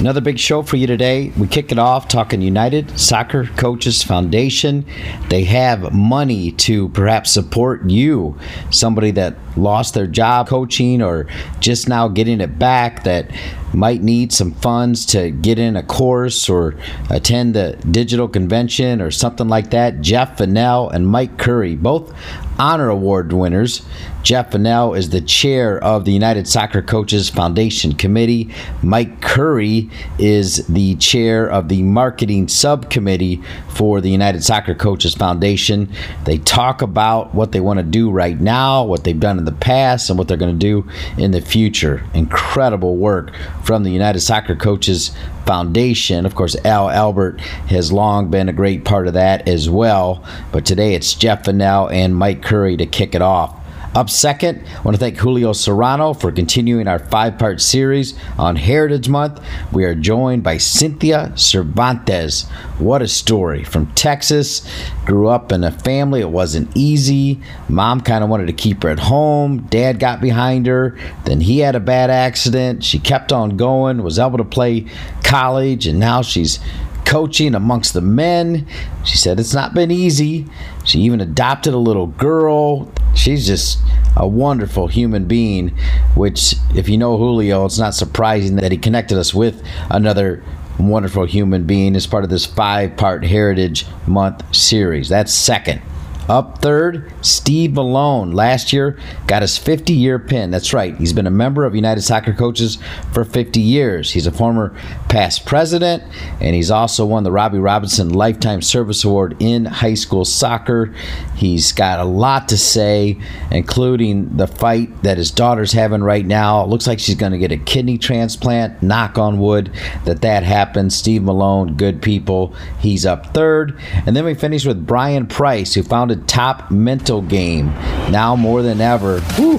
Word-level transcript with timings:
Another 0.00 0.22
big 0.22 0.38
show 0.38 0.62
for 0.62 0.76
you 0.78 0.86
today. 0.86 1.30
We 1.36 1.46
kick 1.46 1.70
it 1.72 1.78
off 1.78 2.08
talking 2.08 2.40
United 2.40 2.98
Soccer 2.98 3.44
Coaches 3.44 4.02
Foundation. 4.02 4.86
They 5.28 5.44
have 5.44 5.92
money 5.92 6.52
to 6.52 6.88
perhaps 6.88 7.30
support 7.30 7.84
you, 7.84 8.38
somebody 8.70 9.10
that 9.10 9.36
lost 9.58 9.92
their 9.92 10.06
job 10.06 10.48
coaching 10.48 11.02
or 11.02 11.26
just 11.58 11.86
now 11.86 12.08
getting 12.08 12.40
it 12.40 12.58
back 12.58 13.04
that 13.04 13.30
might 13.74 14.00
need 14.02 14.32
some 14.32 14.52
funds 14.52 15.04
to 15.04 15.30
get 15.30 15.58
in 15.58 15.76
a 15.76 15.82
course 15.82 16.48
or 16.48 16.76
attend 17.10 17.54
the 17.54 17.76
digital 17.90 18.26
convention 18.26 19.02
or 19.02 19.10
something 19.10 19.48
like 19.48 19.68
that. 19.68 20.00
Jeff 20.00 20.38
Vannell 20.38 20.90
and 20.90 21.06
Mike 21.06 21.36
Curry, 21.36 21.76
both 21.76 22.10
honor 22.58 22.88
award 22.88 23.34
winners. 23.34 23.82
Jeff 24.22 24.50
Vannell 24.50 24.96
is 24.96 25.10
the 25.10 25.20
chair 25.20 25.82
of 25.82 26.04
the 26.04 26.12
United 26.12 26.46
Soccer 26.46 26.82
Coaches 26.82 27.30
Foundation 27.30 27.94
Committee. 27.94 28.50
Mike 28.82 29.22
Curry 29.22 29.88
is 30.18 30.66
the 30.66 30.94
chair 30.96 31.48
of 31.48 31.68
the 31.68 31.82
marketing 31.82 32.46
subcommittee 32.46 33.42
for 33.70 34.00
the 34.00 34.10
United 34.10 34.44
Soccer 34.44 34.74
Coaches 34.74 35.14
Foundation. 35.14 35.90
They 36.24 36.38
talk 36.38 36.82
about 36.82 37.34
what 37.34 37.52
they 37.52 37.60
want 37.60 37.78
to 37.78 37.82
do 37.82 38.10
right 38.10 38.38
now, 38.38 38.84
what 38.84 39.04
they've 39.04 39.18
done 39.18 39.38
in 39.38 39.46
the 39.46 39.52
past, 39.52 40.10
and 40.10 40.18
what 40.18 40.28
they're 40.28 40.36
going 40.36 40.58
to 40.58 40.58
do 40.58 40.88
in 41.16 41.30
the 41.30 41.40
future. 41.40 42.04
Incredible 42.12 42.96
work 42.96 43.32
from 43.64 43.84
the 43.84 43.90
United 43.90 44.20
Soccer 44.20 44.54
Coaches 44.54 45.12
Foundation. 45.46 46.26
Of 46.26 46.34
course, 46.34 46.56
Al 46.64 46.90
Albert 46.90 47.40
has 47.40 47.90
long 47.90 48.30
been 48.30 48.48
a 48.48 48.52
great 48.52 48.84
part 48.84 49.08
of 49.08 49.14
that 49.14 49.48
as 49.48 49.70
well. 49.70 50.22
But 50.52 50.66
today 50.66 50.94
it's 50.94 51.14
Jeff 51.14 51.44
Vannell 51.44 51.90
and 51.90 52.14
Mike 52.14 52.42
Curry 52.42 52.76
to 52.76 52.86
kick 52.86 53.14
it 53.14 53.22
off. 53.22 53.59
Up 53.92 54.08
second, 54.08 54.64
I 54.68 54.82
want 54.82 54.94
to 54.94 55.00
thank 55.00 55.18
Julio 55.18 55.52
Serrano 55.52 56.14
for 56.14 56.30
continuing 56.30 56.86
our 56.86 57.00
five 57.00 57.40
part 57.40 57.60
series 57.60 58.16
on 58.38 58.54
Heritage 58.54 59.08
Month. 59.08 59.42
We 59.72 59.84
are 59.84 59.96
joined 59.96 60.44
by 60.44 60.58
Cynthia 60.58 61.32
Cervantes. 61.34 62.48
What 62.78 63.02
a 63.02 63.08
story 63.08 63.64
from 63.64 63.92
Texas. 63.94 64.64
Grew 65.04 65.26
up 65.26 65.50
in 65.50 65.64
a 65.64 65.72
family, 65.72 66.20
it 66.20 66.30
wasn't 66.30 66.70
easy. 66.76 67.40
Mom 67.68 68.00
kind 68.00 68.22
of 68.22 68.30
wanted 68.30 68.46
to 68.46 68.52
keep 68.52 68.84
her 68.84 68.90
at 68.90 69.00
home. 69.00 69.62
Dad 69.62 69.98
got 69.98 70.20
behind 70.20 70.68
her. 70.68 70.96
Then 71.24 71.40
he 71.40 71.58
had 71.58 71.74
a 71.74 71.80
bad 71.80 72.10
accident. 72.10 72.84
She 72.84 73.00
kept 73.00 73.32
on 73.32 73.56
going, 73.56 74.04
was 74.04 74.20
able 74.20 74.38
to 74.38 74.44
play 74.44 74.86
college, 75.24 75.88
and 75.88 75.98
now 75.98 76.22
she's 76.22 76.60
coaching 77.04 77.54
amongst 77.54 77.94
the 77.94 78.00
men. 78.00 78.66
She 79.04 79.16
said 79.16 79.40
it's 79.40 79.54
not 79.54 79.74
been 79.74 79.90
easy. 79.90 80.46
She 80.84 81.00
even 81.00 81.20
adopted 81.20 81.74
a 81.74 81.78
little 81.78 82.06
girl. 82.06 82.90
She's 83.14 83.46
just 83.46 83.78
a 84.16 84.26
wonderful 84.26 84.86
human 84.86 85.26
being, 85.26 85.76
which, 86.14 86.54
if 86.74 86.88
you 86.88 86.98
know 86.98 87.16
Julio, 87.16 87.64
it's 87.64 87.78
not 87.78 87.94
surprising 87.94 88.56
that 88.56 88.72
he 88.72 88.78
connected 88.78 89.18
us 89.18 89.34
with 89.34 89.62
another 89.90 90.42
wonderful 90.78 91.26
human 91.26 91.64
being 91.64 91.94
as 91.96 92.06
part 92.06 92.24
of 92.24 92.30
this 92.30 92.46
five 92.46 92.96
part 92.96 93.24
Heritage 93.24 93.86
Month 94.06 94.54
series. 94.54 95.08
That's 95.08 95.32
second. 95.32 95.82
Up 96.30 96.62
third, 96.62 97.12
Steve 97.22 97.72
Malone. 97.72 98.30
Last 98.30 98.72
year, 98.72 98.96
got 99.26 99.42
his 99.42 99.58
50 99.58 99.92
year 99.92 100.16
pin. 100.20 100.52
That's 100.52 100.72
right. 100.72 100.96
He's 100.96 101.12
been 101.12 101.26
a 101.26 101.30
member 101.30 101.64
of 101.64 101.74
United 101.74 102.02
Soccer 102.02 102.32
Coaches 102.32 102.78
for 103.12 103.24
50 103.24 103.60
years. 103.60 104.12
He's 104.12 104.28
a 104.28 104.30
former 104.30 104.72
past 105.08 105.44
president, 105.44 106.04
and 106.40 106.54
he's 106.54 106.70
also 106.70 107.04
won 107.04 107.24
the 107.24 107.32
Robbie 107.32 107.58
Robinson 107.58 108.10
Lifetime 108.10 108.62
Service 108.62 109.02
Award 109.02 109.38
in 109.40 109.64
high 109.64 109.94
school 109.94 110.24
soccer. 110.24 110.94
He's 111.34 111.72
got 111.72 111.98
a 111.98 112.04
lot 112.04 112.48
to 112.50 112.56
say, 112.56 113.20
including 113.50 114.36
the 114.36 114.46
fight 114.46 115.02
that 115.02 115.18
his 115.18 115.32
daughter's 115.32 115.72
having 115.72 116.04
right 116.04 116.24
now. 116.24 116.62
It 116.62 116.68
looks 116.68 116.86
like 116.86 117.00
she's 117.00 117.16
going 117.16 117.32
to 117.32 117.38
get 117.38 117.50
a 117.50 117.56
kidney 117.56 117.98
transplant. 117.98 118.84
Knock 118.84 119.18
on 119.18 119.40
wood 119.40 119.72
that 120.04 120.22
that 120.22 120.44
happens. 120.44 120.94
Steve 120.94 121.24
Malone, 121.24 121.74
good 121.74 122.00
people. 122.00 122.54
He's 122.78 123.04
up 123.04 123.34
third. 123.34 123.76
And 124.06 124.14
then 124.14 124.24
we 124.24 124.34
finish 124.34 124.64
with 124.64 124.86
Brian 124.86 125.26
Price, 125.26 125.74
who 125.74 125.82
founded 125.82 126.19
top 126.26 126.70
mental 126.70 127.22
game. 127.22 127.66
Now 128.10 128.36
more 128.36 128.62
than 128.62 128.80
ever, 128.80 129.20
whew, 129.36 129.58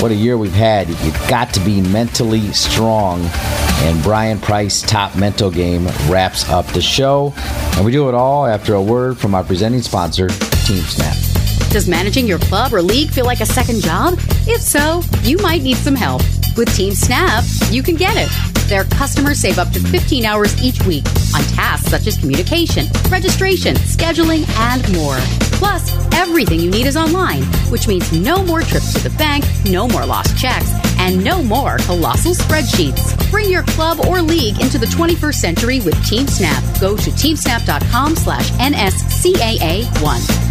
what 0.00 0.10
a 0.10 0.14
year 0.14 0.38
we've 0.38 0.52
had. 0.52 0.88
You've 0.88 1.28
got 1.28 1.52
to 1.54 1.60
be 1.60 1.80
mentally 1.80 2.52
strong. 2.52 3.20
And 3.80 4.02
Brian 4.02 4.38
Price, 4.38 4.82
top 4.82 5.16
mental 5.16 5.50
game, 5.50 5.86
wraps 6.08 6.48
up 6.48 6.66
the 6.66 6.80
show. 6.82 7.32
And 7.76 7.84
we 7.84 7.92
do 7.92 8.08
it 8.08 8.14
all 8.14 8.46
after 8.46 8.74
a 8.74 8.82
word 8.82 9.18
from 9.18 9.34
our 9.34 9.44
presenting 9.44 9.82
sponsor, 9.82 10.28
TeamSnap. 10.28 11.70
Does 11.70 11.88
managing 11.88 12.26
your 12.26 12.38
club 12.38 12.72
or 12.72 12.80
league 12.80 13.10
feel 13.10 13.26
like 13.26 13.40
a 13.40 13.46
second 13.46 13.82
job? 13.82 14.14
If 14.46 14.62
so, 14.62 15.02
you 15.22 15.36
might 15.38 15.62
need 15.62 15.76
some 15.76 15.94
help. 15.94 16.22
With 16.56 16.68
TeamSnap, 16.70 17.72
you 17.72 17.82
can 17.82 17.94
get 17.94 18.16
it. 18.16 18.57
Their 18.68 18.84
customers 18.84 19.38
save 19.38 19.58
up 19.58 19.70
to 19.70 19.80
15 19.80 20.26
hours 20.26 20.62
each 20.62 20.84
week 20.84 21.04
on 21.34 21.42
tasks 21.54 21.88
such 21.90 22.06
as 22.06 22.18
communication, 22.18 22.86
registration, 23.10 23.74
scheduling, 23.76 24.46
and 24.58 24.82
more. 24.94 25.16
Plus, 25.58 25.90
everything 26.14 26.60
you 26.60 26.70
need 26.70 26.86
is 26.86 26.96
online, 26.96 27.42
which 27.72 27.88
means 27.88 28.12
no 28.12 28.44
more 28.44 28.60
trips 28.60 28.92
to 28.92 29.00
the 29.08 29.16
bank, 29.16 29.44
no 29.64 29.88
more 29.88 30.04
lost 30.04 30.36
checks, 30.36 30.70
and 30.98 31.24
no 31.24 31.42
more 31.42 31.78
colossal 31.78 32.34
spreadsheets. 32.34 33.30
Bring 33.30 33.48
your 33.48 33.62
club 33.62 34.00
or 34.06 34.20
league 34.20 34.60
into 34.60 34.78
the 34.78 34.86
21st 34.86 35.34
century 35.34 35.80
with 35.80 35.94
TeamSnap. 35.96 36.80
Go 36.80 36.96
to 36.96 37.10
teamsnap.com 37.10 38.16
slash 38.16 38.50
NSCAA1. 38.52 40.47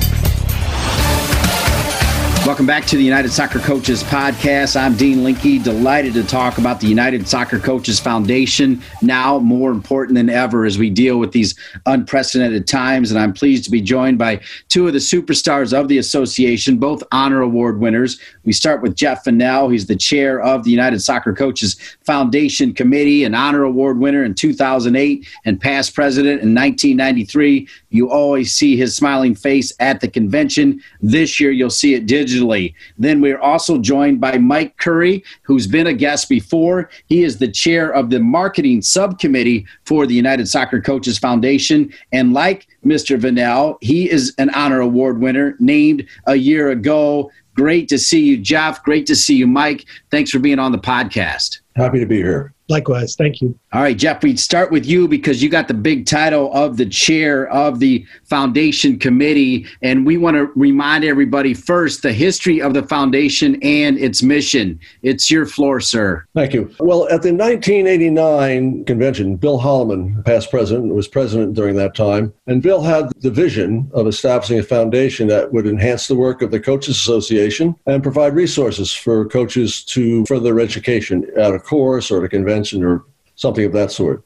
Welcome 2.47 2.65
back 2.65 2.85
to 2.85 2.95
the 2.95 3.03
United 3.03 3.33
Soccer 3.33 3.59
Coaches 3.59 4.03
Podcast. 4.03 4.79
I'm 4.79 4.95
Dean 4.95 5.21
Linke, 5.21 5.61
delighted 5.61 6.13
to 6.13 6.23
talk 6.23 6.57
about 6.57 6.79
the 6.79 6.87
United 6.87 7.27
Soccer 7.27 7.59
Coaches 7.59 7.99
Foundation, 7.99 8.81
now 9.01 9.37
more 9.39 9.69
important 9.69 10.15
than 10.15 10.29
ever 10.29 10.63
as 10.63 10.77
we 10.77 10.89
deal 10.89 11.19
with 11.19 11.33
these 11.33 11.55
unprecedented 11.85 12.65
times. 12.65 13.11
And 13.11 13.19
I'm 13.19 13.33
pleased 13.33 13.65
to 13.65 13.69
be 13.69 13.81
joined 13.81 14.17
by 14.17 14.39
two 14.69 14.87
of 14.87 14.93
the 14.93 14.99
superstars 14.99 15.77
of 15.77 15.89
the 15.89 15.97
association, 15.97 16.77
both 16.77 17.03
honor 17.11 17.41
award 17.41 17.81
winners. 17.81 18.17
We 18.45 18.53
start 18.53 18.81
with 18.81 18.95
Jeff 18.95 19.25
Vannell. 19.25 19.69
He's 19.69 19.87
the 19.87 19.97
chair 19.97 20.39
of 20.39 20.63
the 20.63 20.71
United 20.71 21.01
Soccer 21.01 21.33
Coaches 21.33 21.75
Foundation 22.05 22.73
Committee, 22.73 23.25
an 23.25 23.35
honor 23.35 23.63
award 23.63 23.99
winner 23.99 24.23
in 24.23 24.33
2008 24.33 25.27
and 25.43 25.59
past 25.59 25.93
president 25.93 26.41
in 26.41 26.55
1993. 26.55 27.67
You 27.89 28.09
always 28.11 28.53
see 28.53 28.75
his 28.75 28.95
smiling 28.95 29.35
face 29.35 29.73
at 29.79 30.01
the 30.01 30.07
convention. 30.07 30.81
This 31.01 31.39
year, 31.39 31.51
you'll 31.51 31.69
see 31.69 31.93
it 31.93 32.05
digitally. 32.05 32.73
Then 32.97 33.21
we're 33.21 33.39
also 33.39 33.77
joined 33.77 34.19
by 34.19 34.37
Mike 34.37 34.77
Curry, 34.77 35.23
who's 35.43 35.67
been 35.67 35.87
a 35.87 35.93
guest 35.93 36.29
before. 36.29 36.89
He 37.05 37.23
is 37.23 37.37
the 37.37 37.47
chair 37.47 37.93
of 37.93 38.09
the 38.09 38.19
marketing 38.19 38.81
subcommittee 38.81 39.65
for 39.85 40.05
the 40.05 40.15
United 40.15 40.47
Soccer 40.47 40.81
Coaches 40.81 41.17
Foundation. 41.17 41.93
And 42.11 42.33
like 42.33 42.67
Mr. 42.85 43.19
Vanel, 43.19 43.77
he 43.81 44.09
is 44.09 44.33
an 44.37 44.49
honor 44.51 44.81
award 44.81 45.19
winner 45.19 45.55
named 45.59 46.05
a 46.25 46.35
year 46.35 46.71
ago. 46.71 47.31
Great 47.55 47.89
to 47.89 47.97
see 47.97 48.21
you, 48.21 48.37
Jeff. 48.37 48.83
Great 48.83 49.07
to 49.07 49.15
see 49.15 49.35
you, 49.35 49.47
Mike. 49.47 49.85
Thanks 50.11 50.29
for 50.29 50.39
being 50.39 50.59
on 50.59 50.71
the 50.71 50.77
podcast. 50.77 51.61
Happy 51.75 51.99
to 51.99 52.05
be 52.05 52.17
here. 52.17 52.53
Likewise. 52.69 53.15
Thank 53.15 53.41
you. 53.41 53.57
All 53.71 53.81
right, 53.81 53.97
Jeff, 53.97 54.23
we'd 54.23 54.39
start 54.39 54.71
with 54.71 54.85
you 54.85 55.07
because 55.07 55.41
you 55.41 55.49
got 55.49 55.69
the 55.69 55.73
big 55.73 56.05
title 56.05 56.51
of 56.53 56.75
the 56.75 56.85
chair 56.85 57.47
of 57.49 57.79
the 57.79 58.05
foundation 58.25 58.99
committee. 58.99 59.65
And 59.81 60.05
we 60.05 60.17
want 60.17 60.35
to 60.35 60.51
remind 60.55 61.05
everybody 61.05 61.53
first 61.53 62.01
the 62.01 62.11
history 62.11 62.61
of 62.61 62.73
the 62.73 62.83
foundation 62.83 63.57
and 63.63 63.97
its 63.97 64.21
mission. 64.21 64.79
It's 65.01 65.31
your 65.31 65.45
floor, 65.45 65.79
sir. 65.79 66.25
Thank 66.33 66.53
you. 66.53 66.73
Well, 66.79 67.05
at 67.05 67.21
the 67.21 67.33
1989 67.33 68.83
convention, 68.83 69.37
Bill 69.37 69.59
Holloman, 69.59 70.25
past 70.25 70.51
president, 70.51 70.93
was 70.93 71.07
president 71.07 71.53
during 71.53 71.75
that 71.77 71.95
time. 71.95 72.33
And 72.47 72.61
Bill 72.61 72.81
had 72.81 73.11
the 73.21 73.31
vision 73.31 73.89
of 73.93 74.07
establishing 74.07 74.59
a 74.59 74.63
foundation 74.63 75.27
that 75.29 75.53
would 75.53 75.67
enhance 75.67 76.07
the 76.07 76.15
work 76.15 76.41
of 76.41 76.51
the 76.51 76.59
Coaches 76.59 76.97
Association 76.97 77.75
and 77.85 78.03
provide 78.03 78.35
resources 78.35 78.91
for 78.91 79.25
coaches 79.25 79.85
to 79.85 80.25
further 80.25 80.45
their 80.45 80.59
education 80.59 81.25
at 81.37 81.53
a 81.53 81.59
course 81.59 82.11
or 82.11 82.19
at 82.19 82.23
a 82.23 82.29
convention 82.29 82.56
or 82.83 83.05
something 83.35 83.65
of 83.65 83.73
that 83.73 83.91
sort. 83.91 84.23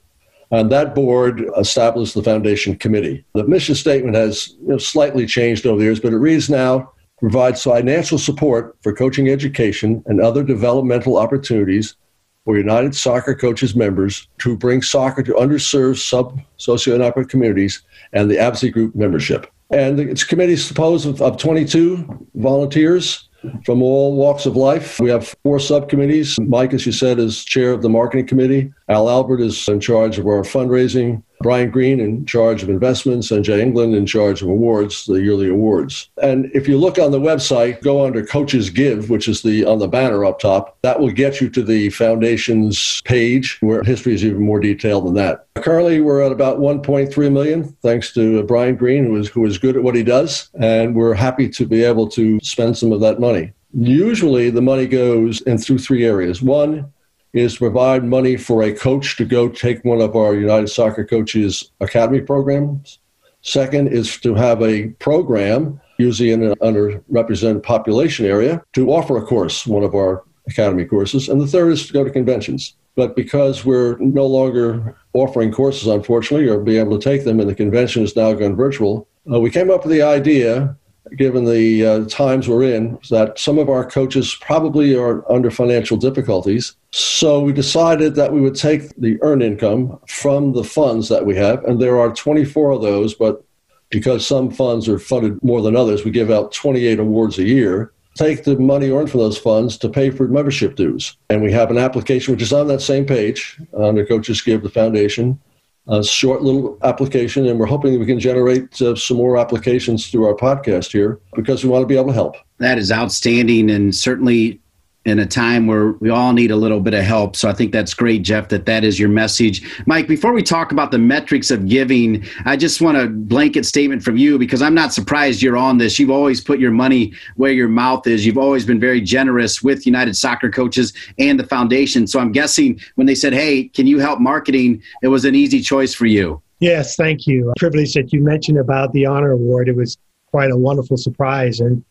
And 0.52 0.70
that 0.72 0.94
board 0.94 1.46
established 1.58 2.14
the 2.14 2.24
foundation 2.24 2.76
committee. 2.76 3.24
The 3.34 3.48
mission 3.48 3.74
statement 3.74 4.16
has 4.16 4.50
you 4.62 4.68
know, 4.68 4.78
slightly 4.78 5.26
changed 5.26 5.66
over 5.66 5.80
the 5.80 5.86
years, 5.86 6.00
but 6.00 6.14
it 6.14 6.18
reads 6.18 6.50
now 6.50 6.92
provides 7.20 7.64
financial 7.64 8.18
support 8.18 8.76
for 8.82 8.94
coaching 8.94 9.30
education 9.30 10.04
and 10.08 10.20
other 10.20 10.44
developmental 10.44 11.18
opportunities 11.18 11.96
for 12.44 12.58
United 12.58 12.96
Soccer 12.96 13.36
Coaches 13.36 13.76
members 13.76 14.28
to 14.40 14.58
bring 14.58 14.82
soccer 14.82 15.22
to 15.24 15.34
underserved 15.34 16.00
sub 16.00 16.42
socioeconomic 16.60 17.30
communities 17.30 17.84
and 18.14 18.30
the 18.30 18.40
advocacy 18.40 18.72
group 18.72 18.96
membership. 18.96 19.48
And 19.70 20.00
its 20.00 20.24
committee 20.24 20.54
is 20.54 20.68
composed 20.68 21.08
of, 21.08 21.22
of 21.22 21.38
22 21.38 22.28
volunteers 22.36 23.30
from 23.66 23.82
all 23.82 24.16
walks 24.16 24.46
of 24.46 24.56
life. 24.56 25.00
We 25.00 25.10
have 25.10 25.34
four 25.44 25.60
subcommittees. 25.60 26.40
Mike, 26.40 26.74
as 26.74 26.86
you 26.86 26.92
said, 26.92 27.20
is 27.20 27.44
chair 27.44 27.72
of 27.72 27.82
the 27.82 27.90
marketing 27.90 28.28
committee. 28.28 28.74
Al 28.90 29.10
Albert 29.10 29.42
is 29.42 29.68
in 29.68 29.80
charge 29.80 30.20
of 30.20 30.26
our 30.28 30.44
fundraising. 30.44 31.24
Brian 31.42 31.70
Green 31.70 32.00
in 32.00 32.26
charge 32.26 32.64
of 32.64 32.70
investments, 32.70 33.32
and 33.32 33.44
Jay 33.44 33.62
England 33.62 33.96
in 33.96 34.06
charge 34.06 34.42
of 34.42 34.50
awards, 34.50 35.06
the 35.06 35.22
yearly 35.22 35.50
awards. 35.50 36.10
And 36.22 36.52
if 36.54 36.68
you 36.68 36.78
look 36.78 36.98
on 36.98 37.12
the 37.12 37.20
website, 37.20 37.82
go 37.82 38.06
under 38.06 38.26
Coaches 38.26 38.70
Give, 38.70 39.10
which 39.10 39.28
is 39.28 39.42
the 39.42 39.66
on 39.66 39.80
the 39.80 39.88
banner 39.88 40.26
up 40.26 40.40
top. 40.40 40.78
That 40.82 41.00
will 41.00 41.12
get 41.12 41.42
you 41.42 41.50
to 41.50 41.64
the 41.64 41.90
foundation's 41.90 43.02
page, 43.02 43.58
where 43.62 43.84
history 43.84 44.14
is 44.14 44.26
even 44.26 44.42
more 44.42 44.60
detailed 44.60 45.06
than 45.06 45.14
that. 45.16 45.48
Currently, 45.56 46.02
we're 46.02 46.22
at 46.22 46.32
about 46.32 46.60
1.3 46.60 47.32
million, 47.32 47.76
thanks 47.82 48.14
to 48.14 48.44
Brian 48.44 48.76
Green, 48.76 49.06
who 49.06 49.16
is 49.18 49.28
who 49.28 49.46
is 49.46 49.58
good 49.58 49.76
at 49.76 49.84
what 49.84 49.96
he 49.96 50.04
does, 50.04 50.50
and 50.60 50.96
we're 50.96 51.14
happy 51.14 51.50
to 51.50 51.66
be 51.66 51.84
able 51.84 52.08
to 52.10 52.40
spend 52.42 52.78
some 52.78 52.92
of 52.92 53.00
that 53.02 53.20
money. 53.20 53.54
Usually, 53.74 54.50
the 54.50 54.62
money 54.62 54.86
goes 54.86 55.42
in 55.42 55.58
through 55.58 55.80
three 55.80 56.06
areas. 56.06 56.42
One 56.42 56.92
is 57.34 57.54
to 57.54 57.60
provide 57.60 58.04
money 58.04 58.36
for 58.36 58.64
a 58.64 58.74
coach 58.74 59.18
to 59.18 59.26
go 59.26 59.48
take 59.48 59.84
one 59.86 60.02
of 60.02 60.16
our 60.16 60.36
United 60.36 60.68
Soccer 60.68 61.06
Coaches 61.06 61.72
Academy 61.80 62.22
programs. 62.22 63.00
Second 63.42 63.88
is 63.88 64.18
to 64.18 64.36
have 64.36 64.62
a 64.62 64.90
program, 65.00 65.80
usually 65.98 66.32
in 66.32 66.44
an 66.44 66.56
underrepresented 66.56 67.64
population 67.64 68.26
area, 68.26 68.62
to 68.74 68.92
offer 68.92 69.18
a 69.18 69.26
course, 69.26 69.66
one 69.66 69.84
of 69.84 69.96
our 69.96 70.24
academy 70.48 70.86
courses. 70.86 71.30
And 71.30 71.40
the 71.40 71.48
third 71.48 71.72
is 71.72 71.88
to 71.88 71.94
go 71.94 72.04
to 72.04 72.12
conventions. 72.12 72.76
But 72.96 73.16
because 73.16 73.64
we're 73.64 73.98
no 74.00 74.26
longer 74.26 74.96
offering 75.14 75.52
courses, 75.52 75.88
unfortunately, 75.88 76.50
or 76.50 76.60
be 76.60 76.78
able 76.78 77.00
to 77.00 77.10
take 77.10 77.24
them, 77.24 77.40
and 77.40 77.50
the 77.50 77.56
convention 77.56 78.04
is 78.04 78.16
now 78.16 78.34
gone 78.34 78.56
virtual, 78.56 79.08
uh, 79.32 79.40
we 79.40 79.50
came 79.50 79.72
up 79.72 79.86
with 79.86 79.94
the 79.94 80.02
idea 80.02 80.76
given 81.18 81.46
the 81.46 81.86
uh, 81.86 82.06
times 82.06 82.48
we're 82.48 82.64
in, 82.64 82.98
that 83.10 83.38
some 83.40 83.58
of 83.58 83.70
our 83.70 83.86
coaches 83.86 84.36
probably 84.42 84.96
are 84.96 85.30
under 85.32 85.52
financial 85.52 85.98
difficulties. 85.98 86.76
So 86.92 87.40
we 87.42 87.54
decided 87.54 88.16
that 88.16 88.34
we 88.34 88.42
would 88.42 88.56
take 88.56 88.96
the 88.96 89.22
earned 89.22 89.44
income 89.44 90.00
from 90.08 90.54
the 90.54 90.64
funds 90.64 91.10
that 91.10 91.26
we 91.26 91.36
have, 91.36 91.64
and 91.66 91.82
there 91.82 92.00
are 92.00 92.14
24 92.14 92.72
of 92.72 92.82
those, 92.82 93.14
but 93.14 93.44
because 93.90 94.26
some 94.26 94.50
funds 94.50 94.88
are 94.88 95.00
funded 95.00 95.42
more 95.44 95.62
than 95.62 95.76
others, 95.76 96.04
we 96.04 96.12
give 96.12 96.32
out 96.32 96.54
28 96.54 97.00
awards 97.00 97.38
a 97.38 97.44
year. 97.44 97.92
Take 98.16 98.44
the 98.44 98.58
money 98.58 98.90
earned 98.90 99.10
from 99.10 99.22
those 99.22 99.38
funds 99.38 99.78
to 99.78 99.90
pay 99.90 100.10
for 100.10 100.28
membership 100.28 100.76
dues. 100.76 101.16
And 101.30 101.42
we 101.42 101.52
have 101.54 101.72
an 101.72 101.78
application 101.78 102.34
which 102.34 102.42
is 102.42 102.52
on 102.52 102.68
that 102.68 102.82
same 102.82 103.06
page 103.06 103.58
under 103.78 104.06
Coaches 104.06 104.42
Give 104.42 104.62
the 104.62 104.70
Foundation 104.70 105.40
a 105.88 106.04
short 106.04 106.42
little 106.42 106.78
application, 106.84 107.48
and 107.48 107.60
we're 107.60 107.66
hoping 107.66 108.00
we 108.00 108.06
can 108.06 108.20
generate 108.20 108.82
uh, 108.82 108.96
some 108.96 109.18
more 109.18 109.38
applications 109.38 110.10
through 110.10 110.26
our 110.26 110.36
podcast 110.36 110.92
here 110.92 111.20
because 111.36 111.64
we 111.64 111.70
want 111.70 111.84
to 111.84 111.88
be 111.88 111.96
able 111.96 112.08
to 112.08 112.14
help. 112.14 112.36
That 112.60 112.78
is 112.78 112.92
outstanding, 112.92 113.70
and 113.70 113.94
certainly 113.96 114.61
in 115.06 115.18
a 115.18 115.26
time 115.26 115.66
where 115.66 115.94
we 115.94 116.12
all 116.12 116.32
need 116.32 116.52
a 116.52 116.56
little 116.56 116.80
bit 116.80 116.94
of 116.94 117.04
help. 117.04 117.36
So 117.36 117.50
I 117.50 117.54
think 117.54 117.72
that's 117.72 117.94
great, 117.94 118.22
Jeff, 118.22 118.50
that 118.50 118.68
that 118.68 118.84
is 118.84 119.00
your 119.00 119.10
message. 119.10 119.84
Mike, 119.88 120.08
before 120.08 120.32
we 120.32 120.44
talk 120.44 120.72
about 120.72 120.92
the 120.92 121.00
metrics 121.00 121.50
of 121.50 121.68
giving, 121.68 122.24
I 122.46 122.56
just 122.56 122.82
want 122.82 122.98
a 122.98 123.08
blanket 123.08 123.66
statement 123.66 124.04
from 124.04 124.18
you 124.18 124.38
because 124.38 124.62
I'm 124.62 124.76
not 124.76 124.94
surprised 124.94 125.42
you're 125.42 125.58
on 125.58 125.80
this. 125.80 125.98
You've 125.98 126.12
always 126.12 126.40
put 126.40 126.60
your 126.60 126.72
money 126.72 127.14
where 127.36 127.52
your 127.52 127.68
mouth 127.68 128.06
is. 128.06 128.28
You've 128.28 128.38
always 128.38 128.64
been 128.64 128.80
very 128.80 129.02
generous 129.02 129.64
with 129.64 129.88
United 129.88 130.16
Soccer 130.16 130.52
Coaches 130.52 130.94
and 131.18 131.40
the 131.40 131.48
foundation. 131.48 132.06
So 132.06 132.20
I'm 132.20 132.32
guessing 132.32 132.80
when 132.94 133.08
they 133.08 133.16
said, 133.16 133.34
hey, 133.34 133.70
can 133.70 133.88
you 133.88 133.98
help 133.98 134.20
marketing, 134.20 134.84
it 135.02 135.08
was 135.08 135.26
an 135.26 135.34
easy 135.34 135.62
choice 135.62 135.96
for 135.96 136.06
you. 136.06 136.42
Yes, 136.60 136.96
thank 136.96 137.26
you. 137.26 137.52
Privilege 137.58 137.94
that 137.94 138.14
you 138.14 138.22
mentioned 138.22 138.60
about 138.60 138.94
the 138.94 139.08
honor 139.08 139.32
award. 139.32 139.68
It 139.68 139.76
was 139.76 139.98
quite 140.30 140.52
a 140.52 140.58
wonderful 140.58 140.96
surprise. 140.96 141.60
And 141.60 141.84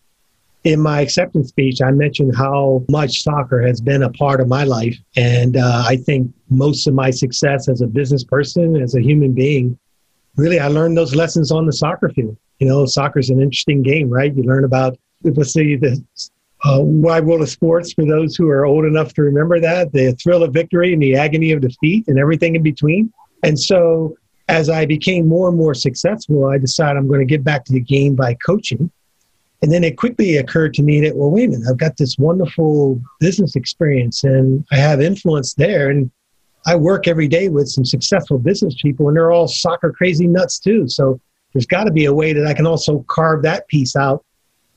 in 0.64 0.80
my 0.80 1.00
acceptance 1.00 1.48
speech, 1.48 1.80
I 1.80 1.90
mentioned 1.90 2.36
how 2.36 2.84
much 2.88 3.22
soccer 3.22 3.62
has 3.62 3.80
been 3.80 4.02
a 4.02 4.10
part 4.10 4.40
of 4.40 4.48
my 4.48 4.64
life. 4.64 4.96
And 5.16 5.56
uh, 5.56 5.84
I 5.86 5.96
think 5.96 6.32
most 6.50 6.86
of 6.86 6.94
my 6.94 7.10
success 7.10 7.68
as 7.68 7.80
a 7.80 7.86
business 7.86 8.24
person, 8.24 8.76
as 8.76 8.94
a 8.94 9.00
human 9.00 9.32
being, 9.32 9.78
really, 10.36 10.60
I 10.60 10.68
learned 10.68 10.96
those 10.96 11.14
lessons 11.14 11.50
on 11.50 11.66
the 11.66 11.72
soccer 11.72 12.10
field. 12.10 12.36
You 12.58 12.68
know, 12.68 12.84
soccer 12.84 13.18
is 13.18 13.30
an 13.30 13.40
interesting 13.40 13.82
game, 13.82 14.10
right? 14.10 14.34
You 14.34 14.42
learn 14.42 14.64
about, 14.64 14.98
let's 15.24 15.54
say, 15.54 15.76
the 15.76 16.02
uh, 16.64 16.80
wide 16.80 17.24
world 17.24 17.40
of 17.40 17.48
sports 17.48 17.94
for 17.94 18.04
those 18.04 18.36
who 18.36 18.48
are 18.50 18.66
old 18.66 18.84
enough 18.84 19.14
to 19.14 19.22
remember 19.22 19.60
that 19.60 19.92
the 19.92 20.12
thrill 20.22 20.42
of 20.42 20.52
victory 20.52 20.92
and 20.92 21.02
the 21.02 21.16
agony 21.16 21.52
of 21.52 21.62
defeat 21.62 22.06
and 22.06 22.18
everything 22.18 22.54
in 22.54 22.62
between. 22.62 23.10
And 23.42 23.58
so, 23.58 24.14
as 24.48 24.68
I 24.68 24.84
became 24.84 25.26
more 25.26 25.48
and 25.48 25.56
more 25.56 25.74
successful, 25.74 26.46
I 26.46 26.58
decided 26.58 26.98
I'm 26.98 27.08
going 27.08 27.20
to 27.20 27.24
get 27.24 27.44
back 27.44 27.64
to 27.64 27.72
the 27.72 27.80
game 27.80 28.14
by 28.14 28.34
coaching 28.34 28.90
and 29.62 29.70
then 29.70 29.84
it 29.84 29.98
quickly 29.98 30.36
occurred 30.36 30.74
to 30.74 30.82
me 30.82 31.00
that, 31.00 31.16
well, 31.16 31.30
wait 31.30 31.48
a 31.48 31.52
minute, 31.52 31.66
I've 31.68 31.76
got 31.76 31.96
this 31.96 32.16
wonderful 32.18 33.00
business 33.18 33.56
experience 33.56 34.24
and 34.24 34.64
I 34.72 34.76
have 34.76 35.02
influence 35.02 35.54
there. 35.54 35.90
And 35.90 36.10
I 36.66 36.76
work 36.76 37.06
every 37.06 37.28
day 37.28 37.48
with 37.48 37.68
some 37.68 37.84
successful 37.84 38.38
business 38.38 38.74
people 38.80 39.08
and 39.08 39.16
they're 39.16 39.32
all 39.32 39.48
soccer 39.48 39.92
crazy 39.92 40.26
nuts 40.26 40.58
too. 40.58 40.88
So 40.88 41.20
there's 41.52 41.66
got 41.66 41.84
to 41.84 41.90
be 41.90 42.06
a 42.06 42.14
way 42.14 42.32
that 42.32 42.46
I 42.46 42.54
can 42.54 42.66
also 42.66 43.04
carve 43.08 43.42
that 43.42 43.68
piece 43.68 43.96
out. 43.96 44.24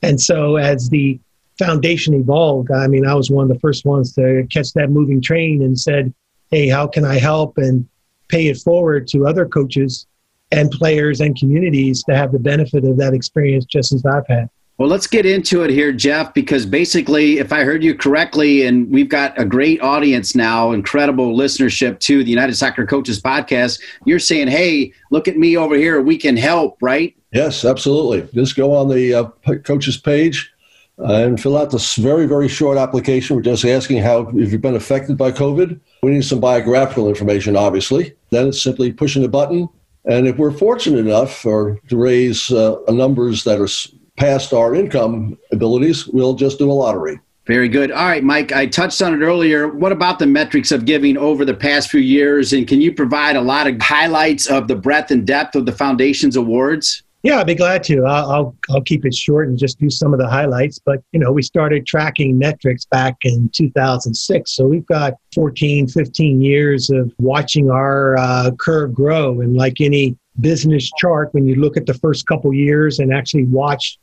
And 0.02 0.20
so 0.20 0.56
as 0.56 0.90
the 0.90 1.18
foundation 1.58 2.12
evolved, 2.12 2.70
I 2.70 2.86
mean, 2.86 3.06
I 3.06 3.14
was 3.14 3.30
one 3.30 3.44
of 3.44 3.54
the 3.54 3.60
first 3.60 3.86
ones 3.86 4.14
to 4.14 4.46
catch 4.50 4.72
that 4.74 4.90
moving 4.90 5.22
train 5.22 5.62
and 5.62 5.78
said, 5.78 6.12
hey, 6.50 6.68
how 6.68 6.86
can 6.86 7.04
I 7.06 7.18
help 7.18 7.56
and 7.56 7.88
pay 8.28 8.48
it 8.48 8.58
forward 8.58 9.06
to 9.08 9.26
other 9.26 9.46
coaches 9.46 10.06
and 10.50 10.70
players 10.70 11.20
and 11.20 11.36
communities 11.36 12.02
to 12.04 12.14
have 12.14 12.32
the 12.32 12.38
benefit 12.38 12.84
of 12.84 12.96
that 12.98 13.14
experience 13.14 13.64
just 13.64 13.92
as 13.92 14.04
I've 14.04 14.26
had. 14.26 14.48
Well, 14.76 14.88
let's 14.88 15.06
get 15.06 15.24
into 15.24 15.62
it 15.62 15.70
here, 15.70 15.92
Jeff, 15.92 16.34
because 16.34 16.66
basically, 16.66 17.38
if 17.38 17.52
I 17.52 17.62
heard 17.62 17.84
you 17.84 17.94
correctly, 17.94 18.66
and 18.66 18.90
we've 18.90 19.08
got 19.08 19.38
a 19.38 19.44
great 19.44 19.80
audience 19.80 20.34
now, 20.34 20.72
incredible 20.72 21.36
listenership 21.36 22.00
to 22.00 22.24
the 22.24 22.30
United 22.30 22.56
Soccer 22.56 22.84
Coaches 22.84 23.20
podcast, 23.20 23.80
you're 24.04 24.18
saying, 24.18 24.48
hey, 24.48 24.92
look 25.12 25.28
at 25.28 25.36
me 25.36 25.56
over 25.56 25.76
here. 25.76 26.02
We 26.02 26.18
can 26.18 26.36
help, 26.36 26.76
right? 26.80 27.16
Yes, 27.32 27.64
absolutely. 27.64 28.28
Just 28.34 28.56
go 28.56 28.74
on 28.74 28.88
the 28.88 29.14
uh, 29.14 29.24
coaches 29.58 29.96
page 29.96 30.52
uh, 30.98 31.22
and 31.22 31.40
fill 31.40 31.56
out 31.56 31.70
this 31.70 31.94
very, 31.94 32.26
very 32.26 32.48
short 32.48 32.76
application. 32.76 33.36
We're 33.36 33.42
just 33.42 33.64
asking 33.64 34.02
how, 34.02 34.28
if 34.30 34.50
you've 34.50 34.60
been 34.60 34.74
affected 34.74 35.16
by 35.16 35.30
COVID. 35.30 35.78
We 36.02 36.10
need 36.10 36.24
some 36.24 36.40
biographical 36.40 37.08
information, 37.08 37.54
obviously. 37.54 38.16
Then 38.30 38.48
it's 38.48 38.60
simply 38.60 38.92
pushing 38.92 39.24
a 39.24 39.28
button. 39.28 39.68
And 40.04 40.26
if 40.26 40.36
we're 40.36 40.50
fortunate 40.50 40.98
enough 40.98 41.46
or 41.46 41.78
to 41.88 41.96
raise 41.96 42.50
uh, 42.50 42.76
numbers 42.88 43.44
that 43.44 43.60
are 43.60 43.68
past 44.16 44.52
our 44.52 44.74
income 44.74 45.38
abilities, 45.52 46.06
we'll 46.06 46.34
just 46.34 46.58
do 46.58 46.70
a 46.70 46.72
lottery. 46.72 47.18
Very 47.46 47.68
good. 47.68 47.90
All 47.90 48.06
right, 48.06 48.24
Mike, 48.24 48.52
I 48.52 48.64
touched 48.64 49.02
on 49.02 49.12
it 49.12 49.24
earlier. 49.24 49.68
What 49.68 49.92
about 49.92 50.18
the 50.18 50.26
metrics 50.26 50.72
of 50.72 50.86
giving 50.86 51.18
over 51.18 51.44
the 51.44 51.52
past 51.52 51.90
few 51.90 52.00
years? 52.00 52.54
And 52.54 52.66
can 52.66 52.80
you 52.80 52.92
provide 52.92 53.36
a 53.36 53.40
lot 53.40 53.66
of 53.66 53.80
highlights 53.82 54.46
of 54.46 54.66
the 54.66 54.76
breadth 54.76 55.10
and 55.10 55.26
depth 55.26 55.54
of 55.54 55.66
the 55.66 55.72
Foundation's 55.72 56.36
awards? 56.36 57.02
Yeah, 57.22 57.40
I'd 57.40 57.46
be 57.46 57.54
glad 57.54 57.82
to. 57.84 58.04
I'll, 58.04 58.30
I'll, 58.30 58.56
I'll 58.70 58.82
keep 58.82 59.04
it 59.04 59.14
short 59.14 59.48
and 59.48 59.58
just 59.58 59.78
do 59.78 59.90
some 59.90 60.14
of 60.14 60.20
the 60.20 60.28
highlights. 60.28 60.78
But, 60.78 61.02
you 61.12 61.20
know, 61.20 61.32
we 61.32 61.42
started 61.42 61.86
tracking 61.86 62.38
metrics 62.38 62.86
back 62.86 63.16
in 63.24 63.50
2006. 63.50 64.50
So 64.50 64.66
we've 64.66 64.86
got 64.86 65.14
14, 65.34 65.88
15 65.88 66.40
years 66.40 66.88
of 66.88 67.12
watching 67.18 67.70
our 67.70 68.16
uh, 68.18 68.50
curve 68.58 68.94
grow. 68.94 69.40
And 69.40 69.54
like 69.54 69.80
any 69.80 70.16
business 70.40 70.90
chart, 70.98 71.32
when 71.32 71.46
you 71.46 71.56
look 71.56 71.76
at 71.76 71.86
the 71.86 71.94
first 71.94 72.26
couple 72.26 72.52
years 72.52 72.98
and 72.98 73.12
actually 73.12 73.44
watch 73.44 73.98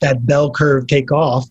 that 0.00 0.26
bell 0.26 0.50
curve 0.50 0.86
take 0.86 1.12
off, 1.12 1.48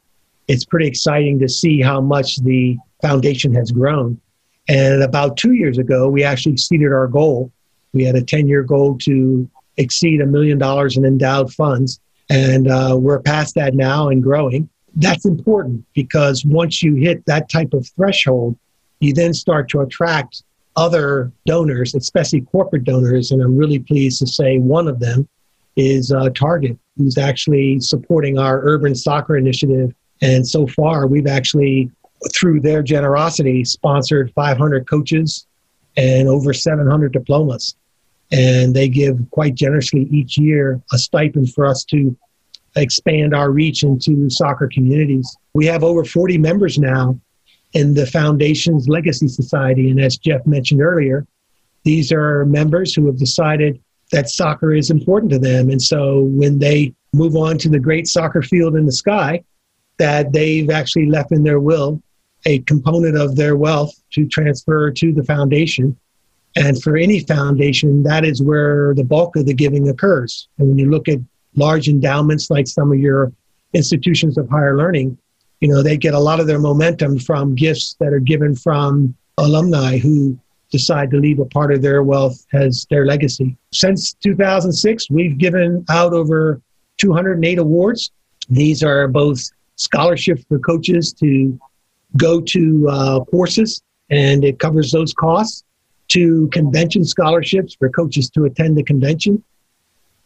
it's 0.47 0.65
pretty 0.65 0.87
exciting 0.87 1.39
to 1.39 1.49
see 1.49 1.81
how 1.81 2.01
much 2.01 2.37
the 2.37 2.77
foundation 3.01 3.53
has 3.53 3.71
grown. 3.71 4.19
And 4.67 5.03
about 5.03 5.37
two 5.37 5.53
years 5.53 5.77
ago, 5.77 6.07
we 6.07 6.23
actually 6.23 6.53
exceeded 6.53 6.91
our 6.91 7.07
goal. 7.07 7.51
We 7.93 8.03
had 8.03 8.15
a 8.15 8.23
10 8.23 8.47
year 8.47 8.63
goal 8.63 8.97
to 8.99 9.49
exceed 9.77 10.21
a 10.21 10.25
million 10.25 10.57
dollars 10.57 10.97
in 10.97 11.05
endowed 11.05 11.53
funds. 11.53 11.99
And 12.29 12.69
uh, 12.69 12.97
we're 12.99 13.19
past 13.19 13.55
that 13.55 13.73
now 13.73 14.09
and 14.09 14.23
growing. 14.23 14.69
That's 14.95 15.25
important 15.25 15.85
because 15.93 16.45
once 16.45 16.83
you 16.83 16.95
hit 16.95 17.25
that 17.25 17.49
type 17.49 17.73
of 17.73 17.87
threshold, 17.95 18.57
you 18.99 19.13
then 19.13 19.33
start 19.33 19.69
to 19.69 19.81
attract 19.81 20.43
other 20.75 21.31
donors, 21.45 21.93
especially 21.93 22.41
corporate 22.41 22.83
donors. 22.83 23.31
And 23.31 23.41
I'm 23.41 23.57
really 23.57 23.79
pleased 23.79 24.19
to 24.19 24.27
say 24.27 24.59
one 24.59 24.87
of 24.87 24.99
them 24.99 25.27
is 25.75 26.11
uh, 26.11 26.29
Target, 26.29 26.77
who's 26.97 27.17
actually 27.17 27.79
supporting 27.79 28.37
our 28.37 28.61
urban 28.63 28.95
soccer 28.95 29.37
initiative. 29.37 29.93
And 30.21 30.47
so 30.47 30.67
far, 30.67 31.07
we've 31.07 31.27
actually, 31.27 31.91
through 32.31 32.61
their 32.61 32.83
generosity, 32.83 33.65
sponsored 33.65 34.31
500 34.33 34.87
coaches 34.87 35.45
and 35.97 36.27
over 36.27 36.53
700 36.53 37.11
diplomas. 37.11 37.75
And 38.31 38.73
they 38.75 38.89
give 38.89 39.19
quite 39.31 39.55
generously 39.55 40.07
each 40.11 40.37
year 40.37 40.81
a 40.91 40.97
stipend 40.97 41.53
for 41.53 41.65
us 41.65 41.83
to 41.85 42.15
expand 42.75 43.35
our 43.35 43.51
reach 43.51 43.83
into 43.83 44.29
soccer 44.29 44.67
communities. 44.67 45.37
We 45.53 45.65
have 45.67 45.83
over 45.83 46.03
40 46.03 46.37
members 46.39 46.79
now 46.79 47.19
in 47.73 47.93
the 47.93 48.05
foundation's 48.07 48.87
Legacy 48.87 49.27
Society. 49.27 49.89
And 49.91 49.99
as 49.99 50.17
Jeff 50.17 50.45
mentioned 50.45 50.81
earlier, 50.81 51.27
these 51.83 52.11
are 52.11 52.45
members 52.45 52.93
who 52.93 53.05
have 53.07 53.17
decided 53.17 53.79
that 54.13 54.29
soccer 54.29 54.73
is 54.73 54.91
important 54.91 55.31
to 55.31 55.39
them. 55.39 55.69
And 55.69 55.81
so 55.81 56.21
when 56.21 56.59
they 56.59 56.93
move 57.13 57.35
on 57.35 57.57
to 57.57 57.69
the 57.69 57.79
great 57.79 58.07
soccer 58.07 58.41
field 58.41 58.75
in 58.75 58.85
the 58.85 58.91
sky, 58.91 59.43
that 59.97 60.31
they've 60.31 60.69
actually 60.69 61.07
left 61.07 61.31
in 61.31 61.43
their 61.43 61.59
will 61.59 62.01
a 62.45 62.59
component 62.59 63.17
of 63.17 63.35
their 63.35 63.55
wealth 63.55 63.91
to 64.11 64.27
transfer 64.27 64.91
to 64.91 65.13
the 65.13 65.23
foundation. 65.23 65.97
And 66.55 66.81
for 66.81 66.95
any 66.95 67.21
foundation, 67.21 68.03
that 68.03 68.23
is 68.25 68.41
where 68.41 68.93
the 68.93 69.03
bulk 69.03 69.35
of 69.35 69.45
the 69.45 69.53
giving 69.53 69.89
occurs. 69.89 70.47
And 70.57 70.69
when 70.69 70.77
you 70.77 70.89
look 70.89 71.07
at 71.07 71.19
large 71.55 71.87
endowments 71.87 72.49
like 72.49 72.67
some 72.67 72.91
of 72.91 72.99
your 72.99 73.31
institutions 73.73 74.37
of 74.37 74.49
higher 74.49 74.77
learning, 74.77 75.17
you 75.61 75.69
know, 75.69 75.81
they 75.81 75.97
get 75.97 76.13
a 76.13 76.19
lot 76.19 76.39
of 76.39 76.47
their 76.47 76.59
momentum 76.59 77.17
from 77.17 77.55
gifts 77.55 77.95
that 77.99 78.13
are 78.13 78.19
given 78.19 78.55
from 78.55 79.15
alumni 79.37 79.97
who 79.97 80.37
decide 80.73 81.11
to 81.11 81.17
leave 81.17 81.39
a 81.39 81.45
part 81.45 81.71
of 81.71 81.81
their 81.81 82.01
wealth 82.03 82.45
as 82.51 82.85
their 82.89 83.05
legacy. 83.05 83.55
Since 83.71 84.15
2006, 84.15 85.09
we've 85.11 85.37
given 85.37 85.85
out 85.89 86.13
over 86.13 86.59
208 86.97 87.59
awards. 87.59 88.11
These 88.49 88.83
are 88.83 89.07
both 89.07 89.39
scholarships 89.75 90.43
for 90.49 90.59
coaches 90.59 91.13
to 91.13 91.57
go 92.17 92.41
to 92.41 92.89
uh, 92.89 93.19
courses, 93.25 93.83
and 94.09 94.43
it 94.43 94.57
covers 94.59 94.91
those 94.91 95.13
costs, 95.13 95.63
to 96.09 96.47
convention 96.49 97.05
scholarships 97.05 97.75
for 97.75 97.87
coaches 97.89 98.29
to 98.31 98.45
attend 98.45 98.75
the 98.75 98.83
convention, 98.83 99.43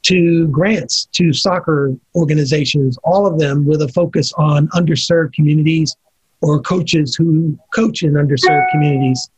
to 0.03 0.47
grants 0.47 1.07
to 1.11 1.33
soccer 1.33 1.93
organizations, 2.15 2.97
all 3.03 3.27
of 3.27 3.37
them 3.37 3.65
with 3.65 3.81
a 3.81 3.89
focus 3.89 4.31
on 4.37 4.69
underserved 4.69 5.33
communities 5.33 5.95
or 6.41 6.61
coaches 6.61 7.15
who 7.15 7.57
coach 7.73 8.03
in 8.03 8.13
underserved 8.13 8.69
communities. 8.71 9.29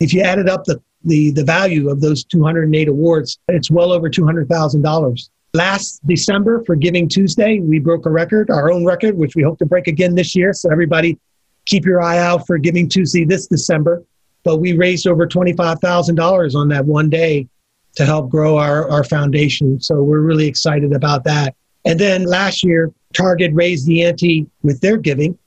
If 0.00 0.12
you 0.12 0.22
added 0.22 0.48
up 0.48 0.64
the, 0.64 0.80
the, 1.04 1.30
the 1.30 1.44
value 1.44 1.88
of 1.90 2.00
those 2.00 2.24
208 2.24 2.88
awards, 2.88 3.38
it's 3.48 3.70
well 3.70 3.92
over 3.92 4.10
$200,000. 4.10 5.30
Last 5.54 6.06
December 6.06 6.62
for 6.64 6.76
Giving 6.76 7.08
Tuesday, 7.08 7.60
we 7.60 7.78
broke 7.78 8.04
a 8.04 8.10
record, 8.10 8.50
our 8.50 8.70
own 8.70 8.84
record, 8.84 9.16
which 9.16 9.34
we 9.34 9.42
hope 9.42 9.58
to 9.58 9.66
break 9.66 9.86
again 9.86 10.14
this 10.14 10.36
year. 10.36 10.52
So 10.52 10.70
everybody 10.70 11.18
keep 11.64 11.86
your 11.86 12.02
eye 12.02 12.18
out 12.18 12.46
for 12.46 12.58
Giving 12.58 12.88
Tuesday 12.88 13.24
this 13.24 13.46
December. 13.46 14.04
But 14.44 14.58
we 14.58 14.76
raised 14.76 15.06
over 15.06 15.26
$25,000 15.26 16.54
on 16.54 16.68
that 16.68 16.84
one 16.84 17.08
day 17.08 17.48
to 17.96 18.04
help 18.04 18.28
grow 18.28 18.58
our, 18.58 18.88
our 18.90 19.02
foundation. 19.02 19.80
So 19.80 20.02
we're 20.02 20.20
really 20.20 20.46
excited 20.46 20.92
about 20.92 21.24
that. 21.24 21.54
And 21.86 21.98
then 21.98 22.24
last 22.24 22.62
year, 22.62 22.92
Target 23.14 23.52
raised 23.54 23.86
the 23.86 24.04
ante 24.04 24.46
with 24.62 24.80
their 24.80 24.98
giving, 24.98 25.38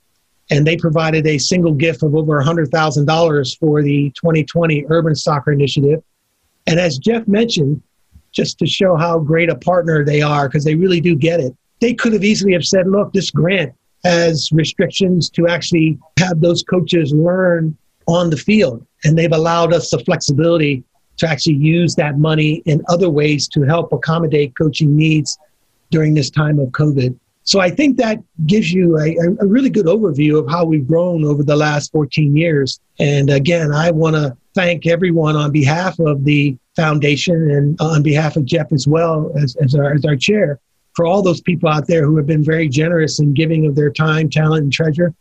and 0.50 0.66
they 0.66 0.76
provided 0.78 1.28
a 1.28 1.38
single 1.38 1.74
gift 1.74 2.04
of 2.04 2.16
over 2.16 2.42
$100,000 2.42 3.60
for 3.60 3.84
the 3.84 4.10
2020 4.12 4.86
Urban 4.90 5.16
Soccer 5.16 5.52
Initiative. 5.52 6.02
And 6.68 6.80
as 6.80 6.98
Jeff 6.98 7.28
mentioned, 7.28 7.82
just 8.32 8.58
to 8.60 8.68
show 8.68 8.96
how 8.96 9.20
great 9.20 9.50
a 9.50 9.56
partner 9.56 10.04
they 10.04 10.22
are, 10.22 10.48
because 10.48 10.64
they 10.64 10.76
really 10.76 11.02
do 11.02 11.16
get 11.16 11.40
it, 11.40 11.56
they 11.82 11.94
could 11.94 12.14
have 12.14 12.24
easily 12.24 12.54
have 12.54 12.66
said, 12.66 12.88
look, 12.88 13.14
this 13.14 13.32
grant 13.32 13.74
has 14.04 14.50
restrictions 14.52 15.30
to 15.30 15.48
actually 15.48 15.98
have 16.20 16.40
those 16.40 16.64
coaches 16.64 17.14
learn 17.14 17.78
on 18.08 18.30
the 18.30 18.38
field. 18.38 18.86
And 19.04 19.18
they've 19.18 19.32
allowed 19.32 19.74
us 19.74 19.92
the 19.92 20.00
flexibility 20.00 20.84
to 21.18 21.28
actually 21.28 21.56
use 21.56 21.96
that 21.96 22.18
money 22.18 22.62
in 22.66 22.82
other 22.88 23.10
ways 23.10 23.48
to 23.50 23.64
help 23.64 23.92
accommodate 23.92 24.56
coaching 24.58 24.96
needs 24.96 25.38
during 25.92 26.14
this 26.14 26.30
time 26.30 26.60
of 26.60 26.70
COVID. 26.70 27.18
So 27.50 27.60
I 27.60 27.72
think 27.72 27.98
that 27.98 28.20
gives 28.46 28.72
you 28.72 29.00
a, 29.00 29.16
a 29.42 29.48
really 29.48 29.72
good 29.72 29.88
overview 29.88 30.38
of 30.38 30.48
how 30.48 30.66
we've 30.66 30.88
grown 30.88 31.26
over 31.26 31.42
the 31.42 31.56
last 31.56 31.92
14 31.92 32.38
years. 32.38 32.80
And 33.00 33.32
again, 33.32 33.72
I 33.72 33.90
want 33.90 34.16
to 34.18 34.38
thank 34.54 34.86
everyone 34.86 35.36
on 35.36 35.52
behalf 35.52 35.98
of 35.98 36.26
the 36.26 36.56
foundation 36.76 37.50
and 37.50 37.82
on 37.82 38.04
behalf 38.04 38.36
of 38.36 38.46
Jeff 38.46 38.72
as 38.72 38.88
well 38.88 39.32
as, 39.36 39.56
as, 39.56 39.74
our, 39.74 39.96
as 39.96 40.06
our 40.06 40.16
chair 40.16 40.60
for 40.96 41.08
all 41.08 41.24
those 41.24 41.42
people 41.42 41.68
out 41.68 41.88
there 41.88 42.06
who 42.06 42.18
have 42.18 42.28
been 42.28 42.44
very 42.44 42.70
generous 42.70 43.20
in 43.20 43.34
giving 43.34 43.66
of 43.66 43.74
their 43.74 43.90
time, 43.90 44.30
talent, 44.30 44.66
and 44.66 44.72
treasure, 44.72 45.12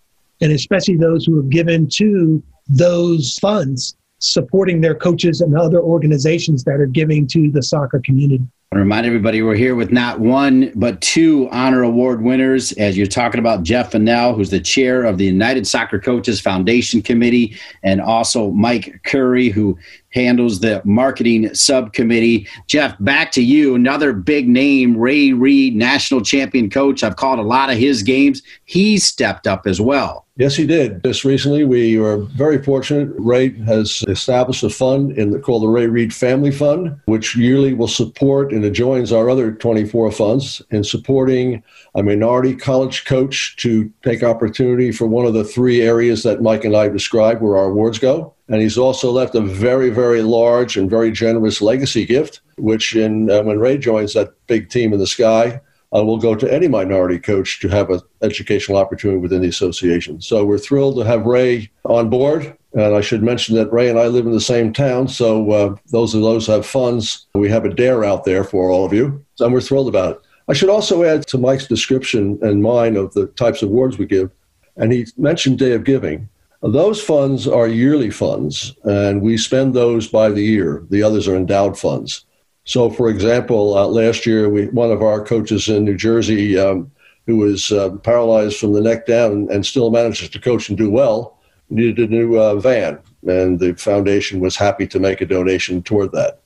and 0.42 0.52
especially 0.52 0.98
those 0.98 1.24
who 1.24 1.36
have 1.36 1.48
given 1.48 1.88
to 1.88 2.42
those 2.68 3.38
funds 3.38 3.96
supporting 4.18 4.82
their 4.82 4.94
coaches 4.94 5.40
and 5.40 5.56
other 5.56 5.80
organizations 5.80 6.62
that 6.64 6.78
are 6.78 6.84
giving 6.84 7.26
to 7.28 7.50
the 7.50 7.62
soccer 7.62 8.02
community. 8.04 8.44
I 8.70 8.74
want 8.74 8.80
to 8.80 8.84
remind 8.84 9.06
everybody 9.06 9.40
we're 9.40 9.54
here 9.54 9.74
with 9.74 9.90
not 9.90 10.20
one 10.20 10.72
but 10.74 11.00
two 11.00 11.48
honor 11.50 11.82
award 11.82 12.20
winners. 12.20 12.72
As 12.72 12.98
you're 12.98 13.06
talking 13.06 13.38
about 13.38 13.62
Jeff 13.62 13.92
Fennell, 13.92 14.34
who's 14.34 14.50
the 14.50 14.60
chair 14.60 15.04
of 15.04 15.16
the 15.16 15.24
United 15.24 15.66
Soccer 15.66 15.98
Coaches 15.98 16.38
Foundation 16.38 17.00
Committee, 17.00 17.56
and 17.82 17.98
also 17.98 18.50
Mike 18.50 19.00
Curry, 19.06 19.48
who 19.48 19.78
handles 20.10 20.60
the 20.60 20.80
marketing 20.84 21.54
subcommittee. 21.54 22.46
Jeff, 22.66 22.96
back 23.00 23.32
to 23.32 23.42
you. 23.42 23.74
Another 23.74 24.12
big 24.12 24.48
name, 24.48 24.96
Ray 24.96 25.32
Reid, 25.32 25.76
national 25.76 26.22
champion 26.22 26.70
coach. 26.70 27.02
I've 27.02 27.16
called 27.16 27.38
a 27.38 27.42
lot 27.42 27.70
of 27.70 27.76
his 27.76 28.02
games. 28.02 28.42
He 28.64 28.98
stepped 28.98 29.46
up 29.46 29.66
as 29.66 29.80
well. 29.80 30.26
Yes, 30.38 30.54
he 30.54 30.68
did. 30.68 31.02
Just 31.02 31.24
recently, 31.24 31.64
we 31.64 31.98
were 31.98 32.18
very 32.18 32.62
fortunate. 32.62 33.12
Ray 33.18 33.58
has 33.64 34.04
established 34.06 34.62
a 34.62 34.70
fund 34.70 35.18
in 35.18 35.32
the, 35.32 35.40
called 35.40 35.64
the 35.64 35.68
Ray 35.68 35.88
Reid 35.88 36.14
Family 36.14 36.52
Fund, 36.52 36.96
which 37.06 37.36
yearly 37.36 37.74
will 37.74 37.88
support 37.88 38.52
and 38.52 38.64
adjoins 38.64 39.12
our 39.12 39.28
other 39.28 39.50
24 39.50 40.12
funds 40.12 40.62
in 40.70 40.84
supporting 40.84 41.60
a 41.96 42.04
minority 42.04 42.54
college 42.54 43.04
coach 43.04 43.56
to 43.56 43.92
take 44.04 44.22
opportunity 44.22 44.92
for 44.92 45.08
one 45.08 45.26
of 45.26 45.34
the 45.34 45.42
three 45.42 45.82
areas 45.82 46.22
that 46.22 46.40
Mike 46.40 46.64
and 46.64 46.76
I 46.76 46.88
described 46.88 47.42
where 47.42 47.56
our 47.56 47.70
awards 47.70 47.98
go. 47.98 48.32
And 48.48 48.62
he's 48.62 48.78
also 48.78 49.10
left 49.10 49.34
a 49.34 49.40
very, 49.40 49.90
very 49.90 50.22
large 50.22 50.76
and 50.76 50.88
very 50.88 51.10
generous 51.10 51.60
legacy 51.60 52.06
gift, 52.06 52.40
which 52.56 52.96
in 52.96 53.30
uh, 53.30 53.42
when 53.42 53.58
Ray 53.58 53.76
joins 53.76 54.14
that 54.14 54.34
big 54.46 54.70
team 54.70 54.92
in 54.92 54.98
the 54.98 55.06
sky, 55.06 55.60
uh, 55.94 56.04
will 56.04 56.18
go 56.18 56.34
to 56.34 56.52
any 56.52 56.68
minority 56.68 57.18
coach 57.18 57.60
to 57.60 57.68
have 57.68 57.90
an 57.90 58.00
educational 58.22 58.78
opportunity 58.78 59.18
within 59.18 59.42
the 59.42 59.48
association. 59.48 60.20
So 60.20 60.44
we're 60.44 60.58
thrilled 60.58 60.96
to 60.96 61.04
have 61.04 61.26
Ray 61.26 61.70
on 61.84 62.10
board. 62.10 62.56
And 62.74 62.94
I 62.94 63.00
should 63.00 63.22
mention 63.22 63.56
that 63.56 63.72
Ray 63.72 63.88
and 63.88 63.98
I 63.98 64.08
live 64.08 64.26
in 64.26 64.32
the 64.32 64.40
same 64.40 64.72
town. 64.72 65.08
So 65.08 65.50
uh, 65.50 65.76
those 65.90 66.14
of 66.14 66.20
those 66.20 66.46
who 66.46 66.52
have 66.52 66.66
funds, 66.66 67.26
we 67.34 67.48
have 67.48 67.64
a 67.64 67.72
dare 67.72 68.04
out 68.04 68.24
there 68.24 68.44
for 68.44 68.70
all 68.70 68.84
of 68.84 68.92
you. 68.92 69.24
And 69.40 69.52
we're 69.52 69.62
thrilled 69.62 69.88
about 69.88 70.16
it. 70.16 70.22
I 70.48 70.52
should 70.52 70.68
also 70.68 71.02
add 71.02 71.26
to 71.28 71.38
Mike's 71.38 71.66
description 71.66 72.38
and 72.42 72.62
mine 72.62 72.96
of 72.96 73.12
the 73.14 73.26
types 73.26 73.62
of 73.62 73.70
awards 73.70 73.98
we 73.98 74.06
give. 74.06 74.30
And 74.76 74.92
he 74.92 75.06
mentioned 75.16 75.58
Day 75.58 75.72
of 75.72 75.84
Giving. 75.84 76.28
Those 76.60 77.00
funds 77.00 77.46
are 77.46 77.68
yearly 77.68 78.10
funds, 78.10 78.74
and 78.84 79.22
we 79.22 79.38
spend 79.38 79.74
those 79.74 80.08
by 80.08 80.30
the 80.30 80.42
year. 80.42 80.84
The 80.90 81.04
others 81.04 81.28
are 81.28 81.36
endowed 81.36 81.78
funds. 81.78 82.24
So, 82.64 82.90
for 82.90 83.08
example, 83.08 83.78
uh, 83.78 83.86
last 83.86 84.26
year, 84.26 84.48
we, 84.48 84.66
one 84.66 84.90
of 84.90 85.00
our 85.00 85.24
coaches 85.24 85.68
in 85.68 85.84
New 85.84 85.96
Jersey, 85.96 86.58
um, 86.58 86.90
who 87.26 87.36
was 87.36 87.70
uh, 87.70 87.90
paralyzed 88.02 88.58
from 88.58 88.72
the 88.72 88.80
neck 88.80 89.06
down 89.06 89.48
and 89.52 89.64
still 89.64 89.90
manages 89.90 90.30
to 90.30 90.40
coach 90.40 90.68
and 90.68 90.76
do 90.76 90.90
well, 90.90 91.38
needed 91.70 92.10
a 92.10 92.12
new 92.12 92.36
uh, 92.36 92.56
van, 92.56 92.98
and 93.26 93.60
the 93.60 93.74
foundation 93.74 94.40
was 94.40 94.56
happy 94.56 94.86
to 94.88 94.98
make 94.98 95.20
a 95.20 95.26
donation 95.26 95.80
toward 95.82 96.10
that. 96.12 96.40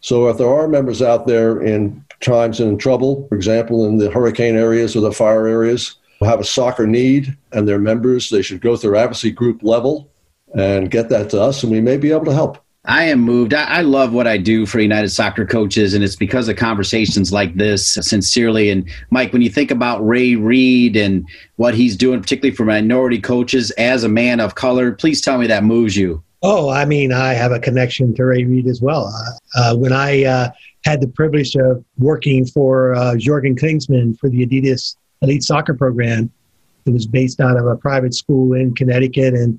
So, 0.00 0.28
if 0.28 0.36
there 0.36 0.52
are 0.54 0.68
members 0.68 1.00
out 1.00 1.26
there 1.26 1.62
in 1.62 2.04
times 2.20 2.60
in 2.60 2.76
trouble, 2.76 3.26
for 3.28 3.34
example, 3.34 3.86
in 3.86 3.96
the 3.96 4.10
hurricane 4.10 4.56
areas 4.56 4.94
or 4.94 5.00
the 5.00 5.10
fire 5.10 5.46
areas, 5.46 5.96
have 6.22 6.40
a 6.40 6.44
soccer 6.44 6.86
need 6.86 7.36
and 7.52 7.66
their 7.66 7.78
members, 7.78 8.30
they 8.30 8.42
should 8.42 8.60
go 8.60 8.76
through 8.76 8.96
advocacy 8.96 9.30
group 9.30 9.62
level 9.62 10.10
and 10.54 10.90
get 10.90 11.08
that 11.08 11.30
to 11.30 11.40
us, 11.40 11.62
and 11.62 11.72
we 11.72 11.80
may 11.80 11.96
be 11.96 12.12
able 12.12 12.24
to 12.26 12.32
help. 12.32 12.58
I 12.86 13.04
am 13.04 13.20
moved. 13.20 13.54
I, 13.54 13.64
I, 13.64 13.80
love 13.80 14.12
what 14.12 14.26
I 14.26 14.36
do 14.36 14.66
for 14.66 14.78
United 14.78 15.08
Soccer 15.08 15.46
Coaches, 15.46 15.94
and 15.94 16.04
it's 16.04 16.16
because 16.16 16.48
of 16.48 16.56
conversations 16.56 17.32
like 17.32 17.54
this, 17.54 17.94
sincerely. 17.94 18.68
And 18.68 18.88
Mike, 19.10 19.32
when 19.32 19.40
you 19.40 19.48
think 19.48 19.70
about 19.70 20.06
Ray 20.06 20.36
Reid 20.36 20.94
and 20.94 21.26
what 21.56 21.74
he's 21.74 21.96
doing, 21.96 22.20
particularly 22.20 22.54
for 22.54 22.66
minority 22.66 23.18
coaches 23.18 23.70
as 23.72 24.04
a 24.04 24.08
man 24.08 24.38
of 24.38 24.54
color, 24.54 24.92
please 24.92 25.22
tell 25.22 25.38
me 25.38 25.46
that 25.46 25.64
moves 25.64 25.96
you. 25.96 26.22
Oh, 26.42 26.68
I 26.68 26.84
mean, 26.84 27.10
I 27.10 27.32
have 27.32 27.52
a 27.52 27.58
connection 27.58 28.14
to 28.16 28.24
Ray 28.26 28.44
Reid 28.44 28.66
as 28.66 28.82
well. 28.82 29.06
Uh, 29.06 29.58
uh, 29.58 29.76
when 29.76 29.94
I 29.94 30.24
uh, 30.24 30.50
had 30.84 31.00
the 31.00 31.08
privilege 31.08 31.56
of 31.56 31.82
working 31.96 32.44
for 32.44 32.94
uh, 32.94 33.16
Jurgen 33.16 33.56
Klinsmann 33.56 34.18
for 34.18 34.28
the 34.28 34.46
Adidas 34.46 34.96
Elite 35.24 35.42
Soccer 35.42 35.74
Program, 35.74 36.30
it 36.86 36.90
was 36.90 37.06
based 37.06 37.40
out 37.40 37.56
of 37.56 37.66
a 37.66 37.76
private 37.76 38.14
school 38.14 38.52
in 38.52 38.74
Connecticut, 38.74 39.34
and 39.34 39.58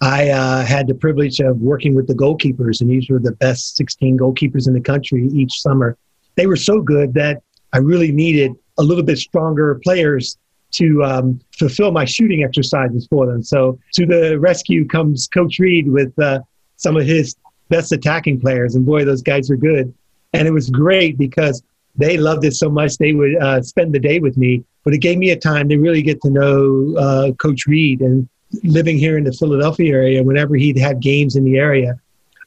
I 0.00 0.28
uh, 0.28 0.64
had 0.64 0.86
the 0.86 0.94
privilege 0.94 1.40
of 1.40 1.58
working 1.60 1.94
with 1.94 2.06
the 2.06 2.14
goalkeepers, 2.14 2.80
and 2.80 2.90
these 2.90 3.08
were 3.08 3.18
the 3.18 3.32
best 3.32 3.76
16 3.76 4.18
goalkeepers 4.18 4.68
in 4.68 4.74
the 4.74 4.80
country 4.80 5.28
each 5.32 5.60
summer. 5.60 5.96
They 6.36 6.46
were 6.46 6.56
so 6.56 6.80
good 6.80 7.14
that 7.14 7.42
I 7.72 7.78
really 7.78 8.12
needed 8.12 8.52
a 8.78 8.82
little 8.82 9.02
bit 9.02 9.18
stronger 9.18 9.80
players 9.82 10.38
to 10.72 11.02
um, 11.02 11.40
fulfill 11.58 11.90
my 11.90 12.04
shooting 12.04 12.44
exercises 12.44 13.06
for 13.08 13.26
them. 13.26 13.42
So 13.42 13.78
to 13.94 14.06
the 14.06 14.38
rescue 14.38 14.86
comes 14.86 15.26
Coach 15.26 15.58
Reid 15.58 15.88
with 15.88 16.16
uh, 16.18 16.40
some 16.76 16.96
of 16.96 17.06
his 17.06 17.34
best 17.70 17.92
attacking 17.92 18.40
players, 18.40 18.74
and 18.74 18.84
boy, 18.84 19.04
those 19.04 19.22
guys 19.22 19.50
are 19.50 19.56
good. 19.56 19.92
And 20.34 20.46
it 20.46 20.52
was 20.52 20.68
great 20.68 21.16
because 21.16 21.62
they 21.96 22.16
loved 22.16 22.44
it 22.44 22.54
so 22.54 22.70
much 22.70 22.98
they 22.98 23.12
would 23.12 23.36
uh, 23.36 23.62
spend 23.62 23.94
the 23.94 23.98
day 23.98 24.20
with 24.20 24.36
me. 24.36 24.64
But 24.88 24.94
it 24.94 25.00
gave 25.00 25.18
me 25.18 25.28
a 25.32 25.36
time 25.36 25.68
to 25.68 25.76
really 25.76 26.00
get 26.00 26.18
to 26.22 26.30
know 26.30 26.96
uh, 26.96 27.32
Coach 27.32 27.66
Reid 27.66 28.00
and 28.00 28.26
living 28.64 28.96
here 28.96 29.18
in 29.18 29.24
the 29.24 29.32
Philadelphia 29.34 29.92
area, 29.92 30.22
whenever 30.22 30.56
he'd 30.56 30.78
had 30.78 31.00
games 31.00 31.36
in 31.36 31.44
the 31.44 31.58
area, 31.58 32.00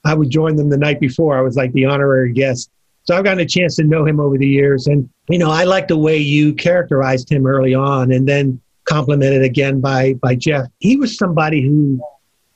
I 0.05 0.15
would 0.15 0.31
join 0.31 0.55
them 0.55 0.67
the 0.67 0.75
night 0.75 0.99
before. 0.99 1.37
I 1.37 1.41
was 1.41 1.55
like 1.55 1.71
the 1.73 1.85
honorary 1.85 2.33
guest. 2.33 2.71
So 3.03 3.15
I've 3.15 3.25
gotten 3.25 3.41
a 3.41 3.45
chance 3.45 3.75
to 3.75 3.83
know 3.83 4.07
him 4.07 4.19
over 4.19 4.39
the 4.39 4.47
years. 4.47 4.87
And, 4.87 5.07
you 5.29 5.37
know, 5.37 5.51
I 5.51 5.65
like 5.65 5.87
the 5.87 5.99
way 5.99 6.17
you 6.17 6.55
characterized 6.55 7.31
him 7.31 7.45
early 7.45 7.75
on. 7.75 8.11
And 8.11 8.27
then 8.27 8.59
complimented 8.85 9.43
again 9.43 9.79
by 9.79 10.13
by 10.15 10.33
Jeff. 10.33 10.65
He 10.79 10.97
was 10.97 11.19
somebody 11.19 11.61
who 11.61 12.01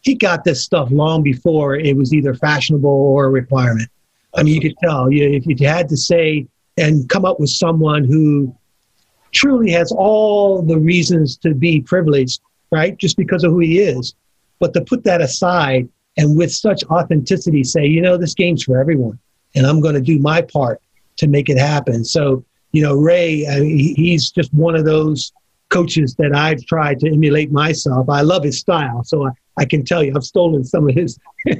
he 0.02 0.16
got 0.16 0.46
this 0.46 0.64
stuff 0.64 0.90
long 0.90 1.22
before 1.22 1.76
it 1.76 1.96
was 1.96 2.12
either 2.12 2.34
fashionable 2.34 2.90
or 2.90 3.26
a 3.26 3.30
requirement. 3.30 3.92
I 4.34 4.42
mean, 4.42 4.56
you 4.56 4.62
could 4.62 4.78
tell 4.84 5.12
you, 5.12 5.30
if 5.30 5.46
you 5.46 5.56
had 5.68 5.88
to 5.90 5.96
say 5.96 6.48
and 6.76 7.08
come 7.08 7.24
up 7.24 7.40
with 7.40 7.52
someone 7.52 8.04
who 8.04 8.52
truly 9.36 9.72
has 9.72 9.92
all 9.92 10.62
the 10.62 10.78
reasons 10.78 11.38
to 11.38 11.54
be 11.54 11.82
privileged, 11.82 12.42
right? 12.72 12.98
Just 12.98 13.18
because 13.18 13.44
of 13.44 13.52
who 13.52 13.60
he 13.60 13.80
is. 13.80 14.16
But 14.60 14.74
to 14.74 14.82
put 14.82 15.04
that 15.04 15.22
aside 15.22 15.88
and 16.18 16.38
with 16.38 16.52
such 16.52 16.84
authenticity 16.86 17.64
say, 17.64 17.86
you 17.86 18.02
know, 18.02 18.18
this 18.18 18.34
game's 18.34 18.64
for 18.64 18.80
everyone 18.80 19.20
and 19.54 19.66
I'm 19.66 19.82
going 19.82 19.96
to 19.96 20.02
do 20.02 20.18
my 20.20 20.42
part 20.42 20.82
to 21.18 21.28
make 21.28 21.50
it 21.50 21.58
happen. 21.58 22.04
So, 22.04 22.44
you 22.72 22.82
know, 22.82 22.96
Ray, 22.96 23.44
he's 23.96 24.32
just 24.32 24.54
one 24.54 24.76
of 24.76 24.86
those 24.86 25.32
coaches 25.70 26.16
that 26.16 26.36
I've 26.36 26.64
tried 26.66 27.00
to 27.00 27.12
emulate 27.12 27.52
myself. 27.52 28.10
I 28.10 28.22
love 28.22 28.44
his 28.44 28.60
style, 28.60 29.04
so 29.04 29.28
I, 29.28 29.32
I 29.58 29.66
can 29.66 29.84
tell 29.84 30.04
you 30.04 30.14
I've 30.16 30.24
stolen 30.24 30.64
some 30.64 30.88
of 30.90 30.96
his 30.96 31.18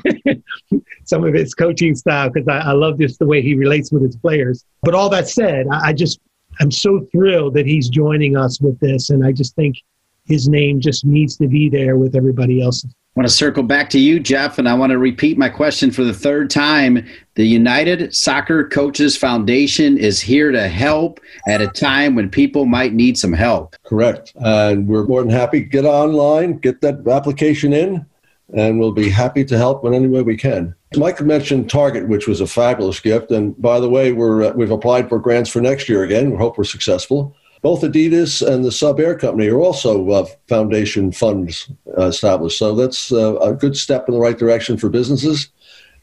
some 1.06 1.24
of 1.24 1.34
his 1.34 1.54
coaching 1.54 1.96
style 1.96 2.30
because 2.30 2.48
I, 2.48 2.60
I, 2.60 2.72
love 2.72 3.00
just 3.00 3.20
the 3.20 3.26
way 3.26 3.42
he 3.42 3.56
relates 3.56 3.92
with 3.92 4.04
his 4.04 4.16
players. 4.16 4.66
But 4.84 4.94
all 4.94 5.10
that 5.10 5.28
said, 5.30 5.68
I, 5.72 5.88
I 5.90 5.94
just 5.94 6.20
I'm 6.60 6.72
so 6.72 7.06
thrilled 7.12 7.54
that 7.56 7.66
he's 7.66 7.90
joining 7.90 8.38
us 8.38 8.60
with 8.62 8.80
this, 8.80 9.10
and 9.10 9.26
I 9.26 9.32
just 9.32 9.56
think 9.56 9.78
his 10.26 10.48
name 10.48 10.80
just 10.80 11.06
needs 11.06 11.38
to 11.38 11.48
be 11.48 11.70
there 11.70 11.98
with 11.98 12.16
everybody 12.16 12.62
else. 12.62 12.86
I 12.86 13.22
want 13.22 13.30
to 13.30 13.34
circle 13.34 13.64
back 13.64 13.90
to 13.92 14.00
you, 14.00 14.20
Jeff, 14.20 14.58
and 14.58 14.68
I 14.68 14.74
want 14.74 14.92
to 14.92 14.98
repeat 14.98 15.38
my 15.38 15.48
question 15.48 15.90
for 15.90 16.04
the 16.04 16.14
third 16.14 16.50
time. 16.50 17.08
The 17.36 17.46
United 17.46 18.14
Soccer 18.14 18.68
Coaches 18.68 19.16
Foundation 19.16 19.98
is 19.98 20.20
here 20.20 20.52
to 20.52 20.68
help 20.68 21.22
at 21.48 21.62
a 21.62 21.68
time 21.68 22.16
when 22.16 22.30
people 22.30 22.66
might 22.66 22.94
need 22.94 23.18
some 23.18 23.32
help. 23.32 23.76
Correct. 23.86 24.34
And 24.36 24.86
we're 24.86 25.06
more 25.06 25.22
than 25.22 25.32
happy. 25.32 25.62
Get 25.62 25.86
online, 25.86 26.58
get 26.58 26.82
that 26.82 27.08
application 27.08 27.72
in, 27.72 28.06
and 28.54 28.80
we'll 28.80 28.92
be 28.92 29.10
happy 29.10 29.44
to 29.46 29.58
help 29.58 29.84
in 29.86 29.94
any 29.94 30.08
way 30.08 30.22
we 30.22 30.38
can. 30.38 30.76
Mike 30.96 31.22
mentioned 31.22 31.70
Target, 31.70 32.08
which 32.08 32.28
was 32.28 32.42
a 32.42 32.48
fabulous 32.48 33.00
gift. 33.00 33.32
And 33.32 33.60
by 33.62 33.80
the 33.80 33.90
way, 33.90 34.12
we're, 34.12 34.44
uh, 34.44 34.54
we've 34.54 34.72
applied 34.72 35.10
for 35.10 35.20
grants 35.20 35.50
for 35.50 35.62
next 35.62 35.90
year 35.90 36.04
again. 36.04 36.32
We 36.32 36.38
hope 36.38 36.58
we're 36.58 36.64
successful. 36.64 37.36
Both 37.62 37.82
Adidas 37.82 38.46
and 38.48 38.64
the 38.64 38.72
Sub 38.72 39.00
Air 39.00 39.18
Company 39.18 39.50
are 39.50 39.60
also 39.60 40.10
uh, 40.12 40.26
foundation 40.48 41.12
funds 41.12 41.70
uh, 41.98 42.06
established. 42.06 42.60
So 42.60 42.76
that's 42.76 43.12
uh, 43.12 43.38
a 43.38 43.54
good 43.54 43.76
step 43.76 44.08
in 44.08 44.14
the 44.14 44.20
right 44.20 44.38
direction 44.38 44.78
for 44.78 44.90
businesses. 44.90 45.50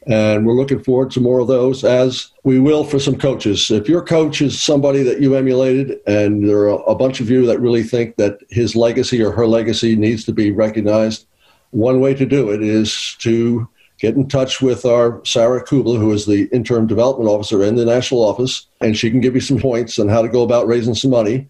And 0.05 0.45
we're 0.45 0.55
looking 0.55 0.83
forward 0.83 1.11
to 1.11 1.21
more 1.21 1.39
of 1.39 1.47
those, 1.47 1.85
as 1.85 2.31
we 2.43 2.59
will 2.59 2.83
for 2.83 2.99
some 2.99 3.17
coaches. 3.17 3.71
If 3.71 3.87
your 3.87 4.03
coach 4.03 4.41
is 4.41 4.61
somebody 4.61 5.01
that 5.03 5.21
you 5.21 5.35
emulated, 5.35 5.99
and 6.05 6.47
there 6.47 6.67
are 6.67 6.83
a 6.85 6.95
bunch 6.95 7.21
of 7.21 7.29
you 7.29 7.45
that 7.45 7.61
really 7.61 7.83
think 7.83 8.17
that 8.17 8.39
his 8.49 8.75
legacy 8.75 9.21
or 9.21 9.31
her 9.31 9.47
legacy 9.47 9.95
needs 9.95 10.25
to 10.25 10.33
be 10.33 10.51
recognized, 10.51 11.27
one 11.73 11.99
way 11.99 12.13
to 12.13 12.25
do 12.25 12.51
it 12.51 12.61
is 12.61 13.15
to 13.19 13.67
get 13.99 14.15
in 14.15 14.27
touch 14.27 14.61
with 14.61 14.85
our 14.85 15.21
Sarah 15.25 15.63
Kubler, 15.63 15.97
who 15.97 16.11
is 16.11 16.25
the 16.25 16.49
interim 16.51 16.87
development 16.87 17.29
officer 17.29 17.63
in 17.63 17.75
the 17.75 17.85
national 17.85 18.21
office, 18.21 18.67
and 18.81 18.97
she 18.97 19.09
can 19.09 19.21
give 19.21 19.35
you 19.35 19.41
some 19.41 19.59
points 19.59 19.97
on 19.99 20.07
how 20.07 20.21
to 20.21 20.29
go 20.29 20.43
about 20.43 20.67
raising 20.67 20.93
some 20.93 21.11
money 21.11 21.47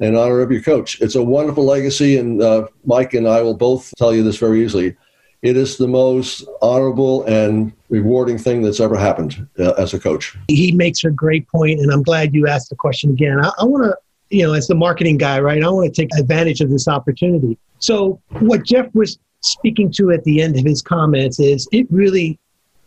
in 0.00 0.16
honor 0.16 0.40
of 0.40 0.50
your 0.50 0.62
coach. 0.62 1.00
It's 1.00 1.14
a 1.14 1.22
wonderful 1.22 1.64
legacy, 1.64 2.18
and 2.18 2.42
uh, 2.42 2.66
Mike 2.84 3.14
and 3.14 3.28
I 3.28 3.40
will 3.42 3.54
both 3.54 3.92
tell 3.96 4.14
you 4.14 4.22
this 4.22 4.36
very 4.36 4.64
easily. 4.64 4.96
It 5.42 5.56
is 5.56 5.76
the 5.76 5.88
most 5.88 6.44
honorable 6.60 7.24
and 7.24 7.72
rewarding 7.88 8.38
thing 8.38 8.62
that's 8.62 8.80
ever 8.80 8.96
happened 8.96 9.46
uh, 9.58 9.72
as 9.72 9.92
a 9.92 9.98
coach. 9.98 10.36
He 10.48 10.72
makes 10.72 11.04
a 11.04 11.10
great 11.10 11.48
point, 11.48 11.80
and 11.80 11.90
I'm 11.92 12.02
glad 12.02 12.34
you 12.34 12.46
asked 12.46 12.70
the 12.70 12.76
question 12.76 13.10
again. 13.10 13.44
I, 13.44 13.50
I 13.58 13.64
want 13.64 13.84
to, 13.84 13.96
you 14.36 14.44
know, 14.44 14.54
as 14.54 14.66
the 14.66 14.74
marketing 14.74 15.18
guy, 15.18 15.40
right, 15.40 15.62
I 15.62 15.68
want 15.68 15.92
to 15.92 16.00
take 16.02 16.14
advantage 16.18 16.60
of 16.60 16.70
this 16.70 16.88
opportunity. 16.88 17.58
So, 17.78 18.20
what 18.38 18.64
Jeff 18.64 18.92
was 18.94 19.18
speaking 19.42 19.90
to 19.92 20.10
at 20.10 20.24
the 20.24 20.40
end 20.40 20.58
of 20.58 20.64
his 20.64 20.82
comments 20.82 21.38
is 21.40 21.68
it 21.72 21.86
really 21.90 22.38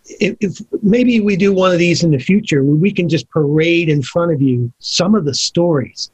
if, 0.05 0.35
if, 0.39 0.61
maybe 0.83 1.19
we 1.19 1.35
do 1.35 1.51
one 1.51 1.71
of 1.71 1.79
these 1.79 2.03
in 2.03 2.11
the 2.11 2.19
future 2.19 2.63
where 2.63 2.75
we 2.75 2.91
can 2.91 3.09
just 3.09 3.29
parade 3.29 3.89
in 3.89 4.03
front 4.03 4.31
of 4.31 4.41
you 4.41 4.71
some 4.77 5.15
of 5.15 5.25
the 5.25 5.33
stories. 5.33 6.11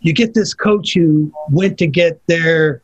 You 0.00 0.12
get 0.12 0.34
this 0.34 0.52
coach 0.52 0.94
who 0.94 1.32
went 1.48 1.78
to 1.78 1.86
get 1.86 2.20
their 2.26 2.82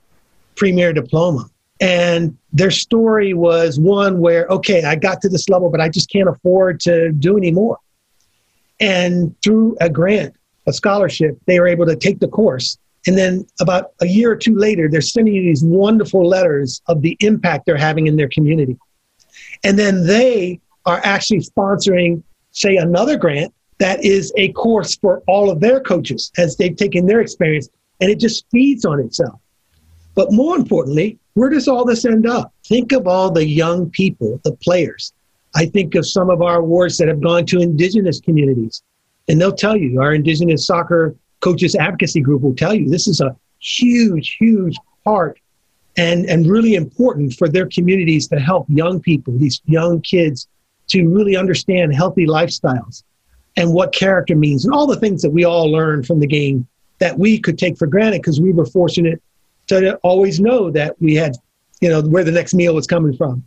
premier 0.54 0.92
diploma. 0.92 1.50
And 1.80 2.36
their 2.56 2.70
story 2.70 3.34
was 3.34 3.78
one 3.78 4.18
where 4.18 4.46
okay 4.46 4.82
i 4.84 4.96
got 4.96 5.20
to 5.20 5.28
this 5.28 5.48
level 5.48 5.68
but 5.68 5.80
i 5.80 5.88
just 5.88 6.10
can't 6.10 6.28
afford 6.28 6.80
to 6.80 7.12
do 7.12 7.36
anymore 7.36 7.78
and 8.80 9.34
through 9.42 9.76
a 9.80 9.90
grant 9.90 10.34
a 10.66 10.72
scholarship 10.72 11.38
they 11.44 11.60
were 11.60 11.68
able 11.68 11.84
to 11.84 11.94
take 11.94 12.18
the 12.18 12.28
course 12.28 12.78
and 13.06 13.16
then 13.16 13.46
about 13.60 13.92
a 14.00 14.06
year 14.06 14.32
or 14.32 14.36
two 14.36 14.56
later, 14.56 14.88
they're 14.88 15.00
sending 15.00 15.34
you 15.34 15.42
these 15.42 15.62
wonderful 15.62 16.26
letters 16.26 16.82
of 16.88 17.02
the 17.02 17.16
impact 17.20 17.66
they're 17.66 17.76
having 17.76 18.06
in 18.06 18.16
their 18.16 18.28
community. 18.28 18.76
And 19.64 19.78
then 19.78 20.06
they 20.06 20.60
are 20.86 21.00
actually 21.04 21.40
sponsoring, 21.40 22.22
say, 22.50 22.76
another 22.76 23.16
grant 23.16 23.54
that 23.78 24.04
is 24.04 24.32
a 24.36 24.52
course 24.52 24.96
for 24.96 25.22
all 25.26 25.50
of 25.50 25.60
their 25.60 25.80
coaches 25.80 26.32
as 26.38 26.56
they've 26.56 26.76
taken 26.76 27.06
their 27.06 27.20
experience. 27.20 27.68
And 28.00 28.10
it 28.10 28.18
just 28.18 28.44
feeds 28.50 28.84
on 28.84 29.00
itself. 29.00 29.40
But 30.14 30.32
more 30.32 30.56
importantly, 30.56 31.18
where 31.34 31.50
does 31.50 31.68
all 31.68 31.84
this 31.84 32.04
end 32.04 32.26
up? 32.26 32.52
Think 32.64 32.92
of 32.92 33.06
all 33.06 33.30
the 33.30 33.46
young 33.46 33.90
people, 33.90 34.40
the 34.44 34.52
players. 34.56 35.12
I 35.54 35.66
think 35.66 35.94
of 35.94 36.06
some 36.06 36.30
of 36.30 36.42
our 36.42 36.56
awards 36.56 36.96
that 36.98 37.08
have 37.08 37.20
gone 37.20 37.46
to 37.46 37.60
indigenous 37.60 38.20
communities. 38.20 38.82
And 39.28 39.40
they'll 39.40 39.52
tell 39.52 39.76
you 39.76 40.00
our 40.00 40.14
indigenous 40.14 40.66
soccer 40.66 41.14
coaches 41.46 41.76
advocacy 41.76 42.20
group 42.20 42.42
will 42.42 42.56
tell 42.56 42.74
you 42.74 42.88
this 42.90 43.06
is 43.06 43.20
a 43.20 43.36
huge, 43.60 44.36
huge 44.36 44.76
part 45.04 45.38
and, 45.96 46.26
and 46.26 46.50
really 46.50 46.74
important 46.74 47.32
for 47.34 47.48
their 47.48 47.68
communities 47.68 48.26
to 48.26 48.40
help 48.40 48.66
young 48.68 48.98
people, 49.00 49.32
these 49.38 49.62
young 49.66 50.00
kids, 50.00 50.48
to 50.88 51.06
really 51.06 51.36
understand 51.36 51.94
healthy 51.94 52.26
lifestyles 52.26 53.04
and 53.56 53.72
what 53.72 53.92
character 53.92 54.34
means 54.34 54.64
and 54.64 54.74
all 54.74 54.88
the 54.88 54.98
things 54.98 55.22
that 55.22 55.30
we 55.30 55.44
all 55.44 55.70
learn 55.70 56.02
from 56.02 56.18
the 56.18 56.26
game 56.26 56.66
that 56.98 57.16
we 57.16 57.38
could 57.38 57.58
take 57.58 57.78
for 57.78 57.86
granted 57.86 58.22
because 58.22 58.40
we 58.40 58.52
were 58.52 58.66
fortunate 58.66 59.22
to 59.68 59.94
always 59.98 60.40
know 60.40 60.68
that 60.72 61.00
we 61.00 61.14
had, 61.14 61.36
you 61.80 61.88
know, 61.88 62.02
where 62.02 62.24
the 62.24 62.32
next 62.32 62.54
meal 62.54 62.74
was 62.74 62.88
coming 62.88 63.16
from. 63.16 63.46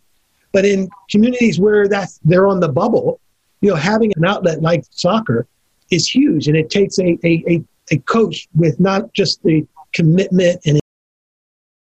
But 0.54 0.64
in 0.64 0.90
communities 1.12 1.60
where 1.60 1.90
that's 1.90 2.20
they're 2.24 2.48
on 2.48 2.62
the 2.62 2.70
bubble, 2.70 3.20
you 3.60 3.70
know, 3.70 3.76
having 3.76 4.14
an 4.16 4.24
outlet 4.24 4.62
like 4.62 4.86
soccer 4.90 5.48
is 5.92 6.08
huge, 6.08 6.48
and 6.48 6.56
it 6.56 6.70
takes 6.70 6.98
a, 7.00 7.18
a, 7.26 7.44
a 7.48 7.64
a 7.92 7.98
coach 8.00 8.48
with 8.56 8.80
not 8.80 9.14
just 9.14 9.42
the 9.44 9.66
commitment 9.94 10.60
and 10.66 10.80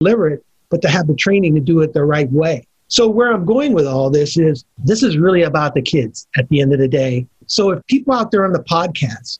deliver 0.00 0.28
it, 0.28 0.44
but 0.70 0.82
to 0.82 0.88
have 0.88 1.06
the 1.06 1.14
training 1.14 1.54
to 1.54 1.60
do 1.60 1.80
it 1.80 1.92
the 1.92 2.04
right 2.04 2.30
way. 2.30 2.66
So 2.88 3.06
where 3.06 3.32
I'm 3.32 3.44
going 3.44 3.74
with 3.74 3.86
all 3.86 4.08
this 4.10 4.38
is 4.38 4.64
this 4.78 5.02
is 5.02 5.18
really 5.18 5.42
about 5.42 5.74
the 5.74 5.82
kids 5.82 6.26
at 6.36 6.48
the 6.48 6.60
end 6.60 6.72
of 6.72 6.78
the 6.78 6.88
day. 6.88 7.26
So 7.46 7.70
if 7.70 7.86
people 7.86 8.14
out 8.14 8.30
there 8.30 8.44
on 8.44 8.52
the 8.52 8.64
podcast 8.64 9.38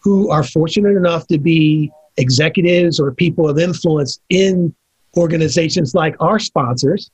who 0.00 0.30
are 0.30 0.42
fortunate 0.42 0.96
enough 0.96 1.26
to 1.28 1.38
be 1.38 1.92
executives 2.16 2.98
or 2.98 3.12
people 3.12 3.48
of 3.48 3.58
influence 3.58 4.20
in 4.30 4.74
organizations 5.16 5.94
like 5.94 6.16
our 6.20 6.40
sponsors, 6.40 7.10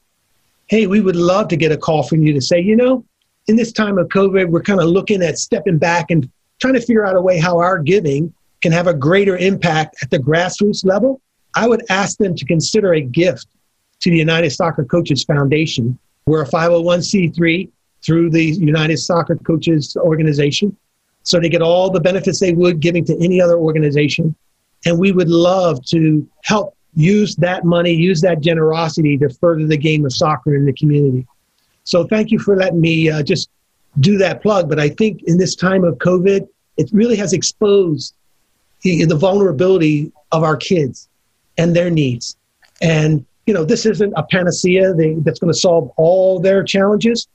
hey, 0.68 0.87
we 0.87 1.01
would 1.01 1.16
love 1.16 1.48
to 1.48 1.57
get 1.57 1.72
a 1.72 1.77
call 1.77 2.03
from 2.03 2.22
you 2.22 2.33
to 2.33 2.40
say, 2.40 2.61
you 2.61 2.77
know, 2.77 3.05
in 3.46 3.57
this 3.57 3.72
time 3.72 3.98
of 3.98 4.09
COVID, 4.09 4.48
we're 4.48 4.62
kind 4.62 4.81
of 4.81 4.88
looking 4.88 5.22
at 5.22 5.38
stepping 5.38 5.79
back 5.79 6.11
and 6.11 6.31
trying 6.61 6.74
to 6.74 6.81
figure 6.81 7.07
out 7.07 7.16
a 7.16 7.20
way 7.20 7.38
how 7.38 7.59
our 7.59 7.79
giving 7.79 8.33
can 8.62 8.73
have 8.73 8.87
a 8.87 8.94
greater 8.94 9.37
impact 9.37 9.97
at 10.03 10.11
the 10.11 10.18
grassroots 10.18 10.85
level, 10.85 11.21
I 11.55 11.68
would 11.68 11.85
ask 11.90 12.18
them 12.18 12.35
to 12.35 12.44
consider 12.44 12.94
a 12.94 13.01
gift 13.01 13.47
to 14.01 14.11
the 14.11 14.16
United 14.16 14.51
Soccer 14.51 14.85
Coaches 14.85 15.25
Foundation. 15.25 15.99
We're 16.27 16.42
a 16.42 16.47
501c3 16.47 17.71
through 18.05 18.31
the 18.31 18.44
United 18.44 18.99
Soccer 18.99 19.37
Coaches 19.37 19.97
Organization. 19.97 20.77
So 21.23 21.40
they 21.40 21.49
get 21.49 21.62
all 21.62 21.90
the 21.90 22.01
benefits 22.01 22.40
they 22.40 22.53
would 22.53 22.81
giving 22.81 23.05
to 23.07 23.16
any 23.23 23.40
other 23.40 23.59
organization. 23.59 24.35
And 24.87 24.99
we 24.99 25.12
would 25.12 25.29
love 25.29 25.85
to 25.87 26.27
help 26.44 26.77
use 26.94 27.37
that 27.37 27.64
money, 27.64 27.92
use 27.92 28.21
that 28.23 28.40
generosity 28.40 29.18
to 29.18 29.29
further 29.29 29.66
the 29.66 29.77
game 29.77 30.05
of 30.05 30.12
soccer 30.12 30.55
in 30.55 30.64
the 30.64 30.73
community. 30.73 31.27
So 31.85 32.07
thank 32.07 32.31
you 32.31 32.38
for 32.38 32.57
letting 32.57 32.81
me 32.81 33.11
uh, 33.11 33.23
just 33.23 33.51
do 34.01 34.18
that 34.18 34.42
plug. 34.42 34.68
But 34.68 34.79
I 34.79 34.90
think 34.90 35.23
in 35.25 35.38
this 35.38 35.55
time 35.55 35.85
of 35.85 35.97
COVID, 35.99 36.49
it 36.77 36.90
really 36.92 37.16
has 37.16 37.33
exposed 37.33 38.14
the, 38.83 39.17
vulnerability 39.17 40.12
of 40.33 40.43
our 40.43 40.57
kids 40.57 41.09
and 41.57 41.75
their 41.75 41.91
needs. 41.91 42.37
And, 42.81 43.25
you 43.47 43.55
know, 43.55 43.64
this 43.64 43.87
isn't 43.87 44.12
a 44.17 44.23
panacea 44.23 44.95
that's 44.95 45.38
going 45.38 45.53
to 45.53 45.59
solve 45.59 45.91
all 45.97 46.38
their 46.41 46.62
challenges, 46.62 47.29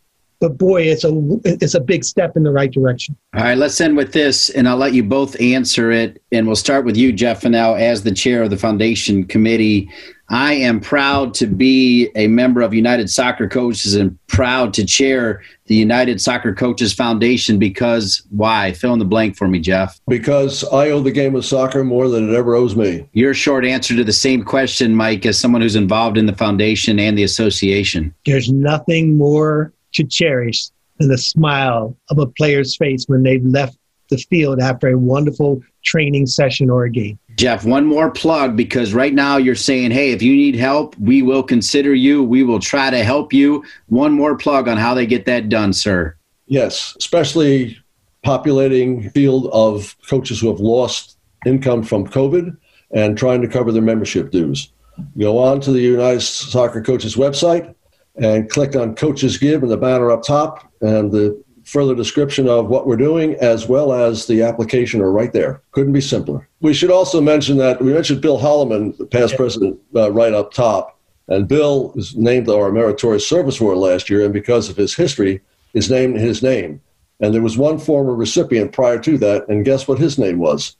but 0.43 0.57
boy, 0.57 0.81
it's 0.81 1.05
a 1.05 1.11
it's 1.45 1.73
a 1.73 1.79
big 1.79 2.03
step 2.03 2.35
in 2.35 2.43
the 2.43 2.51
right 2.51 2.69
direction. 2.69 3.15
All 3.33 3.43
right, 3.43 3.57
let's 3.57 3.79
end 3.79 3.95
with 3.95 4.11
this, 4.11 4.49
and 4.49 4.67
I'll 4.67 4.75
let 4.75 4.91
you 4.91 5.01
both 5.01 5.39
answer 5.39 5.89
it. 5.89 6.21
And 6.33 6.47
we'll 6.47 6.57
start 6.57 6.83
with 6.83 6.97
you, 6.97 7.13
Jeff 7.13 7.43
Fennell, 7.43 7.75
as 7.75 8.03
the 8.03 8.11
chair 8.11 8.43
of 8.43 8.49
the 8.49 8.57
foundation 8.57 9.23
committee. 9.23 9.89
I 10.29 10.53
am 10.53 10.79
proud 10.79 11.33
to 11.35 11.47
be 11.47 12.09
a 12.15 12.27
member 12.27 12.61
of 12.61 12.73
United 12.73 13.09
Soccer 13.09 13.47
Coaches 13.47 13.93
and 13.93 14.17
proud 14.27 14.73
to 14.73 14.85
chair 14.85 15.43
the 15.67 15.75
United 15.75 16.19
Soccer 16.21 16.53
Coaches 16.53 16.93
Foundation 16.93 17.59
because 17.59 18.25
why? 18.29 18.71
Fill 18.73 18.93
in 18.93 18.99
the 18.99 19.05
blank 19.05 19.37
for 19.37 19.47
me, 19.47 19.59
Jeff. 19.59 19.99
Because 20.07 20.63
I 20.65 20.89
owe 20.89 21.01
the 21.01 21.11
game 21.11 21.35
of 21.35 21.45
soccer 21.45 21.83
more 21.83 22.07
than 22.07 22.29
it 22.29 22.35
ever 22.35 22.55
owes 22.55 22.75
me. 22.75 23.07
Your 23.13 23.33
short 23.33 23.65
answer 23.65 23.95
to 23.95 24.03
the 24.03 24.13
same 24.13 24.43
question, 24.43 24.95
Mike, 24.95 25.25
as 25.25 25.39
someone 25.39 25.61
who's 25.61 25.75
involved 25.75 26.17
in 26.17 26.25
the 26.25 26.35
foundation 26.35 26.99
and 26.99 27.17
the 27.17 27.23
association. 27.23 28.13
There's 28.25 28.51
nothing 28.51 29.17
more 29.17 29.72
to 29.93 30.03
cherish 30.03 30.69
than 30.99 31.09
the 31.09 31.17
smile 31.17 31.97
of 32.09 32.19
a 32.19 32.27
player's 32.27 32.75
face 32.75 33.05
when 33.07 33.23
they've 33.23 33.45
left 33.45 33.77
the 34.09 34.17
field 34.17 34.59
after 34.59 34.89
a 34.89 34.97
wonderful 34.97 35.61
training 35.83 36.27
session 36.27 36.69
or 36.69 36.85
a 36.85 36.89
game. 36.89 37.17
Jeff, 37.35 37.65
one 37.65 37.85
more 37.85 38.11
plug 38.11 38.55
because 38.55 38.93
right 38.93 39.13
now 39.13 39.37
you're 39.37 39.55
saying, 39.55 39.91
hey, 39.91 40.11
if 40.11 40.21
you 40.21 40.33
need 40.33 40.55
help, 40.55 40.95
we 40.99 41.21
will 41.21 41.43
consider 41.43 41.93
you. 41.93 42.23
We 42.23 42.43
will 42.43 42.59
try 42.59 42.89
to 42.89 43.03
help 43.03 43.33
you. 43.33 43.63
One 43.87 44.11
more 44.11 44.37
plug 44.37 44.67
on 44.67 44.77
how 44.77 44.93
they 44.93 45.05
get 45.05 45.25
that 45.25 45.49
done, 45.49 45.73
sir. 45.73 46.15
Yes, 46.45 46.95
especially 46.99 47.77
populating 48.21 49.09
field 49.09 49.49
of 49.51 49.95
coaches 50.07 50.39
who 50.39 50.47
have 50.47 50.59
lost 50.59 51.17
income 51.45 51.83
from 51.83 52.07
COVID 52.07 52.55
and 52.91 53.17
trying 53.17 53.41
to 53.41 53.47
cover 53.47 53.71
their 53.71 53.81
membership 53.81 54.31
dues. 54.31 54.71
Go 55.17 55.39
on 55.39 55.59
to 55.61 55.71
the 55.71 55.81
United 55.81 56.21
Soccer 56.21 56.81
Coaches 56.81 57.15
website 57.15 57.73
and 58.15 58.49
click 58.49 58.75
on 58.75 58.95
Coaches 58.95 59.37
Give 59.37 59.63
in 59.63 59.69
the 59.69 59.77
banner 59.77 60.11
up 60.11 60.23
top, 60.23 60.71
and 60.81 61.11
the 61.11 61.41
further 61.65 61.95
description 61.95 62.47
of 62.47 62.67
what 62.67 62.85
we're 62.85 62.97
doing 62.97 63.35
as 63.35 63.67
well 63.67 63.93
as 63.93 64.27
the 64.27 64.41
application 64.41 65.01
are 65.01 65.11
right 65.11 65.31
there. 65.31 65.61
Couldn't 65.71 65.93
be 65.93 66.01
simpler. 66.01 66.47
We 66.61 66.73
should 66.73 66.91
also 66.91 67.21
mention 67.21 67.57
that 67.57 67.81
we 67.81 67.93
mentioned 67.93 68.21
Bill 68.21 68.37
Holloman, 68.37 68.97
the 68.97 69.05
past 69.05 69.35
president, 69.35 69.79
uh, 69.95 70.11
right 70.11 70.33
up 70.33 70.53
top. 70.53 70.99
And 71.29 71.47
Bill 71.47 71.93
was 71.95 72.15
named 72.17 72.49
our 72.49 72.71
Meritorious 72.71 73.27
Service 73.27 73.61
Award 73.61 73.77
last 73.77 74.09
year, 74.09 74.25
and 74.25 74.33
because 74.33 74.69
of 74.69 74.75
his 74.75 74.93
history, 74.93 75.41
is 75.73 75.89
named 75.89 76.19
his 76.19 76.43
name. 76.43 76.81
And 77.21 77.33
there 77.33 77.41
was 77.41 77.57
one 77.57 77.79
former 77.79 78.13
recipient 78.13 78.73
prior 78.73 78.99
to 78.99 79.17
that, 79.19 79.47
and 79.47 79.63
guess 79.63 79.87
what 79.87 79.99
his 79.99 80.19
name 80.19 80.39
was? 80.39 80.75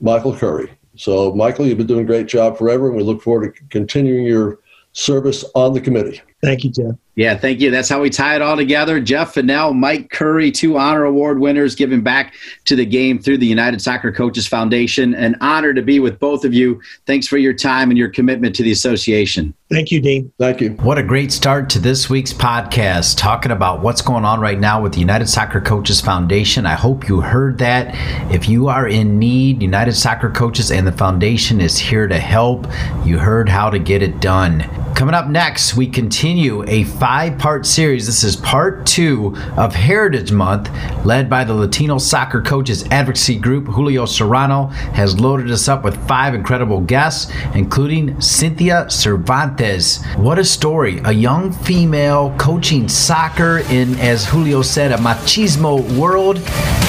Michael 0.00 0.36
Curry. 0.36 0.70
So, 0.94 1.32
Michael, 1.34 1.66
you've 1.66 1.78
been 1.78 1.86
doing 1.86 2.04
a 2.04 2.06
great 2.06 2.28
job 2.28 2.56
forever, 2.56 2.86
and 2.88 2.96
we 2.96 3.02
look 3.02 3.22
forward 3.22 3.54
to 3.54 3.62
continuing 3.70 4.24
your 4.24 4.60
service 4.92 5.44
on 5.54 5.72
the 5.72 5.80
committee. 5.80 6.20
Thank 6.42 6.64
you, 6.64 6.70
Jeff. 6.70 6.94
Yeah, 7.18 7.36
thank 7.36 7.60
you. 7.60 7.72
That's 7.72 7.88
how 7.88 8.00
we 8.00 8.10
tie 8.10 8.36
it 8.36 8.42
all 8.42 8.54
together. 8.54 9.00
Jeff 9.00 9.34
Fennell, 9.34 9.74
Mike 9.74 10.08
Curry, 10.10 10.52
two 10.52 10.78
honor 10.78 11.02
award 11.02 11.40
winners, 11.40 11.74
giving 11.74 12.00
back 12.00 12.32
to 12.66 12.76
the 12.76 12.86
game 12.86 13.18
through 13.18 13.38
the 13.38 13.46
United 13.46 13.82
Soccer 13.82 14.12
Coaches 14.12 14.46
Foundation. 14.46 15.16
An 15.16 15.34
honor 15.40 15.74
to 15.74 15.82
be 15.82 15.98
with 15.98 16.20
both 16.20 16.44
of 16.44 16.54
you. 16.54 16.80
Thanks 17.06 17.26
for 17.26 17.36
your 17.36 17.52
time 17.52 17.90
and 17.90 17.98
your 17.98 18.08
commitment 18.08 18.54
to 18.54 18.62
the 18.62 18.70
association. 18.70 19.52
Thank 19.68 19.90
you, 19.90 20.00
Dean. 20.00 20.32
Thank 20.38 20.60
you. 20.60 20.70
What 20.74 20.96
a 20.96 21.02
great 21.02 21.32
start 21.32 21.68
to 21.70 21.80
this 21.80 22.08
week's 22.08 22.32
podcast, 22.32 23.18
talking 23.18 23.50
about 23.50 23.82
what's 23.82 24.00
going 24.00 24.24
on 24.24 24.38
right 24.38 24.60
now 24.60 24.80
with 24.80 24.92
the 24.92 25.00
United 25.00 25.28
Soccer 25.28 25.60
Coaches 25.60 26.00
Foundation. 26.00 26.66
I 26.66 26.74
hope 26.74 27.08
you 27.08 27.20
heard 27.20 27.58
that. 27.58 27.96
If 28.32 28.48
you 28.48 28.68
are 28.68 28.86
in 28.86 29.18
need, 29.18 29.60
United 29.60 29.94
Soccer 29.94 30.30
Coaches 30.30 30.70
and 30.70 30.86
the 30.86 30.92
Foundation 30.92 31.60
is 31.60 31.78
here 31.78 32.06
to 32.06 32.18
help. 32.18 32.68
You 33.04 33.18
heard 33.18 33.48
how 33.48 33.70
to 33.70 33.80
get 33.80 34.02
it 34.02 34.20
done. 34.20 34.60
Coming 34.94 35.14
up 35.14 35.28
next, 35.28 35.76
we 35.76 35.86
continue 35.86 36.64
a 36.66 36.84
five 36.84 37.07
part 37.08 37.64
series. 37.64 38.04
This 38.04 38.22
is 38.22 38.36
part 38.36 38.84
two 38.84 39.34
of 39.56 39.74
Heritage 39.74 40.30
Month, 40.30 40.70
led 41.06 41.30
by 41.30 41.42
the 41.42 41.54
Latino 41.54 41.96
Soccer 41.96 42.42
Coaches 42.42 42.84
Advocacy 42.90 43.38
Group. 43.38 43.66
Julio 43.66 44.04
Serrano 44.04 44.66
has 44.92 45.18
loaded 45.18 45.50
us 45.50 45.68
up 45.68 45.84
with 45.84 45.96
five 46.06 46.34
incredible 46.34 46.82
guests, 46.82 47.32
including 47.54 48.20
Cynthia 48.20 48.90
Cervantes. 48.90 50.04
What 50.16 50.38
a 50.38 50.44
story! 50.44 51.00
A 51.06 51.12
young 51.12 51.50
female 51.50 52.36
coaching 52.36 52.90
soccer 52.90 53.60
in, 53.70 53.98
as 54.00 54.26
Julio 54.26 54.60
said, 54.60 54.92
a 54.92 54.98
machismo 54.98 55.80
world. 55.96 56.38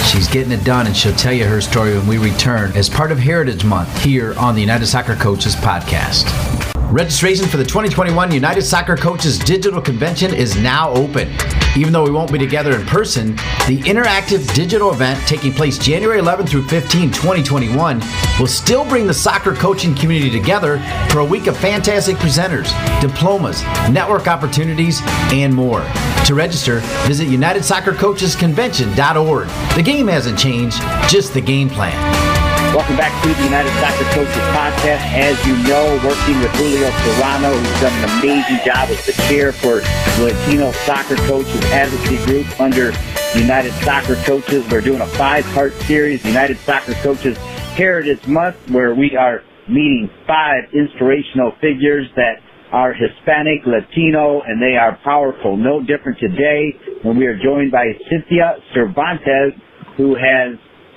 She's 0.05 0.27
getting 0.27 0.51
it 0.51 0.65
done, 0.65 0.85
and 0.85 0.97
she'll 0.97 1.15
tell 1.15 1.31
you 1.31 1.45
her 1.45 1.61
story 1.61 1.93
when 1.93 2.07
we 2.07 2.17
return 2.17 2.73
as 2.73 2.89
part 2.89 3.13
of 3.13 3.19
Heritage 3.19 3.63
Month 3.63 4.03
here 4.03 4.37
on 4.37 4.53
the 4.53 4.59
United 4.59 4.87
Soccer 4.87 5.15
Coaches 5.15 5.55
Podcast. 5.55 6.58
Registration 6.91 7.45
for 7.45 7.57
the 7.57 7.63
2021 7.63 8.31
United 8.31 8.63
Soccer 8.63 8.97
Coaches 8.97 9.37
Digital 9.37 9.79
Convention 9.79 10.33
is 10.33 10.57
now 10.57 10.89
open. 10.89 11.29
Even 11.77 11.93
though 11.93 12.03
we 12.03 12.09
won't 12.09 12.31
be 12.31 12.39
together 12.39 12.73
in 12.73 12.83
person, 12.87 13.35
the 13.67 13.79
interactive 13.85 14.51
digital 14.55 14.91
event 14.91 15.19
taking 15.27 15.53
place 15.53 15.77
January 15.77 16.17
11 16.17 16.47
through 16.47 16.67
15, 16.67 17.11
2021 17.11 18.01
will 18.39 18.47
still 18.47 18.89
bring 18.89 19.05
the 19.05 19.13
soccer 19.13 19.53
coaching 19.53 19.93
community 19.93 20.31
together 20.31 20.79
for 21.09 21.19
a 21.19 21.25
week 21.25 21.45
of 21.45 21.55
fantastic 21.55 22.15
presenters, 22.15 22.71
diplomas, 23.01 23.61
network 23.91 24.27
opportunities, 24.27 24.99
and 25.31 25.53
more. 25.53 25.81
To 26.25 26.33
register, 26.33 26.79
visit 27.05 27.27
UnitedSoccerCoachesConvention.org. 27.27 29.47
The 29.75 29.83
game 29.83 30.07
hasn't 30.07 30.39
changed, 30.39 30.81
just 31.07 31.35
the 31.35 31.41
game 31.41 31.69
plan. 31.69 32.28
Welcome 32.69 32.97
back 32.97 33.09
to 33.23 33.33
the 33.33 33.43
United 33.45 33.73
Soccer 33.81 34.05
Coaches 34.13 34.45
Podcast. 34.53 35.01
As 35.17 35.33
you 35.47 35.57
know, 35.65 35.89
working 36.05 36.37
with 36.39 36.53
Julio 36.53 36.91
Serrano, 37.01 37.49
who's 37.49 37.81
done 37.81 37.91
an 37.97 38.19
amazing 38.19 38.59
job 38.63 38.89
as 38.89 39.05
the 39.07 39.13
chair 39.25 39.51
for 39.51 39.81
Latino 40.21 40.71
Soccer 40.85 41.15
Coaches 41.25 41.65
Advocacy 41.73 42.23
Group 42.27 42.61
under 42.61 42.93
United 43.33 43.73
Soccer 43.81 44.15
Coaches. 44.21 44.69
We're 44.69 44.81
doing 44.81 45.01
a 45.01 45.07
five-part 45.07 45.73
series, 45.89 46.23
United 46.23 46.57
Soccer 46.59 46.93
Coaches 47.01 47.35
Heritage 47.73 48.27
Month, 48.27 48.69
where 48.69 48.93
we 48.93 49.17
are 49.17 49.41
meeting 49.67 50.07
five 50.27 50.69
inspirational 50.71 51.53
figures 51.59 52.05
that 52.15 52.35
are 52.71 52.93
Hispanic, 52.93 53.65
Latino, 53.65 54.41
and 54.45 54.61
they 54.61 54.77
are 54.77 54.95
powerful. 55.03 55.57
No 55.57 55.81
different 55.81 56.19
today 56.19 56.77
when 57.01 57.17
we 57.17 57.25
are 57.25 57.37
joined 57.41 57.71
by 57.71 57.97
Cynthia 58.11 58.57
Cervantes, 58.75 59.57
who 59.97 60.13
has 60.13 60.53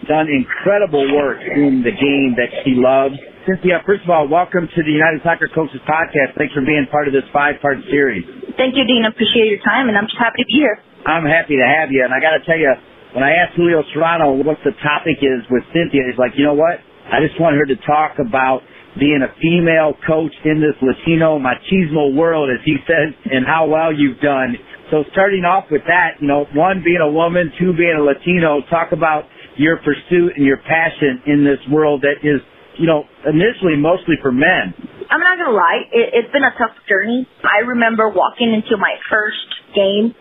done 0.09 0.27
incredible 0.27 1.07
work 1.15 1.39
in 1.43 1.83
the 1.87 1.95
game 1.95 2.35
that 2.35 2.51
she 2.63 2.75
loves. 2.75 3.15
Cynthia, 3.47 3.83
first 3.87 4.03
of 4.07 4.11
all, 4.11 4.27
welcome 4.31 4.71
to 4.71 4.81
the 4.83 4.95
United 4.95 5.23
Soccer 5.23 5.51
Coaches 5.51 5.83
Podcast. 5.83 6.39
Thanks 6.39 6.55
for 6.55 6.63
being 6.63 6.87
part 6.91 7.11
of 7.11 7.15
this 7.15 7.27
five-part 7.35 7.83
series. 7.91 8.23
Thank 8.55 8.79
you, 8.79 8.87
Dean. 8.87 9.03
I 9.03 9.11
appreciate 9.11 9.51
your 9.51 9.63
time, 9.67 9.91
and 9.91 9.99
I'm 9.99 10.07
just 10.07 10.19
happy 10.19 10.43
to 10.43 10.49
be 10.49 10.59
here. 10.63 10.79
I'm 11.07 11.27
happy 11.27 11.59
to 11.59 11.67
have 11.67 11.91
you, 11.91 12.07
and 12.07 12.15
I 12.15 12.23
got 12.23 12.39
to 12.39 12.43
tell 12.47 12.59
you, 12.59 12.71
when 13.15 13.27
I 13.27 13.35
asked 13.35 13.59
Julio 13.59 13.83
Serrano 13.93 14.39
what 14.39 14.63
the 14.63 14.71
topic 14.83 15.19
is 15.23 15.43
with 15.51 15.67
Cynthia, 15.75 16.07
he's 16.07 16.19
like, 16.19 16.39
you 16.39 16.47
know 16.47 16.55
what? 16.55 16.79
I 17.11 17.19
just 17.19 17.39
want 17.43 17.59
her 17.59 17.67
to 17.67 17.77
talk 17.83 18.23
about 18.23 18.63
being 18.99 19.25
a 19.25 19.31
female 19.41 19.99
coach 20.07 20.33
in 20.45 20.63
this 20.63 20.77
Latino 20.79 21.39
machismo 21.39 22.15
world, 22.15 22.51
as 22.51 22.63
he 22.65 22.79
says, 22.87 23.11
and 23.27 23.43
how 23.47 23.67
well 23.67 23.91
you've 23.91 24.21
done. 24.21 24.55
So 24.91 25.05
starting 25.13 25.45
off 25.45 25.67
with 25.71 25.83
that, 25.89 26.21
you 26.21 26.29
know, 26.29 26.45
one 26.55 26.85
being 26.85 27.01
a 27.01 27.11
woman, 27.11 27.51
two 27.59 27.73
being 27.73 27.97
a 27.99 28.05
Latino, 28.05 28.61
talk 28.69 28.93
about 28.93 29.25
your 29.57 29.77
pursuit 29.79 30.37
and 30.37 30.47
your 30.47 30.59
passion 30.59 31.23
in 31.27 31.45
this 31.45 31.61
world 31.71 32.03
that 32.03 32.25
is, 32.25 32.41
you 32.79 32.87
know, 32.87 33.05
initially 33.27 33.77
mostly 33.77 34.17
for 34.23 34.33
men. 34.33 34.73
I'm 35.11 35.21
not 35.21 35.37
gonna 35.37 35.57
lie, 35.57 35.85
it, 35.93 36.25
it's 36.25 36.33
been 36.33 36.45
a 36.45 36.55
tough 36.57 36.77
journey. 36.89 37.29
I 37.45 37.69
remember 37.69 38.09
walking 38.09 38.53
into 38.53 38.77
my 38.81 38.97
first 39.11 39.49
game, 39.75 40.15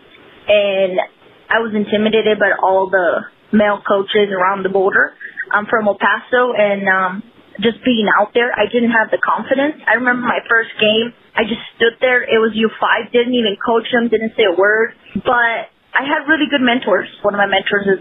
and 0.48 1.00
I 1.48 1.64
was 1.64 1.72
intimidated 1.76 2.40
by 2.40 2.52
all 2.60 2.90
the 2.90 3.28
male 3.56 3.80
coaches 3.84 4.32
around 4.32 4.64
the 4.64 4.72
border. 4.72 5.14
I'm 5.52 5.66
from 5.68 5.88
El 5.88 5.96
Paso, 5.96 6.52
and 6.56 6.88
um, 6.88 7.24
just 7.60 7.84
being 7.84 8.08
out 8.08 8.32
there, 8.34 8.52
I 8.52 8.68
didn't 8.72 8.92
have 8.92 9.12
the 9.12 9.20
confidence. 9.20 9.80
I 9.88 10.00
remember 10.00 10.24
my 10.28 10.40
first 10.48 10.72
game, 10.80 11.12
I 11.36 11.44
just 11.44 11.64
stood 11.76 12.00
there. 12.00 12.24
It 12.24 12.40
was 12.40 12.52
U5, 12.56 13.12
didn't 13.12 13.36
even 13.36 13.56
coach 13.60 13.88
them, 13.92 14.08
didn't 14.08 14.36
say 14.36 14.48
a 14.48 14.56
word, 14.56 14.96
but 15.16 15.72
I 15.92 16.04
had 16.08 16.28
really 16.28 16.48
good 16.48 16.64
mentors. 16.64 17.08
One 17.24 17.36
of 17.36 17.40
my 17.40 17.48
mentors 17.48 17.88
is 17.88 18.00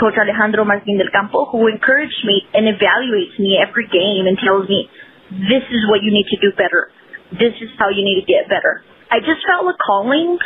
Coach 0.00 0.16
Alejandro 0.16 0.64
Martin 0.64 0.96
del 0.96 1.12
Campo, 1.12 1.44
who 1.52 1.68
encouraged 1.68 2.24
me 2.24 2.40
and 2.56 2.64
evaluates 2.64 3.36
me 3.36 3.60
every 3.60 3.84
game 3.92 4.24
and 4.24 4.40
tells 4.40 4.64
me, 4.64 4.88
this 5.28 5.62
is 5.68 5.84
what 5.92 6.00
you 6.00 6.10
need 6.10 6.24
to 6.32 6.40
do 6.40 6.56
better. 6.56 6.88
This 7.36 7.52
is 7.60 7.68
how 7.76 7.92
you 7.92 8.00
need 8.00 8.24
to 8.24 8.26
get 8.26 8.48
better. 8.48 8.82
I 9.12 9.20
just 9.20 9.44
felt 9.44 9.68
a 9.68 9.76
calling 9.76 10.38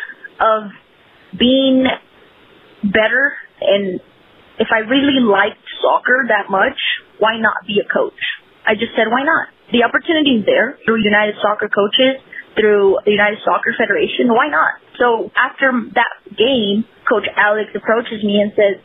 of 0.43 0.75
being 1.38 1.87
better 2.83 3.38
and 3.62 4.01
if 4.59 4.69
I 4.71 4.87
really 4.87 5.19
liked 5.23 5.62
soccer 5.83 6.27
that 6.29 6.51
much, 6.51 6.79
why 7.19 7.38
not 7.38 7.67
be 7.67 7.83
a 7.83 7.87
coach? 7.87 8.19
I 8.67 8.75
just 8.75 8.95
said, 8.95 9.11
why 9.11 9.23
not? 9.23 9.51
The 9.73 9.83
opportunity 9.83 10.43
is 10.43 10.47
there 10.47 10.79
through 10.85 11.03
United 11.03 11.35
Soccer 11.43 11.69
Coaches, 11.69 12.23
through 12.55 13.03
the 13.05 13.11
United 13.11 13.43
Soccer 13.43 13.75
Federation. 13.75 14.31
Why 14.31 14.47
not? 14.49 14.79
So 14.99 15.31
after 15.35 15.75
that 15.99 16.14
game, 16.38 16.87
Coach 17.09 17.27
Alex 17.35 17.75
approaches 17.75 18.23
me 18.23 18.38
and 18.38 18.55
says, 18.55 18.79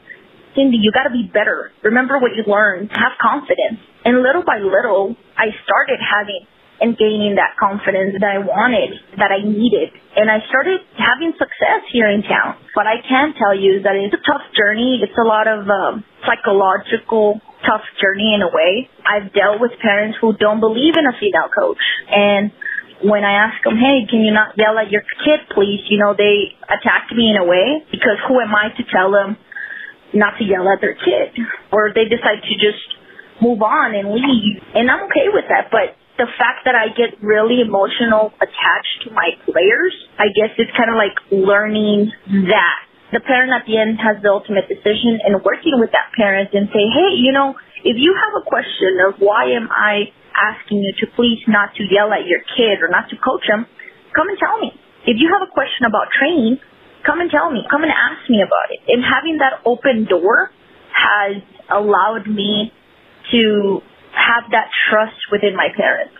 Cindy, 0.55 0.77
you 0.81 0.91
got 0.91 1.03
to 1.03 1.13
be 1.13 1.29
better. 1.29 1.71
Remember 1.83 2.19
what 2.19 2.31
you 2.35 2.43
learned. 2.47 2.89
Have 2.91 3.15
confidence. 3.21 3.79
And 4.05 4.23
little 4.23 4.43
by 4.43 4.57
little, 4.57 5.15
I 5.37 5.51
started 5.65 5.99
having 5.99 6.47
and 6.79 6.95
gaining 6.95 7.35
that 7.35 7.59
confidence 7.59 8.15
that 8.15 8.23
I 8.23 8.39
wanted, 8.39 8.95
that 9.19 9.35
I 9.35 9.43
needed. 9.43 9.91
And 10.15 10.31
I 10.31 10.39
started 10.47 10.79
having 10.95 11.35
success 11.35 11.83
here 11.91 12.07
in 12.07 12.23
town. 12.23 12.55
What 12.73 12.87
I 12.87 13.03
can 13.03 13.35
tell 13.35 13.51
you 13.51 13.79
is 13.79 13.83
that 13.83 13.99
it's 13.99 14.15
a 14.15 14.23
tough 14.23 14.47
journey. 14.55 15.03
It's 15.03 15.15
a 15.19 15.27
lot 15.27 15.47
of 15.47 15.67
um, 15.67 16.07
psychological 16.23 17.43
tough 17.67 17.83
journey 17.99 18.31
in 18.31 18.41
a 18.41 18.47
way. 18.47 18.87
I've 19.03 19.35
dealt 19.35 19.59
with 19.59 19.75
parents 19.83 20.17
who 20.23 20.31
don't 20.39 20.63
believe 20.63 20.95
in 20.95 21.03
a 21.03 21.13
female 21.19 21.51
coach. 21.51 21.83
And 22.07 22.55
when 23.03 23.27
I 23.27 23.47
ask 23.47 23.59
them, 23.63 23.75
hey, 23.75 24.07
can 24.07 24.23
you 24.23 24.31
not 24.31 24.55
yell 24.55 24.79
at 24.79 24.91
your 24.91 25.03
kid, 25.23 25.51
please? 25.51 25.83
You 25.91 25.99
know, 25.99 26.15
they 26.15 26.55
attack 26.63 27.11
me 27.11 27.31
in 27.31 27.37
a 27.39 27.43
way 27.43 27.83
because 27.91 28.19
who 28.27 28.39
am 28.39 28.55
I 28.55 28.71
to 28.75 28.83
tell 28.87 29.11
them 29.11 29.35
not 30.13 30.37
to 30.39 30.43
yell 30.43 30.67
at 30.69 30.81
their 30.81 30.95
kid? 30.95 31.35
Or 31.71 31.91
they 31.93 32.05
decide 32.05 32.41
to 32.41 32.53
just 32.57 32.83
move 33.41 33.61
on 33.61 33.95
and 33.95 34.11
leave. 34.11 34.61
And 34.75 34.89
I'm 34.91 35.07
okay 35.07 35.31
with 35.31 35.45
that. 35.49 35.71
But 35.71 35.95
the 36.19 36.27
fact 36.35 36.67
that 36.67 36.75
I 36.75 36.91
get 36.91 37.15
really 37.23 37.63
emotional 37.63 38.35
attached 38.43 39.07
to 39.07 39.15
my 39.15 39.39
players, 39.47 39.95
I 40.19 40.27
guess 40.35 40.51
it's 40.59 40.71
kind 40.75 40.91
of 40.91 40.99
like 40.99 41.15
learning 41.31 42.11
that. 42.51 42.79
The 43.15 43.23
parent 43.23 43.55
at 43.55 43.65
the 43.65 43.79
end 43.79 43.97
has 44.03 44.21
the 44.21 44.29
ultimate 44.29 44.69
decision 44.69 45.17
and 45.25 45.41
working 45.41 45.79
with 45.81 45.89
that 45.95 46.13
parent 46.13 46.53
and 46.53 46.69
say, 46.69 46.85
hey, 46.85 47.17
you 47.17 47.31
know, 47.31 47.55
if 47.81 47.95
you 47.97 48.11
have 48.13 48.33
a 48.37 48.45
question 48.45 48.99
of 49.07 49.17
why 49.17 49.55
am 49.55 49.71
I 49.71 50.11
asking 50.35 50.83
you 50.83 50.93
to 51.01 51.05
please 51.15 51.39
not 51.47 51.73
to 51.79 51.83
yell 51.87 52.11
at 52.13 52.27
your 52.27 52.43
kid 52.53 52.83
or 52.83 52.91
not 52.91 53.09
to 53.09 53.17
coach 53.17 53.47
them, 53.47 53.65
come 54.13 54.27
and 54.29 54.37
tell 54.37 54.59
me. 54.59 54.75
If 55.07 55.17
you 55.17 55.31
have 55.31 55.41
a 55.41 55.49
question 55.49 55.87
about 55.87 56.11
training, 56.11 56.59
come 57.05 57.19
and 57.21 57.29
tell 57.31 57.51
me. 57.51 57.63
Come 57.69 57.83
and 57.83 57.91
ask 57.91 58.29
me 58.29 58.41
about 58.41 58.69
it. 58.71 58.81
And 58.87 59.03
having 59.03 59.39
that 59.39 59.63
open 59.65 60.05
door 60.05 60.51
has 60.91 61.41
allowed 61.69 62.27
me 62.27 62.73
to 63.31 63.81
have 64.11 64.49
that 64.51 64.67
trust 64.89 65.17
within 65.31 65.55
my 65.55 65.69
parents. 65.75 66.15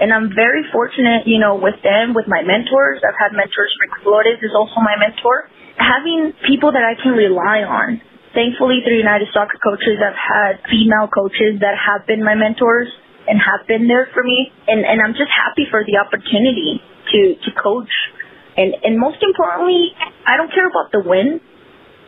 And 0.00 0.10
I'm 0.10 0.34
very 0.34 0.66
fortunate, 0.74 1.26
you 1.26 1.38
know, 1.38 1.54
with 1.54 1.78
them, 1.86 2.18
with 2.18 2.26
my 2.26 2.42
mentors. 2.42 2.98
I've 3.06 3.14
had 3.14 3.30
mentors. 3.30 3.70
Rick 3.78 4.02
Flores 4.02 4.42
is 4.42 4.50
also 4.50 4.82
my 4.82 4.98
mentor. 4.98 5.46
Having 5.78 6.34
people 6.46 6.74
that 6.74 6.82
I 6.82 6.98
can 6.98 7.14
rely 7.14 7.62
on. 7.62 8.02
Thankfully, 8.34 8.82
through 8.82 8.98
United 8.98 9.30
Soccer 9.30 9.58
Coaches, 9.62 10.02
I've 10.02 10.18
had 10.18 10.58
female 10.66 11.06
coaches 11.06 11.62
that 11.62 11.78
have 11.78 12.02
been 12.10 12.26
my 12.26 12.34
mentors 12.34 12.90
and 13.30 13.38
have 13.38 13.66
been 13.70 13.86
there 13.86 14.10
for 14.10 14.26
me. 14.26 14.50
And, 14.66 14.82
and 14.82 14.98
I'm 14.98 15.14
just 15.14 15.30
happy 15.30 15.70
for 15.70 15.86
the 15.86 16.02
opportunity 16.02 16.82
to, 17.14 17.20
to 17.38 17.50
coach. 17.54 17.94
And, 18.56 18.74
and 18.82 18.98
most 18.98 19.18
importantly, 19.22 19.90
I 20.26 20.36
don't 20.36 20.52
care 20.52 20.68
about 20.68 20.92
the 20.92 21.02
win. 21.04 21.40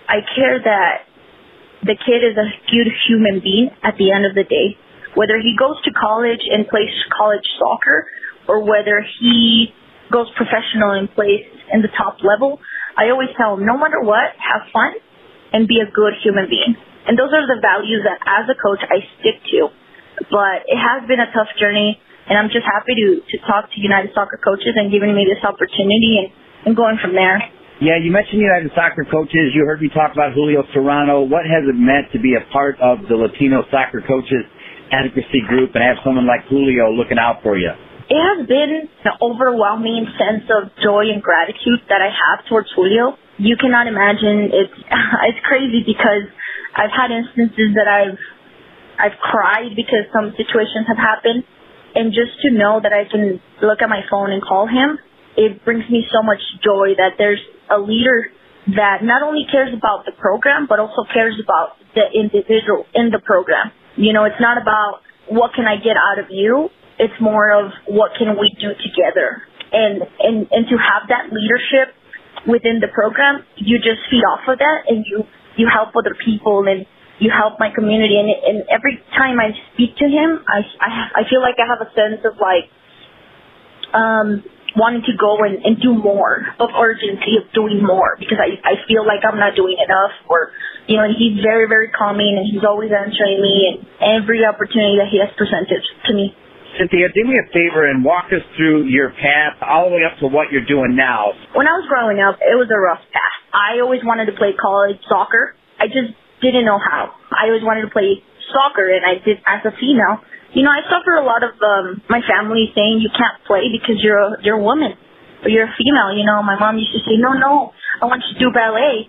I 0.09 0.23
care 0.35 0.63
that 0.63 1.07
the 1.83 1.99
kid 1.99 2.23
is 2.23 2.39
a 2.39 2.49
good 2.71 2.91
human 3.09 3.41
being 3.43 3.71
at 3.83 3.99
the 3.99 4.13
end 4.13 4.27
of 4.27 4.35
the 4.35 4.45
day 4.45 4.79
whether 5.17 5.41
he 5.41 5.57
goes 5.57 5.81
to 5.89 5.91
college 5.97 6.45
and 6.45 6.69
plays 6.69 6.93
college 7.09 7.43
soccer 7.57 8.07
or 8.47 8.63
whether 8.63 9.01
he 9.19 9.73
goes 10.13 10.29
professional 10.37 10.93
and 10.93 11.09
plays 11.17 11.49
in 11.73 11.81
the 11.81 11.91
top 11.97 12.21
level, 12.21 12.61
I 12.95 13.09
always 13.09 13.33
tell 13.35 13.57
him, 13.57 13.65
no 13.65 13.81
matter 13.81 13.99
what, 14.05 14.37
have 14.37 14.69
fun 14.71 14.93
and 15.57 15.67
be 15.67 15.81
a 15.81 15.89
good 15.89 16.21
human 16.23 16.47
being. 16.53 16.77
And 17.09 17.17
those 17.17 17.33
are 17.33 17.49
the 17.49 17.59
values 17.65 18.05
that 18.05 18.21
as 18.29 18.45
a 18.53 18.57
coach 18.61 18.85
I 18.85 19.03
stick 19.19 19.41
to. 19.57 19.73
But 20.29 20.69
it 20.69 20.77
has 20.77 21.09
been 21.09 21.19
a 21.19 21.33
tough 21.33 21.49
journey 21.57 21.97
and 22.27 22.35
I'm 22.39 22.51
just 22.51 22.67
happy 22.67 22.95
to, 22.95 23.09
to 23.23 23.37
talk 23.47 23.71
to 23.71 23.79
United 23.79 24.11
Soccer 24.15 24.39
coaches 24.43 24.75
and 24.75 24.91
giving 24.91 25.15
me 25.15 25.27
this 25.27 25.43
opportunity 25.47 26.27
and, 26.27 26.29
and 26.67 26.73
going 26.75 26.99
from 26.99 27.15
there. 27.15 27.39
Yeah, 27.79 28.01
you 28.01 28.11
mentioned 28.11 28.41
United 28.41 28.73
Soccer 28.75 29.05
coaches. 29.05 29.53
You 29.53 29.69
heard 29.69 29.85
me 29.85 29.93
talk 29.93 30.11
about 30.11 30.33
Julio 30.33 30.65
Serrano. 30.73 31.23
What 31.23 31.45
has 31.45 31.69
it 31.69 31.77
meant 31.77 32.11
to 32.17 32.19
be 32.19 32.35
a 32.35 32.43
part 32.51 32.81
of 32.81 33.05
the 33.07 33.15
Latino 33.15 33.63
soccer 33.71 34.01
coaches 34.01 34.49
advocacy 34.91 35.45
group 35.47 35.75
and 35.75 35.85
have 35.85 36.01
someone 36.01 36.27
like 36.27 36.49
Julio 36.49 36.91
looking 36.91 37.21
out 37.21 37.45
for 37.45 37.59
you? 37.59 37.71
It 38.09 38.23
has 38.23 38.47
been 38.47 38.87
an 38.87 39.15
overwhelming 39.19 40.07
sense 40.15 40.47
of 40.49 40.71
joy 40.79 41.11
and 41.11 41.21
gratitude 41.21 41.83
that 41.91 42.01
I 42.01 42.09
have 42.09 42.47
towards 42.47 42.71
Julio. 42.73 43.19
You 43.37 43.59
cannot 43.59 43.91
imagine 43.91 44.51
it's 44.57 44.79
it's 45.29 45.43
crazy 45.45 45.83
because 45.85 46.31
I've 46.75 46.95
had 46.95 47.13
instances 47.13 47.75
that 47.77 47.91
I've 47.91 48.17
I've 48.97 49.19
cried 49.21 49.77
because 49.77 50.09
some 50.15 50.33
situations 50.39 50.89
have 50.89 50.97
happened 50.97 51.45
and 51.97 52.13
just 52.13 52.37
to 52.45 52.53
know 52.53 52.79
that 52.85 52.93
I 52.93 53.09
can 53.09 53.41
look 53.65 53.81
at 53.81 53.89
my 53.89 54.05
phone 54.13 54.29
and 54.31 54.45
call 54.45 54.69
him, 54.69 55.01
it 55.37 55.65
brings 55.65 55.89
me 55.89 56.05
so 56.13 56.21
much 56.21 56.45
joy 56.61 56.93
that 57.01 57.17
there's 57.17 57.41
a 57.73 57.81
leader 57.81 58.29
that 58.77 59.01
not 59.01 59.25
only 59.25 59.49
cares 59.49 59.73
about 59.73 60.05
the 60.05 60.13
program 60.13 60.69
but 60.69 60.77
also 60.79 61.09
cares 61.09 61.41
about 61.41 61.81
the 61.97 62.05
individual 62.13 62.85
in 62.93 63.09
the 63.09 63.21
program. 63.25 63.73
You 63.97 64.13
know, 64.13 64.29
it's 64.29 64.41
not 64.41 64.61
about 64.61 65.01
what 65.33 65.57
can 65.57 65.65
I 65.65 65.81
get 65.81 65.97
out 65.97 66.21
of 66.21 66.29
you. 66.29 66.69
It's 67.01 67.17
more 67.21 67.49
of 67.49 67.73
what 67.89 68.13
can 68.21 68.37
we 68.37 68.53
do 68.61 68.77
together. 68.77 69.41
And, 69.73 70.05
and, 70.21 70.37
and 70.53 70.63
to 70.69 70.77
have 70.77 71.09
that 71.09 71.33
leadership 71.33 71.97
within 72.45 72.85
the 72.85 72.93
program, 72.93 73.45
you 73.57 73.81
just 73.81 74.05
feed 74.13 74.25
off 74.25 74.45
of 74.49 74.59
that 74.61 74.85
and 74.89 75.05
you, 75.09 75.25
you 75.57 75.69
help 75.73 75.97
other 75.97 76.15
people 76.25 76.69
and 76.69 76.85
you 77.19 77.33
help 77.33 77.59
my 77.59 77.71
community. 77.75 78.19
And, 78.19 78.29
and 78.29 78.59
every 78.69 79.01
time 79.17 79.41
I 79.41 79.53
speak 79.73 79.97
to 79.99 80.07
him, 80.07 80.45
I, 80.47 80.61
I, 80.81 80.89
I 81.21 81.29
feel 81.29 81.41
like 81.41 81.57
I 81.59 81.67
have 81.67 81.81
a 81.81 81.91
sense 81.97 82.25
of 82.25 82.37
like, 82.37 82.69
um, 83.95 84.45
wanting 84.77 85.01
to 85.09 85.17
go 85.17 85.41
and, 85.41 85.65
and 85.65 85.81
do 85.81 85.97
more, 85.97 86.45
of 86.61 86.69
urgency 86.77 87.41
of 87.41 87.49
doing 87.57 87.81
more 87.81 88.21
because 88.21 88.37
I, 88.37 88.61
I 88.61 88.85
feel 88.85 89.09
like 89.09 89.25
I'm 89.25 89.41
not 89.41 89.57
doing 89.57 89.81
enough 89.81 90.13
or, 90.29 90.53
you 90.85 91.01
know, 91.01 91.09
and 91.09 91.17
he's 91.17 91.41
very, 91.41 91.65
very 91.65 91.89
calming 91.89 92.37
and 92.37 92.45
he's 92.45 92.63
always 92.63 92.93
answering 92.93 93.41
me 93.41 93.57
and 93.73 93.77
every 94.21 94.45
opportunity 94.45 95.01
that 95.01 95.09
he 95.09 95.17
has 95.19 95.33
presented 95.41 95.81
to 95.81 96.13
me. 96.13 96.37
Cynthia, 96.77 97.09
do 97.09 97.25
me 97.25 97.41
a 97.41 97.49
favor 97.57 97.89
and 97.89 98.05
walk 98.05 98.29
us 98.37 98.45
through 98.53 98.85
your 98.93 99.09
path 99.17 99.57
all 99.65 99.89
the 99.89 99.97
way 99.97 100.05
up 100.05 100.21
to 100.21 100.29
what 100.29 100.53
you're 100.53 100.69
doing 100.69 100.93
now. 100.93 101.33
When 101.57 101.65
I 101.65 101.73
was 101.81 101.89
growing 101.89 102.21
up, 102.21 102.37
it 102.45 102.53
was 102.53 102.69
a 102.69 102.77
rough 102.77 103.01
path. 103.17 103.41
I 103.57 103.81
always 103.81 104.05
wanted 104.05 104.29
to 104.29 104.37
play 104.37 104.53
college 104.53 105.01
soccer. 105.09 105.57
I 105.81 105.89
just 105.89 106.13
didn't 106.53 106.69
know 106.69 106.79
how. 106.79 107.15
I 107.35 107.51
always 107.51 107.67
wanted 107.67 107.83
to 107.89 107.93
play 107.93 108.23
soccer 108.55 108.87
and 108.87 109.03
I 109.03 109.19
did 109.23 109.43
as 109.43 109.67
a 109.67 109.73
female 109.75 110.23
you 110.57 110.65
know, 110.65 110.73
I 110.73 110.81
suffer 110.89 111.13
a 111.21 111.27
lot 111.27 111.45
of 111.45 111.53
um, 111.61 112.01
my 112.09 112.25
family 112.25 112.73
saying 112.73 113.05
you 113.05 113.13
can't 113.13 113.37
play 113.45 113.69
because 113.69 114.01
you're 114.01 114.17
a, 114.17 114.41
you're 114.41 114.57
a 114.57 114.63
woman 114.63 114.97
or 115.45 115.53
you're 115.53 115.69
a 115.69 115.75
female. 115.77 116.17
You 116.17 116.25
know, 116.25 116.41
my 116.41 116.57
mom 116.57 116.81
used 116.81 116.97
to 116.97 117.05
say, 117.05 117.21
no, 117.21 117.37
no, 117.37 117.77
I 118.01 118.09
want 118.09 118.25
you 118.25 118.39
to 118.39 118.41
do 118.41 118.49
ballet. 118.57 119.05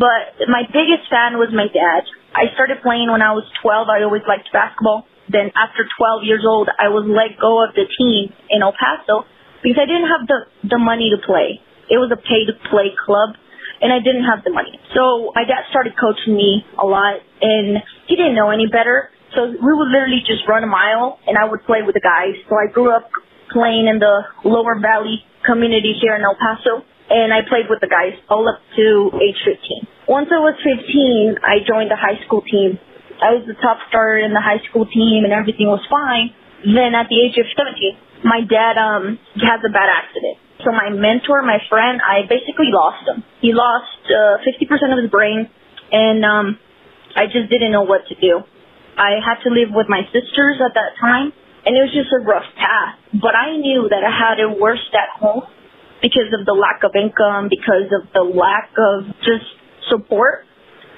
But 0.00 0.48
my 0.48 0.64
biggest 0.64 1.04
fan 1.12 1.36
was 1.36 1.52
my 1.52 1.68
dad. 1.68 2.08
I 2.32 2.48
started 2.56 2.80
playing 2.80 3.12
when 3.12 3.20
I 3.20 3.36
was 3.36 3.44
12. 3.60 3.92
I 3.92 4.08
always 4.08 4.24
liked 4.24 4.48
basketball. 4.56 5.04
Then 5.28 5.52
after 5.52 5.84
12 5.84 6.24
years 6.24 6.48
old, 6.48 6.72
I 6.72 6.88
was 6.88 7.04
let 7.04 7.36
go 7.36 7.60
of 7.60 7.76
the 7.76 7.84
team 7.84 8.32
in 8.48 8.64
El 8.64 8.72
Paso 8.72 9.28
because 9.60 9.76
I 9.76 9.84
didn't 9.84 10.08
have 10.08 10.24
the, 10.24 10.38
the 10.64 10.80
money 10.80 11.12
to 11.12 11.20
play. 11.20 11.60
It 11.92 12.00
was 12.00 12.08
a 12.08 12.20
pay 12.20 12.48
to 12.48 12.56
play 12.72 12.96
club 12.96 13.36
and 13.80 13.92
I 13.92 13.98
didn't 14.00 14.24
have 14.24 14.44
the 14.44 14.52
money. 14.52 14.78
So 14.94 15.32
my 15.34 15.44
dad 15.44 15.68
started 15.70 15.94
coaching 15.98 16.34
me 16.36 16.64
a 16.78 16.86
lot 16.86 17.20
and 17.40 17.82
he 18.08 18.16
didn't 18.16 18.34
know 18.34 18.50
any 18.50 18.66
better. 18.66 19.10
So 19.34 19.44
we 19.50 19.72
would 19.72 19.90
literally 19.92 20.22
just 20.24 20.48
run 20.48 20.64
a 20.64 20.70
mile 20.70 21.18
and 21.26 21.36
I 21.36 21.44
would 21.44 21.64
play 21.64 21.82
with 21.84 21.94
the 21.94 22.04
guys. 22.04 22.36
So 22.48 22.56
I 22.56 22.72
grew 22.72 22.94
up 22.94 23.10
playing 23.52 23.88
in 23.88 23.98
the 23.98 24.24
lower 24.44 24.78
valley 24.80 25.22
community 25.44 25.94
here 26.00 26.16
in 26.16 26.22
El 26.22 26.36
Paso 26.36 26.84
and 27.10 27.32
I 27.32 27.42
played 27.46 27.66
with 27.68 27.80
the 27.80 27.90
guys 27.90 28.18
all 28.28 28.48
up 28.48 28.58
to 28.76 28.86
age 29.22 29.38
15. 29.44 29.86
Once 30.08 30.28
I 30.30 30.38
was 30.38 30.54
15, 30.62 31.38
I 31.42 31.62
joined 31.66 31.90
the 31.90 31.98
high 31.98 32.18
school 32.26 32.42
team. 32.42 32.78
I 33.22 33.34
was 33.38 33.44
the 33.46 33.58
top 33.62 33.78
starter 33.88 34.18
in 34.18 34.32
the 34.32 34.42
high 34.42 34.62
school 34.70 34.86
team 34.86 35.24
and 35.24 35.32
everything 35.32 35.66
was 35.66 35.82
fine. 35.90 36.34
Then 36.64 36.94
at 36.94 37.06
the 37.08 37.18
age 37.20 37.38
of 37.38 37.46
17, 37.54 38.24
my 38.24 38.40
dad 38.42 38.78
um 38.80 39.18
has 39.38 39.60
a 39.62 39.70
bad 39.70 39.88
accident. 39.92 40.45
So 40.64 40.72
my 40.72 40.88
mentor, 40.88 41.42
my 41.42 41.58
friend, 41.68 42.00
I 42.00 42.22
basically 42.28 42.72
lost 42.72 43.08
him. 43.08 43.24
He 43.40 43.52
lost 43.52 44.00
uh, 44.08 44.40
50% 44.40 44.92
of 44.92 45.02
his 45.02 45.10
brain 45.10 45.48
and 45.92 46.24
um 46.24 46.58
I 47.16 47.24
just 47.32 47.48
didn't 47.48 47.72
know 47.72 47.82
what 47.82 48.04
to 48.12 48.14
do. 48.14 48.44
I 48.96 49.24
had 49.24 49.40
to 49.44 49.50
live 49.50 49.72
with 49.72 49.88
my 49.88 50.04
sisters 50.12 50.60
at 50.60 50.76
that 50.76 51.00
time, 51.00 51.32
and 51.64 51.72
it 51.72 51.80
was 51.80 51.92
just 51.96 52.12
a 52.12 52.20
rough 52.20 52.44
path. 52.60 53.00
But 53.16 53.32
I 53.32 53.56
knew 53.56 53.88
that 53.88 54.04
I 54.04 54.12
had 54.12 54.36
it 54.36 54.52
worse 54.60 54.84
at 54.92 55.16
home 55.16 55.48
because 56.04 56.28
of 56.38 56.44
the 56.44 56.52
lack 56.52 56.84
of 56.84 56.92
income, 56.92 57.48
because 57.48 57.88
of 57.88 58.12
the 58.12 58.20
lack 58.20 58.68
of 58.76 59.08
just 59.24 59.48
support. 59.88 60.44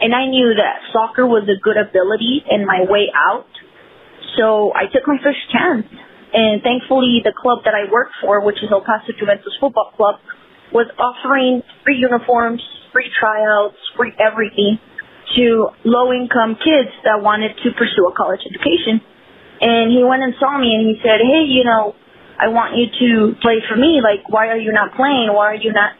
And 0.00 0.14
I 0.14 0.26
knew 0.26 0.54
that 0.58 0.90
soccer 0.92 1.26
was 1.26 1.46
a 1.46 1.58
good 1.58 1.78
ability 1.78 2.42
and 2.50 2.66
my 2.66 2.86
way 2.86 3.10
out. 3.14 3.50
So 4.38 4.74
I 4.74 4.86
took 4.90 5.06
my 5.06 5.18
first 5.22 5.42
chance. 5.50 5.86
And 6.32 6.60
thankfully, 6.60 7.24
the 7.24 7.32
club 7.32 7.64
that 7.64 7.72
I 7.72 7.88
worked 7.90 8.12
for, 8.20 8.44
which 8.44 8.60
is 8.60 8.68
El 8.70 8.84
Paso 8.84 9.16
Juventus 9.16 9.52
Football 9.60 9.92
Club, 9.96 10.20
was 10.72 10.86
offering 11.00 11.64
free 11.84 11.96
uniforms, 11.96 12.60
free 12.92 13.08
tryouts, 13.08 13.80
free 13.96 14.12
everything 14.20 14.76
to 15.36 15.72
low 15.84 16.12
income 16.12 16.56
kids 16.60 16.92
that 17.04 17.20
wanted 17.20 17.56
to 17.64 17.72
pursue 17.76 18.04
a 18.08 18.12
college 18.12 18.40
education. 18.44 19.00
And 19.60 19.90
he 19.90 20.04
went 20.04 20.22
and 20.22 20.36
saw 20.36 20.56
me 20.56 20.72
and 20.72 20.84
he 20.88 20.96
said, 21.00 21.20
Hey, 21.24 21.48
you 21.48 21.64
know, 21.64 21.96
I 22.38 22.52
want 22.54 22.78
you 22.78 22.86
to 22.86 23.34
play 23.42 23.58
for 23.66 23.74
me. 23.74 23.98
Like, 24.04 24.28
why 24.30 24.48
are 24.52 24.60
you 24.60 24.70
not 24.70 24.94
playing? 24.94 25.32
Why 25.34 25.56
are 25.56 25.60
you 25.60 25.72
not, 25.72 25.96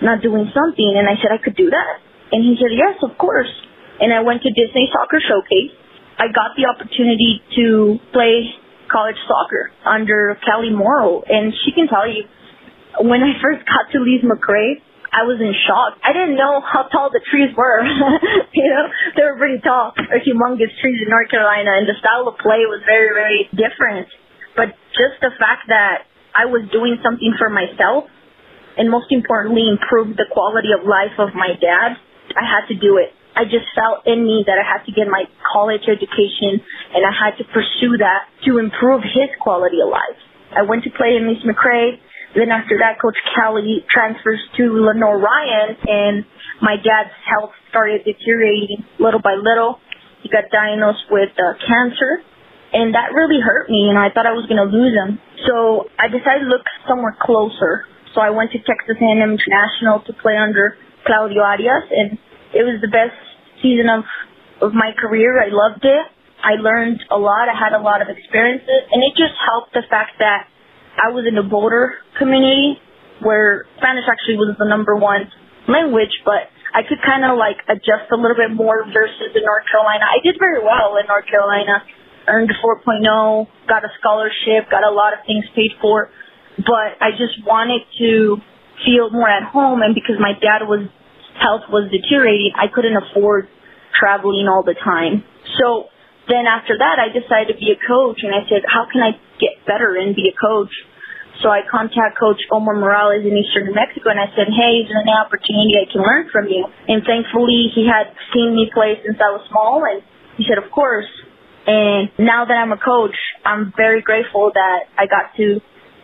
not 0.00 0.22
doing 0.22 0.48
something? 0.54 0.90
And 0.96 1.04
I 1.04 1.20
said, 1.20 1.34
I 1.34 1.42
could 1.42 1.54
do 1.54 1.68
that. 1.68 1.94
And 2.32 2.40
he 2.40 2.56
said, 2.56 2.72
yes, 2.72 2.96
of 3.04 3.18
course. 3.20 3.50
And 4.00 4.08
I 4.08 4.24
went 4.24 4.40
to 4.42 4.50
Disney 4.50 4.88
Soccer 4.88 5.20
Showcase. 5.20 5.76
I 6.16 6.32
got 6.32 6.56
the 6.56 6.64
opportunity 6.64 7.44
to 7.60 8.00
play 8.16 8.56
college 8.92 9.16
soccer 9.24 9.72
under 9.88 10.36
Kelly 10.44 10.70
Morrow. 10.70 11.24
And 11.24 11.56
she 11.64 11.72
can 11.72 11.88
tell 11.88 12.04
you, 12.04 12.28
when 13.00 13.24
I 13.24 13.40
first 13.40 13.64
got 13.64 13.88
to 13.96 13.98
Lees 14.04 14.20
McRae, 14.20 14.84
I 15.12 15.28
was 15.28 15.36
in 15.40 15.52
shock. 15.68 16.00
I 16.00 16.16
didn't 16.16 16.40
know 16.40 16.64
how 16.64 16.88
tall 16.88 17.12
the 17.12 17.20
trees 17.20 17.52
were. 17.52 17.84
you 18.56 18.68
know, 18.68 18.84
they 19.12 19.24
were 19.28 19.36
pretty 19.36 19.60
tall, 19.60 19.92
or 19.92 20.16
humongous 20.24 20.72
trees 20.80 21.04
in 21.04 21.08
North 21.12 21.28
Carolina, 21.28 21.76
and 21.76 21.84
the 21.84 21.96
style 22.00 22.24
of 22.28 22.40
play 22.40 22.64
was 22.64 22.80
very, 22.88 23.12
very 23.12 23.44
different. 23.52 24.08
But 24.56 24.72
just 24.96 25.20
the 25.20 25.32
fact 25.36 25.68
that 25.68 26.08
I 26.32 26.48
was 26.48 26.64
doing 26.72 26.96
something 27.04 27.36
for 27.36 27.52
myself, 27.52 28.08
and 28.80 28.88
most 28.88 29.12
importantly, 29.12 29.68
improve 29.68 30.16
the 30.16 30.24
quality 30.32 30.72
of 30.72 30.88
life 30.88 31.12
of 31.20 31.36
my 31.36 31.60
dad, 31.60 32.00
I 32.32 32.44
had 32.48 32.72
to 32.72 32.76
do 32.80 32.96
it. 32.96 33.12
I 33.32 33.44
just 33.44 33.64
felt 33.72 34.04
in 34.04 34.24
me 34.24 34.44
that 34.46 34.60
I 34.60 34.64
had 34.66 34.84
to 34.84 34.92
get 34.92 35.08
my 35.08 35.24
college 35.52 35.88
education 35.88 36.60
and 36.92 37.02
I 37.04 37.12
had 37.12 37.40
to 37.40 37.44
pursue 37.48 37.96
that 37.98 38.28
to 38.44 38.58
improve 38.60 39.02
his 39.02 39.32
quality 39.40 39.80
of 39.80 39.88
life. 39.88 40.20
I 40.52 40.68
went 40.68 40.84
to 40.84 40.92
play 40.92 41.16
in 41.16 41.24
Lees 41.28 41.40
McRae. 41.48 41.96
Then 42.36 42.52
after 42.52 42.76
that, 42.80 43.00
Coach 43.00 43.16
Kelly 43.36 43.84
transfers 43.88 44.40
to 44.56 44.64
Lenoir-Rhyne, 44.72 45.76
and 45.84 46.24
my 46.60 46.76
dad's 46.80 47.12
health 47.28 47.52
started 47.68 48.04
deteriorating 48.04 48.84
little 48.96 49.20
by 49.20 49.36
little. 49.36 49.80
He 50.24 50.32
got 50.32 50.48
diagnosed 50.48 51.12
with 51.12 51.28
uh, 51.36 51.56
cancer, 51.60 52.24
and 52.72 52.94
that 52.96 53.12
really 53.12 53.40
hurt 53.40 53.68
me. 53.68 53.88
And 53.92 54.00
I 54.00 54.08
thought 54.08 54.24
I 54.24 54.32
was 54.32 54.48
going 54.48 54.60
to 54.60 54.68
lose 54.68 54.96
him, 54.96 55.20
so 55.44 55.88
I 56.00 56.08
decided 56.08 56.48
to 56.48 56.50
look 56.52 56.64
somewhere 56.88 57.16
closer. 57.20 57.84
So 58.16 58.20
I 58.20 58.32
went 58.32 58.52
to 58.52 58.60
Texas 58.60 58.96
A&M 58.96 59.36
International 59.36 60.00
to 60.08 60.12
play 60.16 60.36
under 60.36 60.76
Claudio 61.04 61.40
Arias, 61.40 61.84
and 61.92 62.16
it 62.54 62.62
was 62.64 62.80
the 62.80 62.92
best 62.92 63.16
season 63.60 63.88
of 63.88 64.04
of 64.62 64.72
my 64.74 64.94
career. 64.94 65.42
I 65.42 65.50
loved 65.50 65.84
it. 65.84 66.04
I 66.42 66.58
learned 66.58 67.02
a 67.10 67.18
lot. 67.18 67.50
I 67.50 67.54
had 67.54 67.74
a 67.74 67.82
lot 67.82 68.02
of 68.02 68.08
experiences, 68.10 68.82
and 68.90 69.02
it 69.02 69.14
just 69.18 69.34
helped 69.38 69.74
the 69.74 69.82
fact 69.90 70.18
that 70.18 70.46
I 70.98 71.10
was 71.10 71.24
in 71.26 71.34
the 71.34 71.46
Boulder 71.46 71.98
community 72.18 72.78
where 73.22 73.66
Spanish 73.78 74.04
actually 74.10 74.36
was 74.36 74.54
the 74.58 74.66
number 74.66 74.98
one 74.98 75.30
language, 75.70 76.10
but 76.26 76.50
I 76.74 76.82
could 76.82 76.98
kind 77.06 77.22
of 77.22 77.38
like 77.38 77.62
adjust 77.70 78.10
a 78.10 78.18
little 78.18 78.34
bit 78.34 78.50
more 78.50 78.82
versus 78.90 79.30
in 79.30 79.42
North 79.46 79.66
Carolina. 79.70 80.02
I 80.10 80.18
did 80.24 80.36
very 80.42 80.58
well 80.58 80.98
in 80.98 81.06
North 81.06 81.26
Carolina, 81.30 81.86
earned 82.26 82.50
a 82.50 82.58
4.0, 82.58 83.46
got 83.70 83.86
a 83.86 83.92
scholarship, 84.02 84.66
got 84.70 84.82
a 84.82 84.90
lot 84.90 85.14
of 85.14 85.22
things 85.26 85.46
paid 85.54 85.70
for, 85.78 86.10
but 86.58 86.98
I 86.98 87.14
just 87.14 87.38
wanted 87.46 87.86
to 88.02 88.42
feel 88.82 89.10
more 89.14 89.30
at 89.30 89.46
home. 89.46 89.82
And 89.82 89.94
because 89.94 90.18
my 90.18 90.34
dad 90.34 90.66
was 90.66 90.90
health 91.42 91.66
was 91.66 91.90
deteriorating, 91.90 92.54
I 92.54 92.70
couldn't 92.70 92.94
afford 92.94 93.50
traveling 93.98 94.46
all 94.46 94.62
the 94.62 94.78
time. 94.78 95.26
So 95.58 95.90
then 96.30 96.46
after 96.46 96.78
that, 96.78 97.02
I 97.02 97.10
decided 97.10 97.52
to 97.52 97.58
be 97.58 97.74
a 97.74 97.80
coach, 97.82 98.22
and 98.22 98.30
I 98.30 98.46
said, 98.46 98.62
how 98.64 98.86
can 98.86 99.02
I 99.02 99.18
get 99.42 99.58
better 99.66 99.98
and 99.98 100.14
be 100.14 100.30
a 100.30 100.36
coach. 100.38 100.70
So 101.42 101.50
I 101.50 101.66
contact 101.66 102.14
Coach 102.22 102.38
Omar 102.54 102.78
Morales 102.78 103.26
in 103.26 103.34
Eastern 103.34 103.66
New 103.66 103.74
Mexico, 103.74 104.14
and 104.14 104.20
I 104.22 104.30
said, 104.38 104.46
hey, 104.46 104.86
is 104.86 104.86
there 104.86 105.02
any 105.02 105.10
opportunity 105.10 105.74
I 105.74 105.90
can 105.90 105.98
learn 105.98 106.30
from 106.30 106.46
you? 106.46 106.62
And 106.86 107.02
thankfully, 107.02 107.74
he 107.74 107.82
had 107.90 108.14
seen 108.30 108.54
me 108.54 108.70
play 108.70 109.02
since 109.02 109.18
I 109.18 109.34
was 109.34 109.42
small, 109.50 109.82
and 109.82 110.06
he 110.38 110.46
said, 110.46 110.62
of 110.62 110.70
course. 110.70 111.10
And 111.66 112.14
now 112.18 112.46
that 112.46 112.54
I'm 112.54 112.70
a 112.70 112.78
coach, 112.78 113.16
I'm 113.42 113.74
very 113.74 114.02
grateful 114.02 114.52
that 114.54 114.86
I 114.94 115.10
got 115.10 115.34
to 115.38 115.58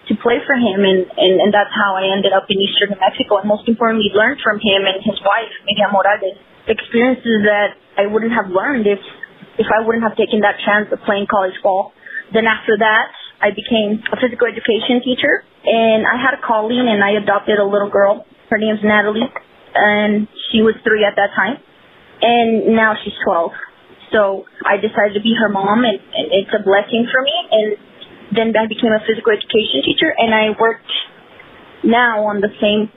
to 0.09 0.15
play 0.25 0.41
for 0.49 0.57
him, 0.57 0.81
and, 0.89 1.05
and, 1.05 1.35
and 1.45 1.51
that's 1.53 1.73
how 1.73 1.93
I 1.95 2.09
ended 2.17 2.33
up 2.33 2.49
in 2.49 2.57
Eastern 2.57 2.97
New 2.97 3.01
Mexico, 3.01 3.45
and 3.45 3.47
most 3.49 3.69
importantly, 3.69 4.09
learned 4.17 4.41
from 4.41 4.57
him 4.57 4.89
and 4.89 5.05
his 5.05 5.21
wife, 5.21 5.53
Miriam 5.69 5.93
Morales, 5.93 6.41
experiences 6.65 7.45
that 7.45 7.77
I 8.01 8.09
wouldn't 8.09 8.33
have 8.33 8.49
learned 8.49 8.89
if 8.89 9.01
if 9.59 9.67
I 9.75 9.83
wouldn't 9.83 10.07
have 10.07 10.15
taken 10.15 10.47
that 10.47 10.55
chance 10.63 10.87
of 10.95 11.03
playing 11.03 11.27
college 11.27 11.59
ball. 11.67 11.91
Then 12.31 12.47
after 12.47 12.79
that, 12.79 13.11
I 13.43 13.51
became 13.51 13.99
a 14.07 14.17
physical 14.17 14.47
education 14.47 15.03
teacher, 15.03 15.43
and 15.67 16.07
I 16.07 16.15
had 16.15 16.39
a 16.39 16.41
calling, 16.41 16.87
and 16.87 17.03
I 17.03 17.19
adopted 17.19 17.59
a 17.59 17.67
little 17.67 17.91
girl. 17.91 18.23
Her 18.51 18.59
name's 18.59 18.81
Natalie, 18.87 19.27
and 19.75 20.31
she 20.51 20.63
was 20.63 20.79
three 20.87 21.03
at 21.03 21.19
that 21.19 21.35
time, 21.35 21.59
and 22.23 22.77
now 22.79 22.95
she's 23.03 23.15
12. 23.27 23.51
So 24.15 24.47
I 24.65 24.79
decided 24.79 25.19
to 25.19 25.23
be 25.23 25.35
her 25.35 25.51
mom, 25.51 25.85
and, 25.85 25.99
and 25.99 26.27
it's 26.33 26.55
a 26.55 26.63
blessing 26.63 27.11
for 27.11 27.21
me. 27.21 27.37
And 27.51 27.67
then 28.35 28.53
I 28.57 28.67
became 28.69 28.93
a 28.93 29.03
physical 29.05 29.33
education 29.33 29.85
teacher, 29.85 30.13
and 30.13 30.35
I 30.35 30.53
worked 30.59 30.91
now 31.85 32.27
on 32.27 32.41
the 32.41 32.51
same 32.61 32.91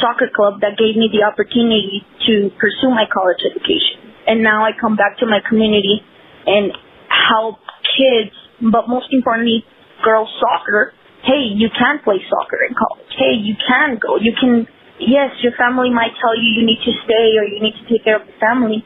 soccer 0.00 0.30
club 0.30 0.60
that 0.60 0.78
gave 0.78 0.94
me 0.94 1.10
the 1.10 1.26
opportunity 1.26 2.06
to 2.26 2.50
pursue 2.60 2.90
my 2.90 3.04
college 3.10 3.40
education. 3.42 4.14
And 4.26 4.44
now 4.44 4.64
I 4.64 4.76
come 4.76 4.96
back 4.96 5.18
to 5.18 5.26
my 5.26 5.40
community 5.42 6.04
and 6.46 6.72
help 7.08 7.58
kids, 7.96 8.32
but 8.60 8.88
most 8.88 9.08
importantly, 9.10 9.64
girls 10.04 10.28
soccer, 10.38 10.92
hey, 11.24 11.50
you 11.50 11.68
can 11.72 11.98
play 12.04 12.20
soccer 12.28 12.60
in 12.68 12.76
college. 12.76 13.10
Hey, 13.16 13.34
you 13.40 13.56
can 13.58 13.98
go. 13.98 14.16
You 14.20 14.32
can, 14.38 14.68
yes, 15.00 15.34
your 15.42 15.56
family 15.58 15.90
might 15.90 16.14
tell 16.20 16.36
you 16.36 16.48
you 16.54 16.64
need 16.64 16.80
to 16.84 16.92
stay 17.04 17.34
or 17.40 17.44
you 17.44 17.58
need 17.58 17.74
to 17.74 17.84
take 17.90 18.04
care 18.04 18.20
of 18.20 18.26
the 18.26 18.36
family. 18.38 18.84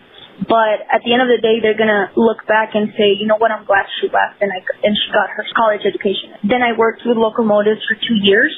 But 0.48 0.88
at 0.88 1.04
the 1.04 1.12
end 1.12 1.22
of 1.22 1.28
the 1.28 1.40
day, 1.40 1.60
they're 1.60 1.78
gonna 1.78 2.10
look 2.16 2.46
back 2.48 2.74
and 2.74 2.90
say, 2.96 3.12
you 3.14 3.28
know 3.28 3.36
what, 3.36 3.52
I'm 3.52 3.64
glad 3.64 3.84
she 4.00 4.08
left 4.08 4.40
and 4.40 4.50
I 4.50 4.60
and 4.82 4.96
she 4.96 5.08
got 5.12 5.28
her 5.30 5.44
college 5.54 5.84
education. 5.84 6.34
Then 6.44 6.62
I 6.64 6.72
worked 6.72 7.04
with 7.04 7.16
locomotives 7.16 7.84
for 7.84 7.94
two 8.00 8.16
years. 8.16 8.50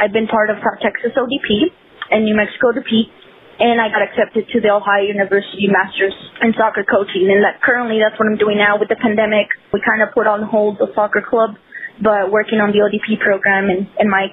I've 0.00 0.12
been 0.12 0.26
part 0.26 0.48
of 0.48 0.56
South 0.64 0.80
Texas 0.80 1.12
ODP 1.12 1.70
and 2.10 2.24
New 2.24 2.34
Mexico 2.34 2.72
ODP, 2.72 3.12
and 3.60 3.78
I 3.78 3.92
got 3.92 4.00
accepted 4.00 4.48
to 4.48 4.64
the 4.64 4.72
Ohio 4.72 5.04
University 5.04 5.68
Masters 5.68 6.16
in 6.40 6.56
Soccer 6.56 6.88
Coaching. 6.88 7.28
And 7.28 7.44
that 7.44 7.60
currently, 7.60 8.00
that's 8.00 8.16
what 8.16 8.24
I'm 8.26 8.40
doing 8.40 8.56
now 8.56 8.80
with 8.80 8.88
the 8.88 8.96
pandemic. 8.96 9.52
We 9.76 9.84
kind 9.84 10.00
of 10.00 10.16
put 10.16 10.26
on 10.26 10.42
hold 10.42 10.80
the 10.80 10.88
soccer 10.96 11.20
club 11.20 11.60
but 12.00 12.32
working 12.32 12.58
on 12.58 12.72
the 12.72 12.80
ODP 12.80 13.20
program 13.20 13.68
and, 13.68 13.86
and 14.00 14.08
my 14.08 14.32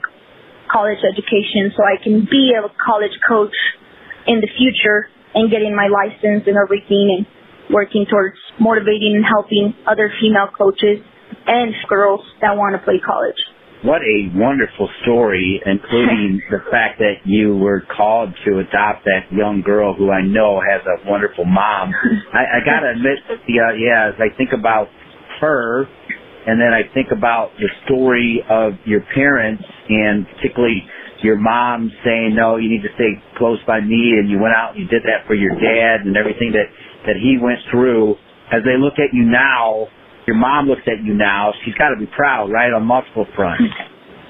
college 0.72 1.00
education 1.04 1.76
so 1.76 1.84
I 1.84 2.02
can 2.02 2.24
be 2.24 2.56
a 2.56 2.64
college 2.80 3.16
coach 3.28 3.56
in 4.26 4.40
the 4.40 4.48
future 4.56 5.12
and 5.36 5.52
getting 5.52 5.76
my 5.76 5.88
license 5.88 6.48
and 6.48 6.56
everything 6.56 7.12
and 7.18 7.26
working 7.74 8.06
towards 8.10 8.38
motivating 8.60 9.16
and 9.16 9.26
helping 9.26 9.74
other 9.88 10.12
female 10.22 10.50
coaches 10.56 11.04
and 11.46 11.74
girls 11.90 12.22
that 12.42 12.56
want 12.56 12.76
to 12.76 12.82
play 12.84 13.00
college. 13.04 13.38
What 13.84 14.02
a 14.02 14.34
wonderful 14.34 14.90
story, 15.04 15.62
including 15.64 16.42
the 16.50 16.66
fact 16.72 16.98
that 16.98 17.22
you 17.26 17.56
were 17.56 17.84
called 17.86 18.34
to 18.46 18.60
adopt 18.60 19.06
that 19.06 19.30
young 19.32 19.62
girl 19.62 19.94
who 19.94 20.10
I 20.10 20.24
know 20.24 20.60
has 20.60 20.82
a 20.88 21.10
wonderful 21.10 21.46
mom. 21.46 21.94
I, 22.34 22.58
I 22.58 22.66
gotta 22.66 22.98
admit, 22.98 23.20
yeah, 23.48 23.78
yeah, 23.78 24.10
as 24.10 24.18
I 24.18 24.36
think 24.36 24.50
about 24.54 24.88
her 25.42 25.86
and 26.48 26.62
then 26.62 26.72
I 26.72 26.88
think 26.94 27.12
about 27.12 27.52
the 27.60 27.68
story 27.84 28.42
of 28.50 28.80
your 28.86 29.02
parents 29.14 29.64
and 29.90 30.26
particularly 30.40 30.82
your 31.24 31.38
mom 31.38 31.92
saying, 32.04 32.36
no, 32.36 32.58
you 32.58 32.70
need 32.70 32.84
to 32.84 32.94
stay 32.96 33.18
close 33.38 33.60
by 33.66 33.80
me 33.82 34.18
and 34.18 34.30
you 34.30 34.40
went 34.40 34.54
out 34.54 34.76
and 34.76 34.84
you 34.84 34.88
did 34.88 35.04
that 35.04 35.26
for 35.26 35.34
your 35.34 35.54
dad 35.56 36.06
and 36.06 36.16
everything 36.18 36.54
that, 36.54 36.70
that 37.06 37.18
he 37.18 37.38
went 37.42 37.60
through. 37.72 38.16
As 38.52 38.64
they 38.64 38.80
look 38.80 38.96
at 39.02 39.12
you 39.12 39.28
now, 39.28 39.88
your 40.26 40.36
mom 40.36 40.68
looks 40.68 40.86
at 40.88 41.04
you 41.04 41.14
now, 41.14 41.52
she's 41.64 41.76
got 41.76 41.90
to 41.90 42.00
be 42.00 42.08
proud, 42.08 42.52
right, 42.52 42.72
on 42.72 42.84
multiple 42.84 43.26
fronts. 43.36 43.64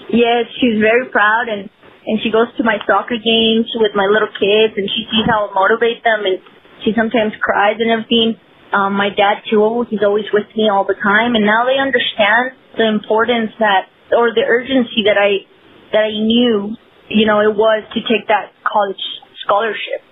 Yes, 0.10 0.48
she's 0.62 0.80
very 0.80 1.10
proud 1.12 1.52
and, 1.52 1.70
and 2.08 2.16
she 2.24 2.32
goes 2.32 2.48
to 2.58 2.64
my 2.64 2.80
soccer 2.88 3.20
games 3.20 3.68
with 3.76 3.92
my 3.94 4.08
little 4.08 4.32
kids 4.40 4.74
and 4.78 4.88
she 4.88 5.04
sees 5.12 5.26
how 5.28 5.50
I 5.50 5.54
motivate 5.54 6.02
them 6.04 6.24
and 6.24 6.40
she 6.86 6.96
sometimes 6.96 7.36
cries 7.44 7.78
and 7.84 7.92
everything 7.92 8.40
um, 8.74 9.00
my 9.00 9.10
dad 9.10 9.48
too, 9.50 9.86
he's 9.90 10.04
always 10.04 10.28
with 10.34 10.48
me 10.56 10.68
all 10.68 10.84
the 10.84 10.98
time, 11.00 11.36
and 11.36 11.46
now 11.46 11.64
they 11.64 11.80
understand 11.80 12.52
the 12.76 12.88
importance 12.88 13.52
that 13.60 13.88
or 14.12 14.32
the 14.36 14.44
urgency 14.44 15.08
that 15.08 15.16
I 15.16 15.48
that 15.92 16.04
I 16.04 16.12
knew, 16.12 16.76
you 17.10 17.26
know, 17.26 17.40
it 17.40 17.56
was 17.56 17.84
to 17.94 18.00
take 18.04 18.28
that 18.28 18.52
college 18.64 19.02
scholarship. 19.44 20.04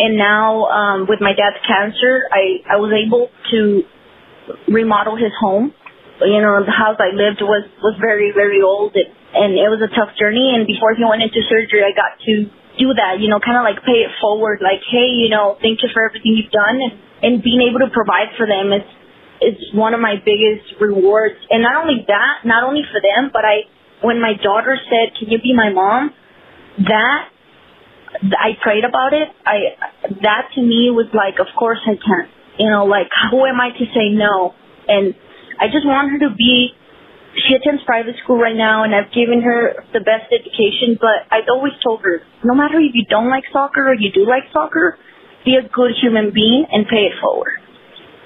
And 0.00 0.16
now, 0.16 0.64
um, 0.72 0.98
with 1.08 1.20
my 1.20 1.36
dad's 1.36 1.60
cancer, 1.68 2.24
I 2.32 2.64
I 2.64 2.76
was 2.80 2.88
able 2.88 3.28
to 3.52 3.84
remodel 4.68 5.16
his 5.20 5.32
home. 5.36 5.76
You 6.24 6.40
know, 6.40 6.64
the 6.64 6.72
house 6.72 6.96
I 6.96 7.12
lived 7.12 7.44
was 7.44 7.68
was 7.84 7.96
very 8.00 8.32
very 8.32 8.64
old, 8.64 8.96
and, 8.96 9.12
and 9.36 9.50
it 9.60 9.68
was 9.68 9.84
a 9.84 9.92
tough 9.92 10.16
journey. 10.16 10.56
And 10.56 10.64
before 10.64 10.96
he 10.96 11.04
went 11.04 11.20
into 11.20 11.44
surgery, 11.52 11.84
I 11.84 11.92
got 11.92 12.16
to 12.16 12.48
do 12.80 12.88
that. 12.96 13.20
You 13.20 13.28
know, 13.28 13.44
kind 13.44 13.60
of 13.60 13.64
like 13.68 13.84
pay 13.84 14.08
it 14.08 14.12
forward. 14.24 14.64
Like, 14.64 14.80
hey, 14.88 15.20
you 15.20 15.28
know, 15.28 15.60
thank 15.60 15.84
you 15.84 15.92
for 15.92 16.00
everything 16.00 16.32
you've 16.32 16.52
done, 16.52 16.80
and 16.80 16.92
and 17.20 17.32
being 17.44 17.60
able 17.68 17.84
to 17.84 17.92
provide 17.92 18.32
for 18.40 18.48
them 18.48 18.72
is 18.72 18.88
is 19.40 19.56
one 19.76 19.92
of 19.92 20.00
my 20.00 20.16
biggest 20.16 20.80
rewards. 20.80 21.36
And 21.48 21.60
not 21.60 21.76
only 21.84 22.04
that, 22.08 22.44
not 22.44 22.64
only 22.64 22.84
for 22.88 23.00
them, 23.00 23.28
but 23.32 23.44
I 23.44 23.68
when 24.02 24.20
my 24.20 24.34
daughter 24.42 24.76
said, 24.88 25.16
"Can 25.18 25.30
you 25.30 25.38
be 25.40 25.54
my 25.54 25.70
mom?" 25.70 26.14
that 26.78 27.28
I 28.22 28.58
prayed 28.62 28.84
about 28.84 29.12
it. 29.12 29.28
I 29.46 29.76
that 30.22 30.50
to 30.54 30.60
me 30.62 30.90
was 30.90 31.06
like, 31.14 31.38
of 31.38 31.46
course 31.56 31.78
I 31.86 31.94
can. 31.94 32.26
You 32.58 32.70
know, 32.70 32.84
like 32.84 33.08
who 33.30 33.46
am 33.46 33.60
I 33.60 33.70
to 33.70 33.84
say 33.94 34.10
no? 34.10 34.54
And 34.88 35.14
I 35.60 35.66
just 35.66 35.86
want 35.86 36.10
her 36.12 36.18
to 36.28 36.34
be. 36.34 36.74
She 37.46 37.54
attends 37.54 37.86
private 37.86 38.18
school 38.24 38.42
right 38.42 38.56
now, 38.56 38.82
and 38.82 38.90
I've 38.90 39.14
given 39.14 39.40
her 39.46 39.86
the 39.94 40.02
best 40.02 40.34
education. 40.34 40.98
But 40.98 41.30
I've 41.30 41.46
always 41.46 41.72
told 41.78 42.02
her, 42.02 42.26
no 42.42 42.58
matter 42.58 42.82
if 42.82 42.90
you 42.90 43.06
don't 43.08 43.30
like 43.30 43.44
soccer 43.52 43.86
or 43.86 43.94
you 43.94 44.10
do 44.10 44.26
like 44.26 44.50
soccer, 44.52 44.98
be 45.44 45.54
a 45.54 45.62
good 45.62 45.94
human 46.02 46.34
being 46.34 46.66
and 46.66 46.90
pay 46.90 47.06
it 47.06 47.14
forward. 47.22 47.54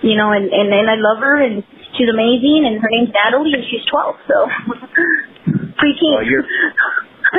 You 0.01 0.17
know, 0.17 0.33
and, 0.33 0.49
and, 0.49 0.73
and 0.73 0.89
I 0.89 0.97
love 0.97 1.21
her 1.21 1.37
and 1.37 1.63
she's 1.97 2.11
amazing, 2.11 2.67
and 2.67 2.81
her 2.81 2.91
name's 2.91 3.11
Natalie, 3.15 3.55
and 3.55 3.65
she's 3.71 3.85
12. 3.87 4.17
So 4.29 4.37
preteen. 5.81 6.27
You're, 6.27 6.47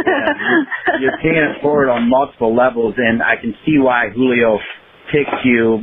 yeah, 0.06 1.00
you're 1.00 1.18
paying 1.22 1.44
it 1.44 1.62
forward 1.62 1.90
on 1.90 2.10
multiple 2.10 2.56
levels, 2.56 2.96
and 2.98 3.22
I 3.24 3.36
can 3.40 3.54
see 3.66 3.78
why 3.80 4.10
Julio 4.14 4.60
picked 5.12 5.46
you. 5.46 5.80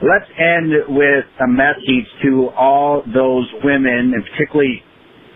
Let's 0.00 0.30
end 0.38 0.72
with 0.96 1.28
a 1.44 1.48
message 1.48 2.08
to 2.24 2.48
all 2.56 3.02
those 3.04 3.46
women, 3.62 4.16
and 4.16 4.24
particularly 4.32 4.82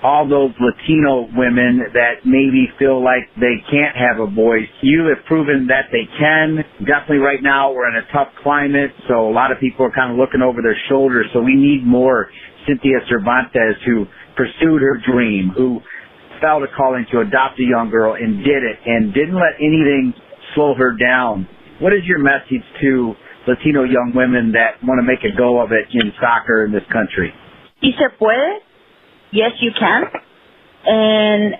all 0.05 0.29
those 0.29 0.53
Latino 0.61 1.29
women 1.33 1.81
that 1.97 2.29
maybe 2.29 2.69
feel 2.79 3.03
like 3.03 3.25
they 3.41 3.57
can't 3.73 3.97
have 3.97 4.21
a 4.21 4.29
voice. 4.29 4.69
You 4.83 5.09
have 5.09 5.25
proven 5.25 5.67
that 5.69 5.89
they 5.93 6.05
can. 6.21 6.61
Definitely 6.85 7.25
right 7.25 7.43
now 7.43 7.73
we're 7.73 7.89
in 7.89 7.97
a 7.97 8.07
tough 8.13 8.29
climate, 8.43 8.93
so 9.09 9.29
a 9.29 9.33
lot 9.33 9.51
of 9.51 9.59
people 9.61 9.87
are 9.87 9.91
kind 9.97 10.13
of 10.13 10.19
looking 10.21 10.43
over 10.45 10.61
their 10.61 10.77
shoulders. 10.93 11.25
So 11.33 11.41
we 11.41 11.57
need 11.57 11.87
more 11.87 12.29
Cynthia 12.67 13.01
Cervantes 13.09 13.77
who 13.87 14.07
pursued 14.37 14.83
her 14.83 14.99
dream, 15.07 15.53
who 15.55 15.81
felt 16.41 16.63
a 16.63 16.71
calling 16.77 17.07
to 17.13 17.21
adopt 17.21 17.59
a 17.61 17.67
young 17.67 17.91
girl 17.91 18.15
and 18.15 18.45
did 18.45 18.63
it 18.63 18.79
and 18.85 19.15
didn't 19.15 19.37
let 19.37 19.57
anything 19.61 20.13
slow 20.55 20.75
her 20.75 20.97
down. 20.97 21.49
What 21.81 21.93
is 21.93 22.05
your 22.05 22.19
message 22.19 22.65
to 22.83 23.15
Latino 23.47 23.85
young 23.85 24.13
women 24.15 24.53
that 24.53 24.83
want 24.83 24.99
to 24.99 25.07
make 25.07 25.21
a 25.25 25.35
go 25.37 25.61
of 25.61 25.73
it 25.73 25.89
in 25.93 26.13
soccer 26.21 26.65
in 26.65 26.73
this 26.73 26.87
country? 26.93 27.33
Y 27.83 27.91
se 27.99 28.09
puede 28.19 28.63
yes, 29.35 29.51
you 29.61 29.73
can, 29.79 30.03
and 30.87 31.55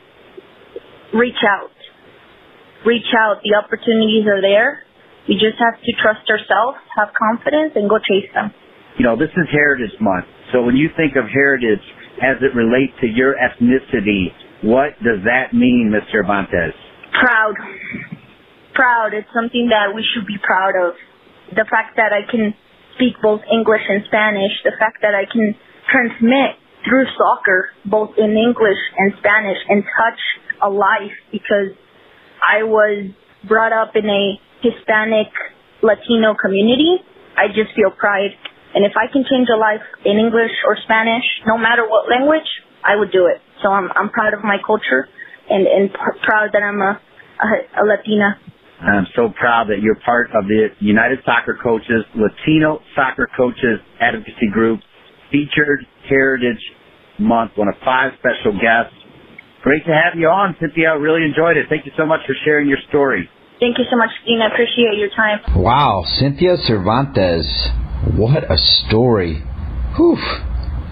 reach 1.13 1.43
out. 1.43 1.75
Reach 2.87 3.11
out. 3.19 3.43
The 3.43 3.59
opportunities 3.59 4.25
are 4.31 4.41
there. 4.41 4.85
We 5.29 5.35
just 5.35 5.59
have 5.59 5.81
to 5.81 5.93
trust 6.01 6.29
ourselves, 6.31 6.79
have 6.97 7.11
confidence, 7.17 7.73
and 7.75 7.89
go 7.89 7.99
chase 7.99 8.31
them. 8.33 8.53
You 8.99 9.05
know, 9.05 9.17
this 9.17 9.33
is 9.35 9.47
Heritage 9.51 9.99
Month. 10.01 10.27
So 10.55 10.63
when 10.63 10.79
you 10.79 10.87
think 10.95 11.19
of 11.19 11.27
heritage 11.27 11.83
as 12.23 12.39
it 12.39 12.55
relates 12.55 12.95
to 13.03 13.11
your 13.11 13.35
ethnicity, 13.35 14.31
what 14.63 14.95
does 15.03 15.27
that 15.27 15.51
mean, 15.51 15.91
Mr. 15.91 16.23
Cervantes? 16.23 16.79
Proud. 17.11 17.59
Proud. 18.73 19.11
It's 19.19 19.27
something 19.35 19.75
that 19.75 19.91
we 19.91 20.07
should 20.15 20.27
be 20.31 20.39
proud 20.39 20.79
of. 20.79 20.95
The 21.51 21.67
fact 21.67 21.99
that 21.99 22.15
I 22.15 22.23
can 22.31 22.55
speak 22.95 23.19
both 23.21 23.43
English 23.51 23.83
and 23.91 24.07
Spanish, 24.07 24.55
the 24.63 24.79
fact 24.79 25.03
that 25.03 25.11
I 25.11 25.27
can 25.27 25.59
transmit 25.91 26.55
through 26.87 27.11
soccer, 27.19 27.75
both 27.85 28.15
in 28.17 28.39
English 28.39 28.79
and 28.97 29.13
Spanish, 29.19 29.59
and 29.69 29.83
touch 29.83 30.21
a 30.63 30.71
life 30.71 31.19
because 31.33 31.75
I 32.39 32.63
was 32.63 33.11
brought 33.49 33.73
up 33.75 33.97
in 33.97 34.07
a 34.07 34.39
Hispanic 34.63 35.35
Latino 35.83 36.39
community. 36.39 37.03
I 37.37 37.49
just 37.49 37.75
feel 37.75 37.91
pride. 37.91 38.39
And 38.75 38.85
if 38.85 38.93
I 38.99 39.07
can 39.11 39.25
change 39.25 39.49
a 39.49 39.57
life 39.57 39.87
in 40.05 40.19
English 40.19 40.53
or 40.67 40.77
Spanish, 40.83 41.25
no 41.47 41.57
matter 41.57 41.87
what 41.87 42.11
language, 42.11 42.47
I 42.83 42.97
would 42.97 43.13
do 43.13 43.27
it. 43.27 43.41
So 43.63 43.71
I'm 43.71 43.89
I'm 43.95 44.11
proud 44.11 44.35
of 44.35 44.43
my 44.43 44.59
culture 44.65 45.09
and 45.49 45.67
and 45.67 45.93
pr- 45.93 46.19
proud 46.23 46.51
that 46.53 46.63
I'm 46.63 46.81
a, 46.83 47.01
a 47.41 47.47
a 47.81 47.83
Latina. 47.87 48.39
I'm 48.83 49.07
so 49.15 49.31
proud 49.31 49.69
that 49.69 49.81
you're 49.81 49.99
part 50.05 50.29
of 50.35 50.45
the 50.47 50.69
United 50.81 51.21
Soccer 51.25 51.57
Coaches 51.63 52.05
Latino 52.15 52.81
Soccer 52.95 53.31
Coaches 53.37 53.81
Advocacy 54.01 54.51
Group 54.53 54.81
featured 55.31 55.87
Heritage 56.09 56.61
Month, 57.19 57.53
one 57.57 57.69
of 57.69 57.75
five 57.85 58.13
special 58.19 58.53
guests. 58.61 58.93
Great 59.63 59.87
to 59.87 59.95
have 59.95 60.19
you 60.19 60.29
on, 60.29 60.57
Cynthia. 60.61 60.91
I 60.91 60.95
really 60.95 61.25
enjoyed 61.25 61.57
it. 61.57 61.67
Thank 61.71 61.87
you 61.87 61.93
so 61.97 62.05
much 62.05 62.21
for 62.27 62.35
sharing 62.45 62.69
your 62.69 62.83
story. 62.89 63.31
Thank 63.61 63.79
you 63.79 63.85
so 63.89 63.97
much, 63.97 64.11
Dean. 64.27 64.43
I 64.43 64.49
appreciate 64.53 64.99
your 64.99 65.09
time. 65.11 65.41
Wow, 65.57 66.03
Cynthia 66.19 66.57
Cervantes. 66.67 67.84
What 68.13 68.51
a 68.51 68.59
story. 68.59 69.43
Whew. 69.97 70.19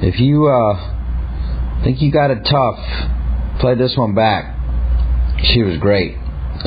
If 0.01 0.19
you 0.19 0.49
uh, 0.49 1.83
think 1.85 2.01
you 2.01 2.11
got 2.11 2.31
it 2.31 2.43
tough, 2.45 3.61
play 3.61 3.75
this 3.75 3.97
one 3.97 4.15
back. 4.15 4.57
She 5.45 5.63
was 5.63 5.79
great. 5.79 6.17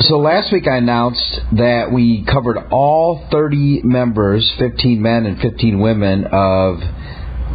So 0.00 0.18
last 0.18 0.52
week 0.52 0.68
I 0.68 0.76
announced 0.76 1.40
that 1.52 1.90
we 1.92 2.24
covered 2.24 2.58
all 2.70 3.26
30 3.30 3.82
members, 3.82 4.50
15 4.58 5.02
men 5.02 5.26
and 5.26 5.40
15 5.40 5.80
women 5.80 6.24
of 6.24 6.78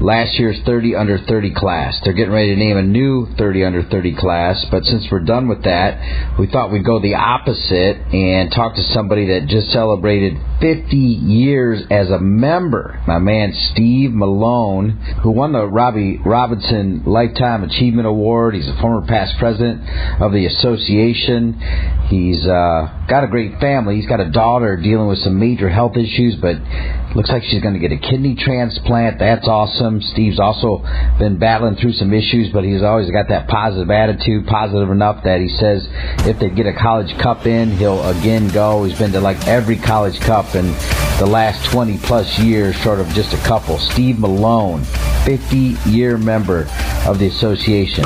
last 0.01 0.37
year's 0.39 0.59
30 0.65 0.95
under 0.95 1.19
30 1.19 1.53
class. 1.53 1.99
They're 2.03 2.13
getting 2.13 2.33
ready 2.33 2.53
to 2.53 2.59
name 2.59 2.77
a 2.77 2.81
new 2.81 3.27
30 3.37 3.63
under 3.63 3.83
30 3.83 4.15
class, 4.15 4.65
but 4.71 4.83
since 4.83 5.05
we're 5.11 5.23
done 5.23 5.47
with 5.47 5.63
that, 5.63 6.37
we 6.39 6.47
thought 6.47 6.71
we'd 6.71 6.85
go 6.85 6.99
the 6.99 7.15
opposite 7.15 7.97
and 8.13 8.51
talk 8.51 8.75
to 8.75 8.83
somebody 8.93 9.27
that 9.27 9.47
just 9.47 9.71
celebrated 9.71 10.37
50 10.59 10.95
years 10.95 11.83
as 11.91 12.09
a 12.09 12.19
member. 12.19 13.01
My 13.07 13.19
man 13.19 13.53
Steve 13.71 14.11
Malone, 14.11 14.91
who 15.23 15.31
won 15.31 15.53
the 15.53 15.65
Robbie 15.65 16.19
Robinson 16.25 17.03
Lifetime 17.05 17.63
Achievement 17.63 18.07
Award. 18.07 18.55
He's 18.55 18.67
a 18.67 18.77
former 18.81 19.05
past 19.05 19.37
president 19.37 19.81
of 20.21 20.31
the 20.31 20.45
association. 20.47 21.53
He's 22.09 22.45
uh, 22.45 23.05
got 23.07 23.23
a 23.23 23.27
great 23.27 23.59
family. 23.59 23.95
He's 23.97 24.07
got 24.07 24.19
a 24.19 24.29
daughter 24.31 24.77
dealing 24.77 25.07
with 25.07 25.19
some 25.19 25.39
major 25.39 25.69
health 25.69 25.95
issues, 25.95 26.35
but 26.41 26.57
looks 27.15 27.29
like 27.29 27.43
she's 27.43 27.61
going 27.61 27.73
to 27.73 27.79
get 27.79 27.91
a 27.91 27.97
kidney 27.97 28.35
transplant. 28.35 29.19
That's 29.19 29.47
awesome. 29.47 29.90
Steve's 29.99 30.39
also 30.39 30.85
been 31.19 31.37
battling 31.37 31.75
through 31.75 31.93
some 31.93 32.13
issues, 32.13 32.49
but 32.53 32.63
he's 32.63 32.83
always 32.83 33.09
got 33.11 33.27
that 33.29 33.47
positive 33.47 33.89
attitude, 33.89 34.47
positive 34.47 34.89
enough 34.89 35.23
that 35.23 35.41
he 35.41 35.49
says 35.49 35.87
if 36.25 36.39
they 36.39 36.49
get 36.49 36.67
a 36.67 36.73
college 36.73 37.17
cup 37.17 37.45
in, 37.47 37.71
he'll 37.71 38.07
again 38.07 38.47
go. 38.49 38.83
He's 38.83 38.97
been 38.97 39.11
to 39.11 39.19
like 39.19 39.47
every 39.47 39.77
college 39.77 40.19
cup 40.21 40.55
in 40.55 40.71
the 41.19 41.27
last 41.27 41.65
20 41.71 41.97
plus 41.97 42.39
years, 42.39 42.75
short 42.75 42.99
of 42.99 43.07
just 43.09 43.33
a 43.33 43.37
couple. 43.47 43.77
Steve 43.79 44.19
Malone, 44.19 44.83
50 45.25 45.75
year 45.89 46.17
member 46.17 46.67
of 47.05 47.19
the 47.19 47.27
association. 47.27 48.05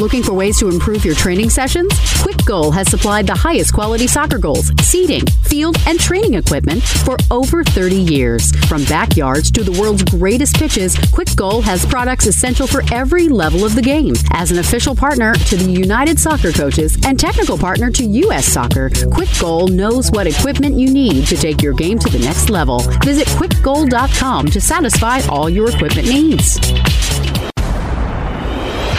Looking 0.00 0.24
for 0.24 0.32
ways 0.32 0.58
to 0.58 0.68
improve 0.68 1.04
your 1.04 1.14
training 1.14 1.50
sessions? 1.50 1.88
Kwik 2.20 2.44
Goal 2.44 2.72
has 2.72 2.88
supplied 2.90 3.28
the 3.28 3.34
highest 3.34 3.72
quality 3.72 4.08
soccer 4.08 4.38
goals, 4.38 4.72
seating, 4.82 5.24
field, 5.44 5.76
and 5.86 6.00
training 6.00 6.34
equipment 6.34 6.82
for 6.82 7.16
over 7.30 7.62
30 7.62 7.94
years. 7.94 8.50
From 8.66 8.82
backyards 8.84 9.52
to 9.52 9.62
the 9.62 9.70
world's 9.80 10.02
greatest 10.02 10.56
pitches, 10.56 10.96
Kwik 11.12 11.23
Goal 11.32 11.62
has 11.62 11.86
products 11.86 12.26
essential 12.26 12.66
for 12.66 12.82
every 12.92 13.28
level 13.28 13.64
of 13.64 13.74
the 13.74 13.82
game. 13.82 14.14
As 14.32 14.50
an 14.50 14.58
official 14.58 14.94
partner 14.94 15.34
to 15.34 15.56
the 15.56 15.70
United 15.70 16.18
Soccer 16.18 16.52
Coaches 16.52 16.96
and 17.04 17.18
technical 17.18 17.56
partner 17.56 17.90
to 17.90 18.04
U.S. 18.04 18.46
Soccer, 18.46 18.90
Kwik 18.90 19.40
Goal 19.40 19.68
knows 19.68 20.10
what 20.10 20.26
equipment 20.26 20.74
you 20.76 20.92
need 20.92 21.26
to 21.26 21.36
take 21.36 21.62
your 21.62 21.72
game 21.72 21.98
to 21.98 22.08
the 22.10 22.18
next 22.18 22.50
level. 22.50 22.80
Visit 23.04 23.26
kwikgoal.com 23.28 24.46
to 24.46 24.60
satisfy 24.60 25.20
all 25.28 25.48
your 25.48 25.70
equipment 25.70 26.08
needs. 26.08 26.60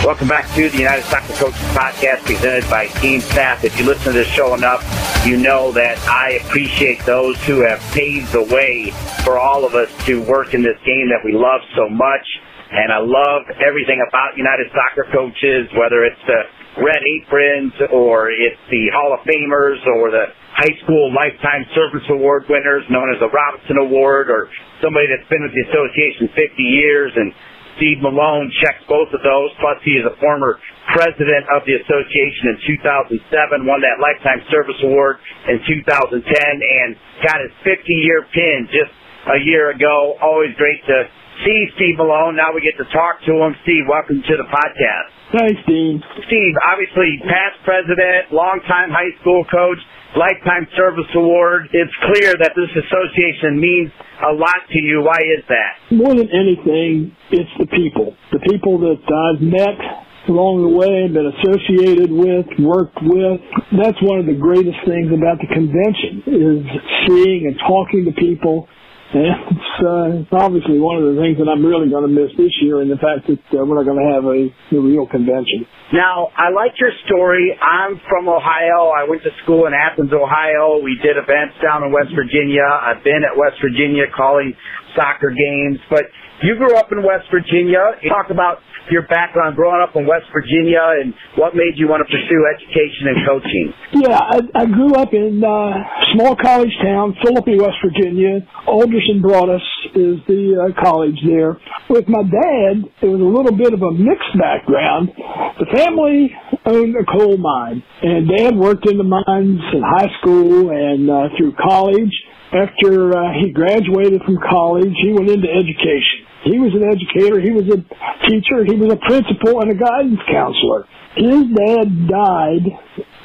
Welcome 0.03 0.27
back 0.27 0.47
to 0.55 0.69
the 0.69 0.77
United 0.77 1.03
Soccer 1.05 1.33
Coaches 1.33 1.59
Podcast 1.73 2.25
presented 2.25 2.69
by 2.69 2.87
TeamSnap. 2.87 3.63
If 3.63 3.79
you 3.79 3.85
listen 3.85 4.03
to 4.03 4.11
this 4.11 4.27
show 4.27 4.53
enough, 4.53 4.83
you 5.25 5.41
know 5.41 5.73
that 5.73 5.97
I 6.05 6.37
appreciate 6.45 7.01
those 7.01 7.33
who 7.49 7.65
have 7.65 7.81
paved 7.97 8.29
the 8.29 8.45
way 8.45 8.93
for 9.25 9.41
all 9.41 9.65
of 9.65 9.73
us 9.73 9.89
to 10.05 10.21
work 10.21 10.53
in 10.53 10.61
this 10.61 10.77
game 10.85 11.09
that 11.09 11.25
we 11.25 11.33
love 11.33 11.65
so 11.73 11.89
much. 11.89 12.25
And 12.69 12.93
I 12.93 13.01
love 13.01 13.49
everything 13.57 14.05
about 14.05 14.37
United 14.37 14.69
Soccer 14.69 15.09
Coaches, 15.09 15.65
whether 15.73 16.05
it's 16.05 16.21
the 16.29 16.41
Red 16.77 17.01
Aprons 17.01 17.73
or 17.89 18.29
it's 18.29 18.61
the 18.69 18.93
Hall 18.93 19.17
of 19.17 19.25
Famers 19.25 19.81
or 19.97 20.13
the 20.13 20.29
High 20.53 20.77
School 20.85 21.09
Lifetime 21.09 21.65
Service 21.73 22.05
Award 22.13 22.45
winners 22.45 22.85
known 22.93 23.09
as 23.09 23.17
the 23.17 23.29
Robinson 23.33 23.81
Award 23.81 24.29
or 24.29 24.45
somebody 24.77 25.09
that's 25.09 25.25
been 25.25 25.41
with 25.41 25.57
the 25.57 25.65
association 25.73 26.29
50 26.37 26.61
years 26.61 27.11
and 27.17 27.33
Steve 27.77 27.99
Malone 27.99 28.51
checks 28.63 28.83
both 28.87 29.11
of 29.11 29.21
those. 29.23 29.49
Plus, 29.59 29.77
he 29.83 29.99
is 29.99 30.05
a 30.07 30.15
former 30.19 30.59
president 30.95 31.43
of 31.51 31.63
the 31.67 31.75
association 31.75 32.55
in 32.55 32.57
2007, 32.79 33.67
won 33.67 33.81
that 33.83 33.99
Lifetime 33.99 34.41
Service 34.47 34.79
Award 34.83 35.19
in 35.51 35.59
2010, 35.67 36.21
and 36.23 36.95
got 37.23 37.37
his 37.43 37.53
50-year 37.67 38.27
pin 38.31 38.69
just 38.71 38.93
a 39.35 39.39
year 39.43 39.71
ago. 39.73 40.15
Always 40.21 40.55
great 40.55 40.79
to 40.87 40.97
see 41.43 41.59
Steve 41.75 41.97
Malone. 41.99 42.39
Now 42.39 42.55
we 42.55 42.61
get 42.63 42.79
to 42.79 42.87
talk 42.95 43.19
to 43.27 43.33
him. 43.43 43.51
Steve, 43.67 43.89
welcome 43.91 44.23
to 44.23 44.33
the 44.39 44.47
podcast. 44.47 45.09
Thanks, 45.35 45.61
Dean. 45.67 45.99
Steve, 46.31 46.53
obviously 46.63 47.19
past 47.27 47.59
president, 47.65 48.31
longtime 48.31 48.93
high 48.93 49.11
school 49.19 49.43
coach. 49.51 49.81
Lifetime 50.15 50.63
Service 50.79 51.11
Award. 51.11 51.67
It's 51.75 51.91
clear 52.07 52.31
that 52.39 52.55
this 52.55 52.71
association 52.71 53.59
means 53.59 53.91
a 54.21 54.33
lot 54.33 54.61
to 54.71 54.79
you. 54.79 55.03
Why 55.03 55.19
is 55.19 55.43
that? 55.49 55.95
More 55.95 56.13
than 56.15 56.29
anything, 56.31 57.15
it's 57.31 57.51
the 57.59 57.67
people. 57.67 58.15
The 58.31 58.39
people 58.47 58.79
that 58.79 59.01
I've 59.03 59.41
met 59.41 60.05
along 60.29 60.65
the 60.65 60.73
way, 60.73 61.05
been 61.05 61.29
associated 61.37 62.09
with, 62.09 62.49
worked 62.57 62.97
with. 63.01 63.41
That's 63.77 63.97
one 64.01 64.19
of 64.19 64.25
the 64.25 64.33
greatest 64.33 64.77
things 64.85 65.13
about 65.13 65.37
the 65.37 65.49
convention 65.53 66.25
is 66.25 66.65
seeing 67.05 67.45
and 67.45 67.55
talking 67.61 68.09
to 68.09 68.13
people 68.17 68.67
it's, 69.13 69.73
uh, 69.85 70.17
it's 70.23 70.33
obviously 70.33 70.81
one 70.81 70.97
of 70.97 71.13
the 71.13 71.21
things 71.21 71.37
that 71.37 71.45
I'm 71.45 71.61
really 71.61 71.89
going 71.93 72.07
to 72.07 72.11
miss 72.11 72.33
this 72.37 72.51
year, 72.65 72.81
and 72.81 72.89
the 72.89 72.97
fact 72.97 73.29
that 73.29 73.43
uh, 73.53 73.61
we're 73.61 73.77
not 73.77 73.85
going 73.85 74.01
to 74.01 74.09
have 74.11 74.25
a, 74.25 74.49
a 74.49 74.79
real 74.81 75.05
convention. 75.05 75.69
Now, 75.93 76.33
I 76.33 76.49
like 76.49 76.73
your 76.81 76.91
story. 77.05 77.53
I'm 77.61 78.01
from 78.09 78.25
Ohio. 78.27 78.89
I 78.89 79.05
went 79.05 79.21
to 79.23 79.33
school 79.45 79.69
in 79.69 79.73
Athens, 79.77 80.09
Ohio. 80.09 80.81
We 80.81 80.97
did 81.05 81.15
events 81.21 81.55
down 81.61 81.85
in 81.85 81.93
West 81.93 82.09
Virginia. 82.17 82.65
I've 82.65 83.03
been 83.05 83.21
at 83.21 83.37
West 83.37 83.61
Virginia 83.61 84.09
calling 84.09 84.53
soccer 84.97 85.29
games, 85.29 85.77
but 85.89 86.09
you 86.43 86.55
grew 86.57 86.75
up 86.75 86.91
in 86.91 87.03
West 87.03 87.27
Virginia. 87.31 87.95
Talk 88.09 88.29
about 88.29 88.59
your 88.91 89.03
background 89.07 89.55
growing 89.55 89.81
up 89.81 89.95
in 89.95 90.05
West 90.05 90.25
Virginia 90.33 91.01
and 91.01 91.13
what 91.37 91.55
made 91.55 91.73
you 91.75 91.87
want 91.87 92.05
to 92.05 92.09
pursue 92.09 92.41
education 92.53 93.09
and 93.09 93.19
coaching. 93.25 93.67
Yeah, 94.05 94.19
I, 94.19 94.37
I 94.53 94.65
grew 94.65 94.93
up 94.93 95.13
in 95.13 95.41
uh, 95.41 95.81
small 96.13 96.35
college 96.35 96.73
town, 96.83 97.15
Philippi, 97.23 97.57
West 97.57 97.81
Virginia. 97.81 98.45
Alderson 98.67 99.21
Broaddus 99.21 99.65
is 99.95 100.21
the 100.27 100.69
uh, 100.69 100.81
college 100.81 101.17
there. 101.25 101.57
With 101.89 102.07
my 102.07 102.21
dad, 102.21 102.85
it 103.01 103.09
was 103.09 103.21
a 103.21 103.31
little 103.31 103.55
bit 103.55 103.73
of 103.73 103.81
a 103.81 103.91
mixed 103.91 104.37
background. 104.37 105.09
The 105.57 105.69
family 105.73 106.29
owned 106.65 106.95
a 106.95 107.05
coal 107.05 107.37
mine, 107.37 107.83
and 108.01 108.27
Dad 108.29 108.55
worked 108.55 108.89
in 108.89 108.97
the 108.97 109.07
mines 109.07 109.61
in 109.73 109.81
high 109.81 110.11
school 110.21 110.69
and 110.69 111.09
uh, 111.09 111.29
through 111.37 111.53
college. 111.57 112.13
After 112.53 113.11
uh, 113.11 113.33
he 113.41 113.51
graduated 113.51 114.21
from 114.23 114.37
college, 114.37 114.93
he 115.01 115.11
went 115.11 115.29
into 115.29 115.49
education. 115.49 116.24
He 116.45 116.61
was 116.61 116.77
an 116.77 116.85
educator, 116.85 117.41
he 117.41 117.49
was 117.49 117.65
a 117.73 117.81
teacher, 118.29 118.61
he 118.69 118.77
was 118.77 118.93
a 118.93 119.01
principal 119.01 119.65
and 119.65 119.73
a 119.73 119.75
guidance 119.75 120.21
counselor. 120.29 120.85
His 121.17 121.49
dad 121.49 122.05
died 122.05 122.69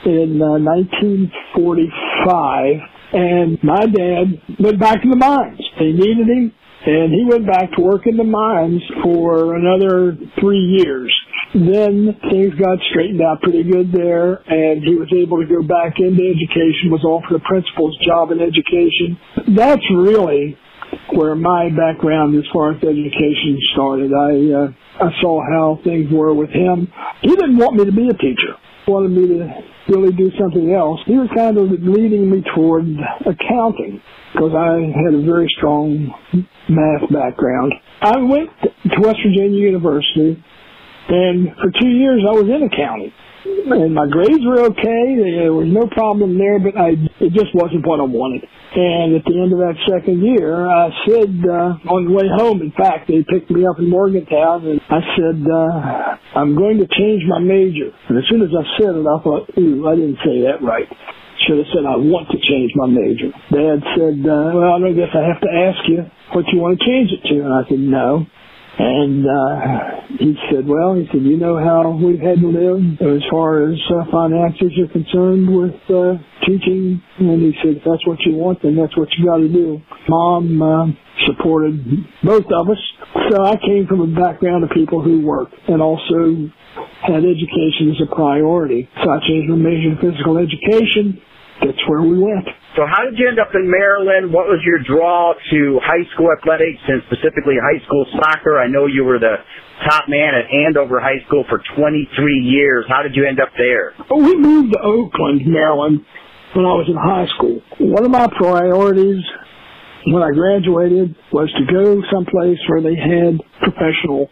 in 0.09 0.41
uh, 0.41 0.57
1945, 0.57 2.81
and 3.13 3.61
my 3.63 3.85
dad 3.85 4.41
went 4.57 4.81
back 4.81 5.03
to 5.03 5.09
the 5.11 5.21
mines. 5.21 5.61
They 5.77 5.93
needed 5.93 6.33
him, 6.33 6.55
and 6.87 7.13
he 7.13 7.27
went 7.29 7.45
back 7.47 7.73
to 7.77 7.83
work 7.85 8.07
in 8.07 8.17
the 8.17 8.25
mines 8.25 8.81
for 9.05 9.55
another 9.55 10.17
three 10.41 10.81
years. 10.81 11.15
Then 11.53 12.17
things 12.31 12.55
got 12.57 12.79
straightened 12.89 13.21
out 13.21 13.43
pretty 13.43 13.65
good 13.65 13.93
there, 13.93 14.41
and 14.49 14.81
he 14.81 14.97
was 14.97 15.13
able 15.13 15.45
to 15.45 15.47
go 15.47 15.61
back 15.61 16.01
into 16.01 16.25
education, 16.25 16.89
was 16.89 17.05
offered 17.05 17.37
a 17.37 17.41
principal's 17.45 17.99
job 18.01 18.33
in 18.33 18.41
education. 18.41 19.21
That's 19.53 19.85
really 19.93 20.57
where 21.13 21.35
my 21.35 21.69
background 21.71 22.37
as 22.37 22.45
far 22.53 22.73
as 22.73 22.77
education 22.83 23.59
started. 23.73 24.13
I 24.13 24.33
uh, 24.53 24.69
I 25.01 25.11
saw 25.21 25.43
how 25.43 25.81
things 25.85 26.11
were 26.13 26.35
with 26.35 26.51
him. 26.51 26.93
He 27.23 27.35
didn't 27.35 27.59
want 27.59 27.77
me 27.77 27.85
to 27.85 27.93
be 27.93 28.09
a 28.09 28.15
teacher. 28.15 28.55
He 28.87 28.93
wanted 28.93 29.11
me 29.11 29.29
to 29.29 29.49
really 29.89 30.13
do 30.13 30.31
something 30.39 30.73
else. 30.73 31.01
He 31.07 31.17
was 31.17 31.29
kind 31.35 31.57
of 31.59 31.71
leading 31.71 32.31
me 32.31 32.43
toward 32.55 32.85
accounting 33.27 34.03
because 34.33 34.53
I 34.55 34.93
had 34.95 35.15
a 35.15 35.23
very 35.23 35.49
strong 35.57 36.15
math 36.69 37.11
background. 37.11 37.73
I 38.03 38.19
went 38.19 38.51
to 38.63 39.01
West 39.01 39.19
Virginia 39.25 39.59
University, 39.59 40.43
and 41.09 41.49
for 41.57 41.71
two 41.81 41.89
years 41.89 42.23
I 42.27 42.33
was 42.33 42.47
in 42.49 42.63
accounting 42.63 43.13
and 43.45 43.95
my 43.95 44.07
grades 44.07 44.45
were 44.45 44.61
okay. 44.73 45.05
There 45.17 45.53
was 45.53 45.69
no 45.69 45.89
problem 45.89 46.37
there, 46.37 46.59
but 46.59 46.77
I 46.77 46.97
it 47.21 47.33
just 47.33 47.55
wasn't 47.55 47.87
what 47.87 48.01
I 48.01 48.09
wanted. 48.09 48.45
And 48.71 49.17
at 49.17 49.25
the 49.25 49.35
end 49.35 49.51
of 49.51 49.59
that 49.59 49.77
second 49.89 50.23
year, 50.23 50.69
I 50.69 50.93
said 51.09 51.33
uh, 51.43 51.91
on 51.91 52.07
the 52.07 52.15
way 52.15 52.29
home, 52.31 52.63
in 52.63 52.71
fact, 52.73 53.09
they 53.09 53.25
picked 53.27 53.51
me 53.51 53.67
up 53.67 53.79
in 53.79 53.91
Morgantown, 53.91 54.67
and 54.67 54.81
I 54.87 55.01
said 55.17 55.39
uh, 55.43 56.39
I'm 56.39 56.55
going 56.55 56.79
to 56.79 56.87
change 56.87 57.25
my 57.27 57.41
major. 57.41 57.91
And 58.09 58.19
as 58.19 58.25
soon 58.29 58.43
as 58.43 58.53
I 58.55 58.65
said 58.79 58.95
it, 58.95 59.07
I 59.07 59.19
thought, 59.25 59.51
ooh, 59.59 59.89
I 59.89 59.97
didn't 59.97 60.21
say 60.23 60.47
that 60.47 60.63
right. 60.63 60.87
Should 61.49 61.57
have 61.57 61.73
said 61.73 61.89
I 61.89 61.97
want 61.97 62.29
to 62.31 62.39
change 62.39 62.77
my 62.77 62.87
major. 62.87 63.33
Dad 63.49 63.81
said, 63.97 64.21
uh, 64.29 64.53
well, 64.53 64.77
I 64.77 64.93
guess 64.93 65.09
I 65.17 65.25
have 65.25 65.41
to 65.41 65.49
ask 65.49 65.81
you 65.89 66.05
what 66.37 66.45
you 66.53 66.61
want 66.61 66.79
to 66.79 66.85
change 66.85 67.11
it 67.17 67.25
to. 67.33 67.41
And 67.41 67.53
I 67.53 67.65
said, 67.65 67.81
no. 67.81 68.29
And 68.81 69.27
uh, 69.29 70.09
he 70.17 70.33
said, 70.49 70.65
well, 70.65 70.95
he 70.95 71.05
said, 71.13 71.21
you 71.21 71.37
know 71.37 71.61
how 71.61 71.91
we've 71.91 72.19
had 72.19 72.41
to 72.41 72.49
live 72.49 72.81
as 72.97 73.21
far 73.31 73.69
as 73.69 73.77
uh, 73.93 74.09
finances 74.11 74.73
are 74.81 74.89
concerned 74.89 75.45
with 75.53 75.77
uh, 75.93 76.17
teaching. 76.49 77.03
And 77.19 77.43
he 77.45 77.53
said, 77.61 77.77
if 77.77 77.85
that's 77.85 78.07
what 78.09 78.25
you 78.25 78.41
want, 78.41 78.63
then 78.63 78.77
that's 78.77 78.97
what 78.97 79.13
you 79.19 79.27
got 79.29 79.45
to 79.45 79.53
do. 79.53 79.83
Mom 80.09 80.63
uh, 80.63 80.87
supported 81.29 81.77
both 82.25 82.49
of 82.49 82.71
us. 82.73 82.81
So 83.29 83.45
I 83.45 83.61
came 83.61 83.85
from 83.87 84.01
a 84.01 84.09
background 84.17 84.65
of 84.65 84.71
people 84.71 85.03
who 85.03 85.21
worked 85.27 85.61
and 85.69 85.83
also 85.83 86.49
had 87.05 87.21
education 87.21 87.93
as 87.93 88.01
a 88.01 88.09
priority. 88.09 88.89
So 89.05 89.11
I 89.11 89.21
changed 89.29 89.51
my 89.51 89.61
major 89.61 89.93
in 89.93 89.99
physical 90.01 90.39
education. 90.39 91.21
That's 91.61 91.85
where 91.87 92.01
we 92.01 92.17
went. 92.17 92.49
So 92.77 92.87
how 92.87 93.03
did 93.03 93.19
you 93.19 93.27
end 93.27 93.41
up 93.43 93.51
in 93.55 93.67
Maryland? 93.67 94.31
What 94.33 94.47
was 94.47 94.63
your 94.63 94.79
draw 94.79 95.35
to 95.35 95.81
high 95.83 96.07
school 96.15 96.31
athletics 96.31 96.79
and 96.87 97.03
specifically 97.11 97.59
high 97.59 97.83
school 97.85 98.07
soccer? 98.15 98.63
I 98.63 98.69
know 98.71 98.87
you 98.87 99.03
were 99.03 99.19
the 99.19 99.43
top 99.91 100.07
man 100.07 100.39
at 100.39 100.47
Andover 100.47 101.01
High 101.01 101.19
School 101.27 101.45
for 101.51 101.59
23 101.75 102.07
years. 102.39 102.87
How 102.89 103.03
did 103.03 103.17
you 103.17 103.27
end 103.27 103.41
up 103.41 103.51
there? 103.59 103.95
We 104.15 104.37
moved 104.39 104.73
to 104.73 104.81
Oakland, 104.87 105.43
Maryland 105.47 106.07
when 106.55 106.65
I 106.65 106.75
was 106.79 106.87
in 106.87 106.95
high 106.95 107.27
school. 107.35 107.59
One 107.83 108.05
of 108.05 108.11
my 108.11 108.29
priorities 108.39 109.23
when 110.07 110.23
I 110.23 110.31
graduated 110.31 111.17
was 111.33 111.51
to 111.59 111.65
go 111.67 111.99
someplace 112.07 112.59
where 112.71 112.83
they 112.87 112.95
had 112.95 113.43
professional 113.67 114.31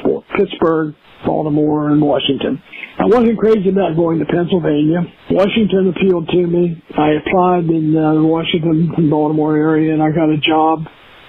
sport. 0.00 0.24
Pittsburgh, 0.36 0.94
Baltimore, 1.24 1.90
and 1.90 2.00
Washington. 2.00 2.62
I 2.98 3.06
wasn't 3.06 3.38
crazy 3.38 3.68
about 3.68 3.96
going 3.96 4.18
to 4.18 4.26
Pennsylvania. 4.26 5.06
Washington 5.30 5.94
appealed 5.94 6.28
to 6.28 6.46
me. 6.46 6.82
I 6.96 7.18
applied 7.22 7.70
in 7.70 7.96
uh, 7.96 8.14
the 8.14 8.22
Washington 8.22 8.92
and 8.96 9.10
Baltimore 9.10 9.56
area, 9.56 9.92
and 9.92 10.02
I 10.02 10.10
got 10.10 10.30
a 10.30 10.38
job 10.38 10.86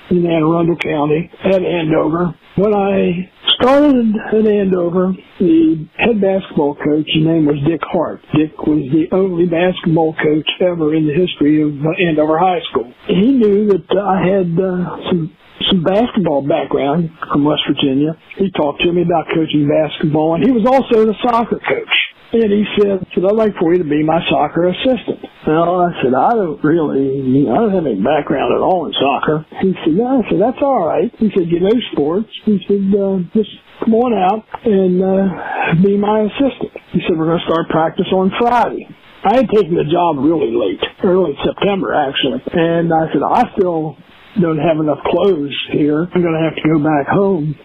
in 0.09 0.25
Anne 0.25 0.41
Arundel 0.41 0.77
County 0.77 1.29
at 1.45 1.61
Andover. 1.61 2.35
When 2.55 2.73
I 2.73 3.29
started 3.55 4.15
at 4.33 4.45
Andover, 4.45 5.13
the 5.39 5.87
head 5.97 6.19
basketball 6.19 6.75
coach, 6.75 7.07
his 7.07 7.23
name 7.23 7.45
was 7.45 7.57
Dick 7.67 7.81
Hart. 7.83 8.21
Dick 8.35 8.57
was 8.65 8.83
the 8.91 9.07
only 9.15 9.45
basketball 9.45 10.15
coach 10.15 10.49
ever 10.59 10.95
in 10.95 11.07
the 11.07 11.13
history 11.13 11.61
of 11.61 11.71
Andover 12.01 12.37
High 12.39 12.59
School. 12.71 12.91
He 13.07 13.31
knew 13.37 13.67
that 13.67 13.85
I 13.93 14.25
had 14.25 14.57
uh, 14.57 15.11
some 15.11 15.37
some 15.69 15.83
basketball 15.83 16.41
background 16.41 17.09
from 17.31 17.45
West 17.45 17.63
Virginia. 17.69 18.17
He 18.37 18.51
talked 18.51 18.81
to 18.81 18.91
me 18.91 19.03
about 19.03 19.29
coaching 19.33 19.69
basketball, 19.69 20.35
and 20.35 20.43
he 20.43 20.51
was 20.51 20.65
also 20.65 21.05
the 21.05 21.15
soccer 21.21 21.59
coach. 21.61 21.95
And 22.31 22.51
he 22.53 22.61
said, 22.77 23.01
said, 23.09 23.25
I'd 23.25 23.33
like 23.33 23.57
for 23.57 23.73
you 23.73 23.81
to 23.81 23.89
be 23.89 24.05
my 24.05 24.21
soccer 24.29 24.69
assistant. 24.69 25.25
Well, 25.49 25.81
I 25.81 25.89
said, 25.97 26.13
I 26.13 26.37
don't 26.37 26.61
really, 26.61 27.49
I 27.49 27.57
don't 27.57 27.73
have 27.73 27.89
any 27.89 27.97
background 27.97 28.53
at 28.53 28.61
all 28.61 28.85
in 28.85 28.93
soccer. 28.93 29.49
He 29.61 29.73
said, 29.81 29.97
no, 29.97 30.21
I 30.21 30.29
said, 30.29 30.37
that's 30.37 30.61
all 30.61 30.85
right. 30.85 31.09
He 31.17 31.33
said, 31.33 31.49
you 31.49 31.59
know 31.59 31.73
sports. 31.91 32.29
He 32.45 32.61
said, 32.69 32.85
uh, 32.93 33.25
just 33.33 33.49
come 33.81 33.97
on 33.97 34.13
out 34.13 34.45
and 34.61 35.01
uh, 35.01 35.81
be 35.81 35.97
my 35.97 36.29
assistant. 36.29 36.69
He 36.93 37.01
said, 37.01 37.17
we're 37.17 37.33
going 37.33 37.41
to 37.41 37.49
start 37.49 37.65
practice 37.73 38.09
on 38.13 38.29
Friday. 38.37 38.85
I 39.25 39.41
had 39.41 39.49
taken 39.49 39.73
the 39.73 39.89
job 39.89 40.21
really 40.21 40.53
late, 40.53 40.79
early 41.03 41.33
September 41.43 41.97
actually. 41.97 42.45
And 42.53 42.93
I 42.93 43.09
said, 43.11 43.25
I 43.25 43.51
still 43.57 43.97
don't 44.37 44.59
have 44.59 44.77
enough 44.77 44.99
clothes 45.05 45.55
here. 45.71 46.05
I'm 46.05 46.21
going 46.21 46.37
to 46.37 46.45
have 46.45 46.55
to 46.55 46.65
go 46.69 46.77
back 46.77 47.07
home 47.07 47.55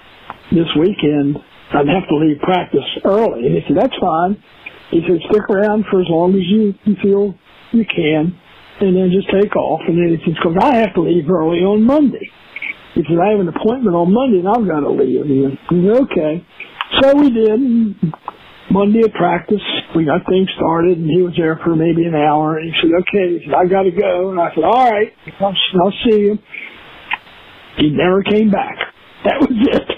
this 0.51 0.69
weekend. 0.79 1.37
I'd 1.75 1.89
have 1.89 2.09
to 2.09 2.17
leave 2.17 2.41
practice 2.41 2.87
early. 3.05 3.47
And 3.47 3.55
he 3.57 3.61
said, 3.67 3.77
that's 3.77 3.97
fine. 4.01 4.43
He 4.91 5.03
said, 5.03 5.19
stick 5.29 5.45
around 5.51 5.85
for 5.91 6.01
as 6.01 6.07
long 6.09 6.35
as 6.35 6.45
you, 6.47 6.75
you 6.85 6.97
feel 7.03 7.35
you 7.73 7.85
can, 7.85 8.39
and 8.81 8.97
then 8.97 9.11
just 9.11 9.29
take 9.29 9.57
off. 9.57 9.81
And 9.89 9.99
then 9.99 10.17
he 10.17 10.25
says, 10.25 10.39
because 10.39 10.57
I 10.61 10.79
have 10.81 10.95
to 10.95 11.03
leave 11.03 11.29
early 11.29 11.61
on 11.61 11.83
Monday. 11.85 12.31
He 12.95 13.03
said, 13.03 13.19
I 13.19 13.33
have 13.33 13.41
an 13.41 13.49
appointment 13.49 13.97
on 13.97 14.15
Monday 14.15 14.39
and 14.39 14.49
I've 14.49 14.67
got 14.69 14.81
to 14.81 14.93
leave. 14.93 15.23
And 15.23 15.31
he 15.31 15.43
said, 15.43 16.03
okay. 16.07 16.47
So 17.01 17.17
we 17.17 17.31
did. 17.31 18.15
Monday 18.71 19.01
at 19.05 19.13
practice, 19.13 19.63
we 19.95 20.05
got 20.05 20.27
things 20.29 20.49
started, 20.57 20.99
and 20.99 21.11
he 21.11 21.23
was 21.23 21.35
there 21.37 21.61
for 21.63 21.77
maybe 21.77 22.05
an 22.05 22.15
hour. 22.15 22.59
And 22.59 22.73
he 22.73 22.81
said, 22.81 22.91
"Okay," 23.03 23.39
he 23.39 23.45
said, 23.45 23.55
"I 23.55 23.67
got 23.67 23.83
to 23.83 23.93
go." 23.93 24.31
And 24.31 24.41
I 24.41 24.55
said, 24.55 24.65
"All 24.65 24.91
right, 24.91 25.13
I'll, 25.41 25.55
I'll 25.83 25.95
see 26.05 26.19
you." 26.19 26.39
He 27.79 27.91
never 27.91 28.23
came 28.23 28.51
back. 28.51 28.77
That 29.25 29.41
was 29.41 29.51
it. 29.51 29.89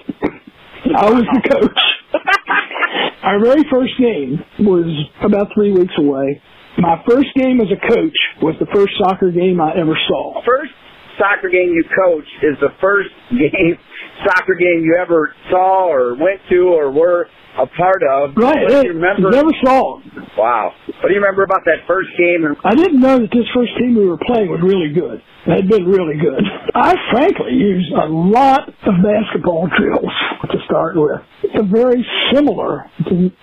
I 0.97 1.11
was 1.11 1.25
the 1.25 1.49
coach. 1.49 1.83
Our 3.23 3.41
very 3.43 3.65
first 3.71 3.93
game 3.99 4.39
was 4.61 4.87
about 5.23 5.49
three 5.55 5.73
weeks 5.73 5.95
away. 5.99 6.41
My 6.79 7.03
first 7.09 7.29
game 7.35 7.61
as 7.61 7.69
a 7.73 7.81
coach 7.81 8.17
was 8.43 8.55
the 8.61 8.67
first 8.73 8.93
soccer 8.99 9.31
game 9.31 9.61
I 9.61 9.73
ever 9.81 9.97
saw. 10.09 10.43
First 10.45 10.73
soccer 11.19 11.49
game 11.49 11.73
you 11.73 11.85
coached 11.89 12.37
is 12.43 12.57
the 12.61 12.71
first 12.81 13.11
game 13.31 13.77
soccer 14.25 14.55
game 14.55 14.85
you 14.85 14.97
ever 15.01 15.35
saw 15.51 15.89
or 15.89 16.15
went 16.15 16.41
to 16.51 16.69
or 16.69 16.93
were 16.93 17.29
a 17.57 17.67
part 17.67 18.03
of. 18.05 18.37
Right. 18.37 18.65
What 18.69 18.83
do 18.83 18.89
you 18.89 18.95
remember? 18.95 19.31
Never 19.31 19.53
saw 19.65 20.01
him. 20.01 20.13
Wow. 20.37 20.73
What 20.87 21.09
do 21.09 21.15
you 21.15 21.21
remember 21.21 21.43
about 21.43 21.65
that 21.65 21.89
first 21.89 22.11
game? 22.19 22.45
I 22.65 22.75
didn't 22.75 23.01
know 23.01 23.19
that 23.19 23.33
this 23.33 23.49
first 23.55 23.73
team 23.79 23.97
we 23.97 24.07
were 24.07 24.21
playing 24.21 24.49
was 24.53 24.61
really 24.61 24.93
good. 24.93 25.23
It 25.47 25.65
had 25.65 25.69
been 25.69 25.87
really 25.87 26.21
good. 26.21 26.45
I 26.75 26.95
frankly 27.13 27.55
used 27.55 27.93
a 27.93 28.07
lot 28.07 28.69
of 28.69 28.95
basketball 29.01 29.69
drills 29.79 30.13
to 30.51 30.59
start 30.67 30.97
with. 30.97 31.21
It's 31.45 31.57
a 31.57 31.65
very 31.65 32.05
similar, 32.35 32.91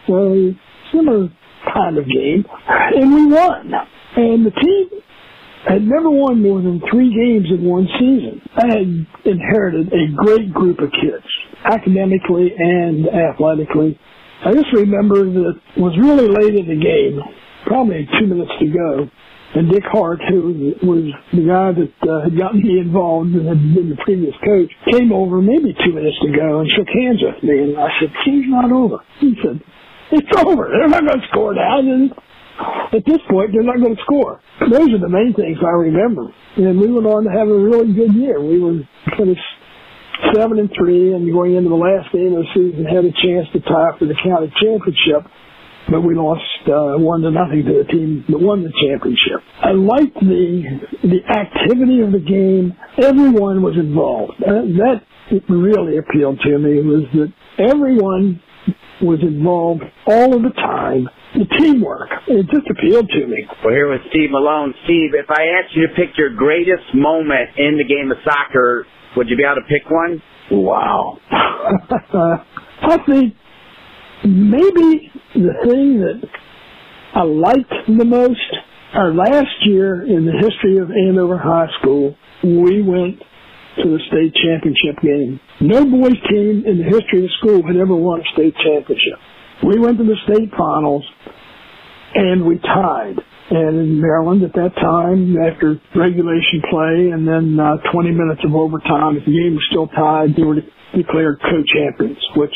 very 0.07 0.59
similar 0.91 1.29
kind 1.73 1.97
of 1.97 2.05
game, 2.05 2.45
and 2.67 3.13
we 3.13 3.25
won. 3.25 3.71
And 4.15 4.45
the 4.45 4.51
team 4.51 4.92
had 5.71 5.83
never 5.83 6.09
won 6.09 6.41
more 6.41 6.61
than 6.61 6.81
three 6.91 7.09
games 7.13 7.47
in 7.49 7.63
one 7.63 7.87
season. 7.99 8.41
I 8.55 8.67
had 8.67 8.89
inherited 9.25 9.87
a 9.93 10.11
great 10.15 10.53
group 10.53 10.79
of 10.79 10.91
kids, 10.91 11.23
academically 11.63 12.51
and 12.57 13.07
athletically. 13.07 13.99
I 14.43 14.51
just 14.51 14.73
remember 14.73 15.23
that 15.23 15.55
it 15.75 15.79
was 15.79 15.95
really 15.97 16.27
late 16.27 16.55
in 16.55 16.67
the 16.67 16.79
game, 16.83 17.19
probably 17.65 18.07
two 18.19 18.27
minutes 18.27 18.51
to 18.59 18.67
go, 18.67 19.09
and 19.55 19.71
Dick 19.71 19.83
Hart, 19.85 20.19
who 20.27 20.73
was 20.81 21.13
the 21.31 21.45
guy 21.45 21.69
that 21.77 21.95
uh, 22.09 22.25
had 22.25 22.33
gotten 22.33 22.59
me 22.59 22.81
involved 22.81 23.37
and 23.37 23.45
had 23.45 23.61
been 23.61 23.89
the 23.89 24.01
previous 24.01 24.33
coach, 24.41 24.71
came 24.89 25.13
over 25.13 25.41
maybe 25.41 25.77
two 25.85 25.93
minutes 25.93 26.17
to 26.25 26.33
go 26.33 26.59
and 26.59 26.67
shook 26.73 26.89
hands 26.89 27.21
with 27.21 27.37
me. 27.45 27.71
And 27.71 27.77
I 27.77 27.87
said, 28.01 28.09
"Game's 28.25 28.49
not 28.49 28.73
over." 28.73 28.97
He 29.21 29.37
said, 29.45 29.61
"It's 30.11 30.33
over. 30.41 30.73
They're 30.73 30.89
not 30.89 31.05
going 31.05 31.21
to 31.21 31.27
score 31.29 31.53
now." 31.53 31.79
And 31.79 32.11
at 32.93 33.03
this 33.05 33.19
point, 33.29 33.51
they're 33.53 33.65
not 33.65 33.81
going 33.81 33.95
to 33.95 34.01
score. 34.03 34.41
Those 34.59 34.93
are 34.93 35.01
the 35.01 35.09
main 35.09 35.33
things 35.33 35.57
I 35.61 35.73
remember. 35.73 36.29
And 36.57 36.79
we 36.79 36.91
went 36.91 37.07
on 37.07 37.25
to 37.25 37.31
have 37.31 37.49
a 37.49 37.57
really 37.57 37.93
good 37.93 38.13
year. 38.13 38.39
We 38.39 38.59
were 38.59 38.85
finished 39.17 39.49
seven 40.33 40.59
and 40.59 40.69
three, 40.77 41.13
and 41.13 41.25
going 41.33 41.55
into 41.55 41.69
the 41.69 41.79
last 41.79 42.13
game 42.13 42.37
of 42.37 42.45
the 42.45 42.49
season, 42.53 42.85
had 42.85 43.05
a 43.05 43.13
chance 43.17 43.49
to 43.53 43.59
tie 43.65 43.97
for 43.97 44.05
the 44.05 44.15
county 44.21 44.53
championship 44.61 45.25
but 45.89 46.01
we 46.01 46.15
lost 46.15 46.41
uh, 46.67 46.95
one 46.97 47.21
to 47.21 47.31
nothing 47.31 47.63
to 47.65 47.83
the 47.83 47.91
team 47.91 48.23
that 48.29 48.39
won 48.39 48.63
the 48.63 48.71
championship. 48.87 49.43
I 49.61 49.71
liked 49.71 50.15
the 50.15 50.63
the 51.03 51.19
activity 51.27 52.01
of 52.01 52.11
the 52.11 52.23
game. 52.23 52.73
Everyone 53.03 53.61
was 53.61 53.75
involved. 53.75 54.41
Uh, 54.41 54.63
that 54.79 55.03
really 55.49 55.97
appealed 55.97 56.39
to 56.41 56.57
me 56.57 56.81
was 56.81 57.03
that 57.13 57.33
everyone 57.59 58.41
was 59.01 59.19
involved 59.21 59.83
all 60.07 60.35
of 60.35 60.43
the 60.43 60.51
time. 60.51 61.09
The 61.33 61.45
teamwork. 61.59 62.09
It 62.27 62.45
just 62.51 62.69
appealed 62.69 63.09
to 63.09 63.27
me. 63.27 63.47
Well, 63.63 63.73
here 63.73 63.89
with 63.89 64.01
Steve 64.09 64.29
Malone. 64.29 64.73
Steve, 64.85 65.11
if 65.13 65.29
I 65.29 65.57
asked 65.57 65.75
you 65.75 65.87
to 65.87 65.93
pick 65.95 66.17
your 66.17 66.29
greatest 66.29 66.93
moment 66.93 67.49
in 67.57 67.77
the 67.77 67.83
game 67.83 68.11
of 68.11 68.17
soccer, 68.23 68.85
would 69.17 69.29
you 69.29 69.37
be 69.37 69.43
able 69.43 69.55
to 69.55 69.67
pick 69.67 69.89
one? 69.89 70.21
Wow. 70.51 71.17
I 71.31 72.97
think 73.07 73.33
maybe 74.23 75.11
the 75.33 75.53
thing 75.65 76.01
that 76.01 76.21
I 77.15 77.23
liked 77.23 77.73
the 77.87 78.05
most, 78.05 78.41
our 78.93 79.13
last 79.13 79.65
year 79.65 80.03
in 80.03 80.25
the 80.25 80.33
history 80.33 80.77
of 80.77 80.91
Andover 80.91 81.37
High 81.37 81.67
School, 81.79 82.15
we 82.43 82.81
went 82.81 83.19
to 83.81 83.89
the 83.89 83.99
state 84.07 84.33
championship 84.35 85.01
game. 85.01 85.39
No 85.61 85.83
boys 85.85 86.19
team 86.29 86.63
in 86.67 86.77
the 86.77 86.83
history 86.83 87.25
of 87.25 87.29
the 87.29 87.33
school 87.39 87.65
had 87.65 87.77
ever 87.77 87.95
won 87.95 88.21
a 88.21 88.23
state 88.33 88.53
championship. 88.61 89.17
We 89.63 89.79
went 89.79 89.97
to 89.97 90.03
the 90.03 90.17
state 90.27 90.51
finals 90.57 91.03
and 92.15 92.45
we 92.45 92.59
tied. 92.59 93.15
And 93.49 93.79
in 93.79 94.01
Maryland 94.01 94.43
at 94.43 94.53
that 94.53 94.75
time, 94.75 95.35
after 95.37 95.79
regulation 95.95 96.63
play 96.69 97.11
and 97.11 97.27
then 97.27 97.59
uh, 97.59 97.77
20 97.91 98.11
minutes 98.11 98.41
of 98.43 98.55
overtime, 98.55 99.17
if 99.17 99.25
the 99.25 99.35
game 99.35 99.55
was 99.55 99.65
still 99.69 99.87
tied, 99.87 100.35
they 100.35 100.43
were 100.43 100.63
declared 100.95 101.39
co-champions, 101.41 102.19
which 102.35 102.53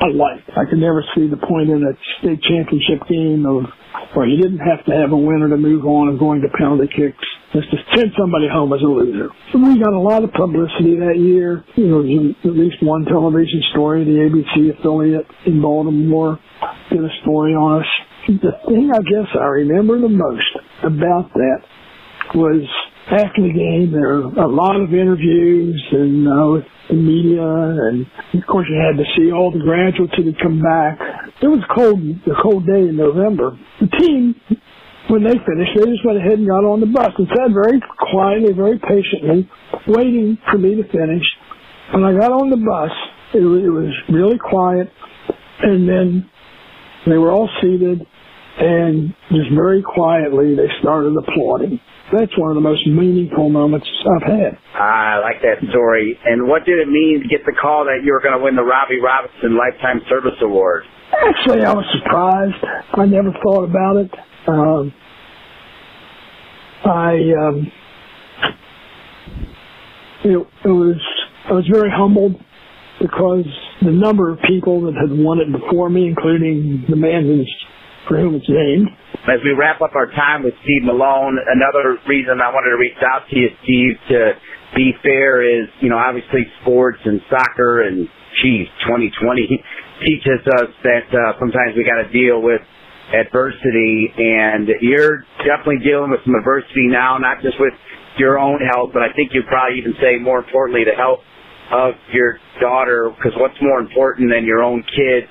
I 0.00 0.14
liked. 0.14 0.50
I 0.54 0.68
could 0.68 0.78
never 0.78 1.02
see 1.14 1.26
the 1.26 1.38
point 1.38 1.70
in 1.70 1.82
a 1.82 1.94
state 2.20 2.42
championship 2.42 3.08
game 3.08 3.46
of 3.46 3.66
where 4.14 4.26
you 4.26 4.42
didn't 4.42 4.62
have 4.62 4.84
to 4.86 4.92
have 4.94 5.10
a 5.12 5.16
winner 5.16 5.48
to 5.48 5.56
move 5.56 5.84
on 5.86 6.08
and 6.08 6.18
going 6.18 6.42
to 6.42 6.48
penalty 6.56 6.86
kicks. 6.86 7.24
Just 7.52 7.70
to 7.70 7.78
send 7.96 8.12
somebody 8.18 8.46
home 8.46 8.72
as 8.72 8.82
a 8.82 8.90
loser. 8.90 9.30
We 9.54 9.80
got 9.80 9.92
a 9.92 9.98
lot 9.98 10.22
of 10.22 10.32
publicity 10.32 11.00
that 11.00 11.16
year. 11.16 11.64
You 11.76 11.88
know, 11.88 12.00
at 12.44 12.56
least 12.56 12.76
one 12.82 13.04
television 13.06 13.62
story. 13.72 14.04
The 14.04 14.28
ABC 14.28 14.78
affiliate 14.78 15.26
in 15.46 15.62
Baltimore 15.62 16.38
did 16.90 17.00
a 17.00 17.12
story 17.22 17.54
on 17.54 17.80
us. 17.80 17.88
The 18.28 18.52
thing 18.68 18.90
I 18.92 19.00
guess 19.00 19.28
I 19.34 19.64
remember 19.64 19.98
the 19.98 20.12
most 20.12 20.52
about 20.84 21.32
that 21.32 21.60
was 22.34 22.68
after 23.10 23.40
the 23.40 23.52
game, 23.52 23.92
there 23.92 24.20
were 24.20 24.44
a 24.44 24.48
lot 24.48 24.76
of 24.76 24.92
interviews 24.92 25.80
and 25.92 26.28
uh, 26.28 26.52
with 26.52 26.64
the 26.88 26.96
media, 26.96 27.40
and 27.40 28.04
of 28.36 28.46
course 28.46 28.66
you 28.68 28.76
had 28.76 29.00
to 29.00 29.04
see 29.16 29.32
all 29.32 29.50
the 29.50 29.64
graduates 29.64 30.12
that 30.16 30.26
had 30.26 30.36
come 30.40 30.60
back. 30.60 31.00
It 31.40 31.48
was 31.48 31.64
cold, 31.72 32.00
a 32.00 32.36
cold 32.42 32.66
day 32.66 32.88
in 32.88 32.96
November. 32.96 33.56
The 33.80 33.88
team, 33.96 34.34
when 35.08 35.24
they 35.24 35.36
finished, 35.36 35.72
they 35.76 35.90
just 35.90 36.04
went 36.04 36.18
ahead 36.18 36.38
and 36.38 36.48
got 36.48 36.64
on 36.64 36.80
the 36.80 36.86
bus 36.86 37.12
and 37.16 37.28
sat 37.28 37.50
very 37.52 37.80
quietly, 38.10 38.52
very 38.52 38.78
patiently, 38.78 39.48
waiting 39.86 40.38
for 40.50 40.58
me 40.58 40.76
to 40.76 40.84
finish. 40.88 41.24
When 41.92 42.04
I 42.04 42.12
got 42.12 42.32
on 42.32 42.50
the 42.50 42.60
bus, 42.60 42.92
it, 43.34 43.40
it 43.40 43.70
was 43.70 43.92
really 44.12 44.38
quiet, 44.38 44.92
and 45.62 45.88
then 45.88 46.30
they 47.06 47.16
were 47.16 47.32
all 47.32 47.48
seated, 47.60 48.06
and 48.60 49.14
just 49.30 49.50
very 49.54 49.82
quietly 49.82 50.54
they 50.54 50.68
started 50.80 51.16
applauding 51.16 51.80
that's 52.12 52.32
one 52.38 52.50
of 52.50 52.56
the 52.56 52.64
most 52.64 52.86
meaningful 52.86 53.48
moments 53.48 53.86
I've 54.16 54.24
had. 54.24 54.52
I 54.74 55.20
like 55.20 55.42
that 55.42 55.60
story. 55.70 56.18
And 56.24 56.48
what 56.48 56.64
did 56.64 56.78
it 56.78 56.88
mean 56.88 57.20
to 57.22 57.28
get 57.28 57.44
the 57.44 57.52
call 57.52 57.84
that 57.84 58.00
you 58.04 58.12
were 58.12 58.20
going 58.20 58.36
to 58.36 58.42
win 58.42 58.56
the 58.56 58.64
Robbie 58.64 59.00
Robinson 59.00 59.56
Lifetime 59.56 60.00
Service 60.08 60.38
Award? 60.40 60.84
Actually, 61.12 61.64
I 61.64 61.72
was 61.72 61.84
surprised. 62.00 62.64
I 62.96 63.04
never 63.06 63.32
thought 63.44 63.64
about 63.64 63.96
it. 63.96 64.10
Um, 64.48 64.94
I 66.84 67.12
um, 67.36 67.72
it, 70.24 70.38
it 70.64 70.68
was 70.68 71.00
I 71.48 71.52
was 71.52 71.68
very 71.70 71.90
humbled 71.90 72.34
because 73.00 73.44
the 73.82 73.92
number 73.92 74.32
of 74.32 74.38
people 74.48 74.82
that 74.82 74.94
had 74.94 75.12
won 75.12 75.38
it 75.38 75.52
before 75.52 75.90
me, 75.90 76.08
including 76.08 76.84
the 76.88 76.96
man 76.96 77.24
who's 77.24 77.64
for 78.08 78.16
whom 78.16 78.34
it's 78.34 78.48
named, 78.48 78.88
as 79.28 79.44
we 79.44 79.52
wrap 79.52 79.82
up 79.82 79.92
our 79.94 80.08
time 80.16 80.42
with 80.42 80.54
Steve 80.64 80.84
Malone, 80.84 81.36
another 81.36 82.00
reason 82.08 82.40
I 82.40 82.48
wanted 82.48 82.72
to 82.72 82.80
reach 82.80 82.96
out 83.04 83.28
to 83.28 83.36
you, 83.36 83.48
Steve, 83.62 83.94
to 84.08 84.32
be 84.74 84.92
fair 85.02 85.44
is, 85.44 85.68
you 85.80 85.90
know, 85.90 85.98
obviously 85.98 86.48
sports 86.62 86.98
and 87.04 87.20
soccer 87.28 87.84
and, 87.84 88.08
geez, 88.40 88.68
2020 88.88 89.60
teaches 90.06 90.40
us 90.56 90.72
that 90.84 91.04
uh, 91.12 91.36
sometimes 91.38 91.76
we 91.76 91.84
got 91.84 92.00
to 92.00 92.08
deal 92.08 92.40
with 92.40 92.62
adversity, 93.14 94.12
and 94.16 94.68
you're 94.80 95.24
definitely 95.44 95.80
dealing 95.84 96.10
with 96.10 96.20
some 96.24 96.34
adversity 96.34 96.86
now, 96.86 97.18
not 97.18 97.42
just 97.42 97.56
with 97.58 97.74
your 98.18 98.38
own 98.38 98.60
health, 98.74 98.90
but 98.92 99.02
I 99.02 99.12
think 99.14 99.30
you'd 99.32 99.46
probably 99.46 99.78
even 99.78 99.94
say 100.00 100.18
more 100.18 100.38
importantly 100.38 100.84
the 100.84 100.96
health 100.96 101.20
of 101.70 101.94
your 102.12 102.38
daughter, 102.60 103.10
because 103.14 103.32
what's 103.36 103.56
more 103.62 103.78
important 103.80 104.32
than 104.32 104.44
your 104.44 104.62
own 104.62 104.82
kids 104.94 105.28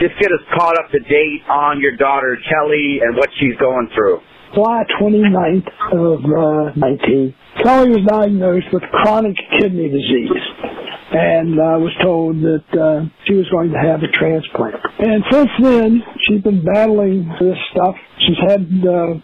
just 0.00 0.18
get 0.18 0.26
us 0.32 0.42
caught 0.58 0.74
up 0.78 0.90
to 0.90 0.98
date 0.98 1.42
on 1.48 1.80
your 1.80 1.96
daughter 1.96 2.36
Kelly 2.50 2.98
and 3.02 3.16
what 3.16 3.28
she's 3.38 3.54
going 3.58 3.88
through. 3.94 4.18
July 4.54 4.84
29th 5.00 5.68
of 5.92 6.18
uh, 6.24 6.72
19, 6.76 7.34
Kelly 7.62 7.90
was 7.90 8.06
diagnosed 8.06 8.66
with 8.72 8.82
chronic 8.82 9.36
kidney 9.58 9.88
disease 9.88 10.44
and 11.10 11.58
uh, 11.58 11.78
was 11.78 11.92
told 12.02 12.36
that 12.42 12.64
uh, 12.74 13.06
she 13.26 13.34
was 13.34 13.46
going 13.50 13.70
to 13.70 13.78
have 13.78 14.02
a 14.02 14.10
transplant. 14.14 14.74
And 14.98 15.24
since 15.30 15.50
then, 15.60 16.02
she's 16.26 16.42
been 16.42 16.64
battling 16.64 17.28
this 17.40 17.58
stuff. 17.72 17.94
She's 18.26 18.38
had 18.46 18.62
uh, 18.82 19.14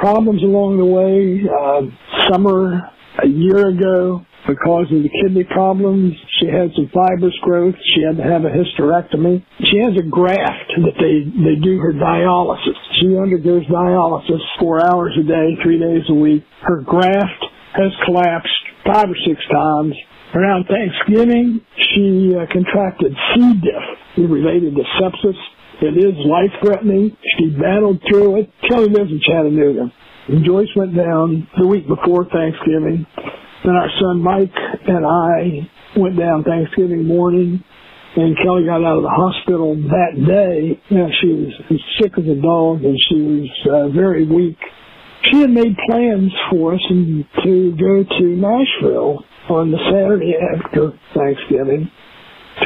problems 0.00 0.42
along 0.42 0.78
the 0.78 0.84
way. 0.84 1.40
Uh, 1.44 2.30
summer 2.30 2.90
a 3.22 3.26
year 3.26 3.68
ago, 3.68 4.24
because 4.46 4.88
of 4.88 5.02
the 5.02 5.12
kidney 5.22 5.44
problems. 5.44 6.14
She 6.40 6.46
had 6.46 6.72
some 6.74 6.88
fibrous 6.92 7.36
growth. 7.42 7.74
She 7.94 8.02
had 8.02 8.16
to 8.16 8.24
have 8.24 8.44
a 8.44 8.52
hysterectomy. 8.52 9.44
She 9.68 9.78
has 9.84 9.92
a 9.98 10.06
graft 10.08 10.72
that 10.80 10.96
they, 10.96 11.28
they 11.28 11.60
do 11.60 11.78
her 11.78 11.92
dialysis. 11.92 12.78
She 13.00 13.16
undergoes 13.16 13.64
dialysis 13.66 14.40
four 14.58 14.84
hours 14.84 15.16
a 15.18 15.24
day, 15.24 15.56
three 15.62 15.78
days 15.78 16.04
a 16.10 16.14
week. 16.14 16.44
Her 16.62 16.82
graft 16.82 17.44
has 17.72 17.92
collapsed 18.04 18.52
five 18.84 19.08
or 19.08 19.16
six 19.26 19.40
times. 19.50 19.94
Around 20.34 20.66
Thanksgiving, 20.68 21.60
she 21.76 22.34
uh, 22.36 22.46
contracted 22.52 23.16
C. 23.34 23.60
diff 23.62 24.30
related 24.30 24.76
to 24.76 24.82
sepsis. 25.00 25.38
It 25.82 25.96
is 25.96 26.14
life-threatening. 26.26 27.16
She 27.38 27.50
battled 27.50 28.02
through 28.08 28.40
it. 28.42 28.52
Kelly 28.68 28.90
lives 28.90 29.10
in 29.10 29.20
Chattanooga. 29.24 29.90
And 30.28 30.44
Joyce 30.44 30.68
went 30.76 30.94
down 30.94 31.48
the 31.58 31.66
week 31.66 31.88
before 31.88 32.26
Thanksgiving. 32.28 33.06
Then 33.64 33.74
our 33.74 33.88
son 34.00 34.22
Mike 34.22 34.52
and 34.86 35.06
I 35.06 35.68
went 35.98 36.18
down 36.18 36.44
Thanksgiving 36.44 37.06
morning, 37.06 37.64
and 38.16 38.36
Kelly 38.42 38.64
got 38.66 38.82
out 38.82 38.98
of 38.98 39.02
the 39.02 39.14
hospital 39.14 39.74
that 39.76 40.14
day. 40.18 40.80
You 40.88 40.98
know, 40.98 41.10
she 41.20 41.28
was 41.28 41.80
sick 42.00 42.12
as 42.18 42.26
a 42.26 42.40
dog, 42.40 42.84
and 42.84 42.98
she 43.08 43.20
was 43.20 43.50
uh, 43.70 43.88
very 43.94 44.26
weak. 44.26 44.58
She 45.30 45.40
had 45.40 45.50
made 45.50 45.76
plans 45.88 46.32
for 46.50 46.74
us 46.74 46.80
to 46.88 47.76
go 47.76 48.02
to 48.02 48.24
Nashville 48.24 49.24
on 49.48 49.70
the 49.70 49.78
Saturday 49.92 50.34
after 50.34 50.92
Thanksgiving 51.14 51.90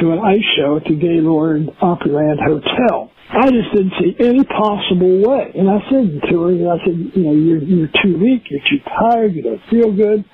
to 0.01 0.13
an 0.13 0.19
ice 0.21 0.47
show 0.57 0.77
at 0.77 0.85
the 0.85 0.97
Gaylord 0.97 1.67
Opryland 1.83 2.39
Hotel. 2.41 3.11
I 3.31 3.51
just 3.51 3.73
didn't 3.75 3.95
see 3.99 4.15
any 4.21 4.45
possible 4.45 5.29
way. 5.29 5.51
And 5.55 5.69
I 5.69 5.79
said 5.91 6.31
to 6.31 6.43
her, 6.43 6.73
I 6.73 6.79
said, 6.85 6.97
you 7.15 7.25
know, 7.25 7.35
you're, 7.35 7.63
you're 7.63 7.95
too 8.03 8.19
weak, 8.19 8.45
you're 8.51 8.65
too 8.71 8.83
tired, 8.87 9.35
you 9.35 9.43
don't 9.43 9.63
feel 9.71 9.93
good 9.93 10.25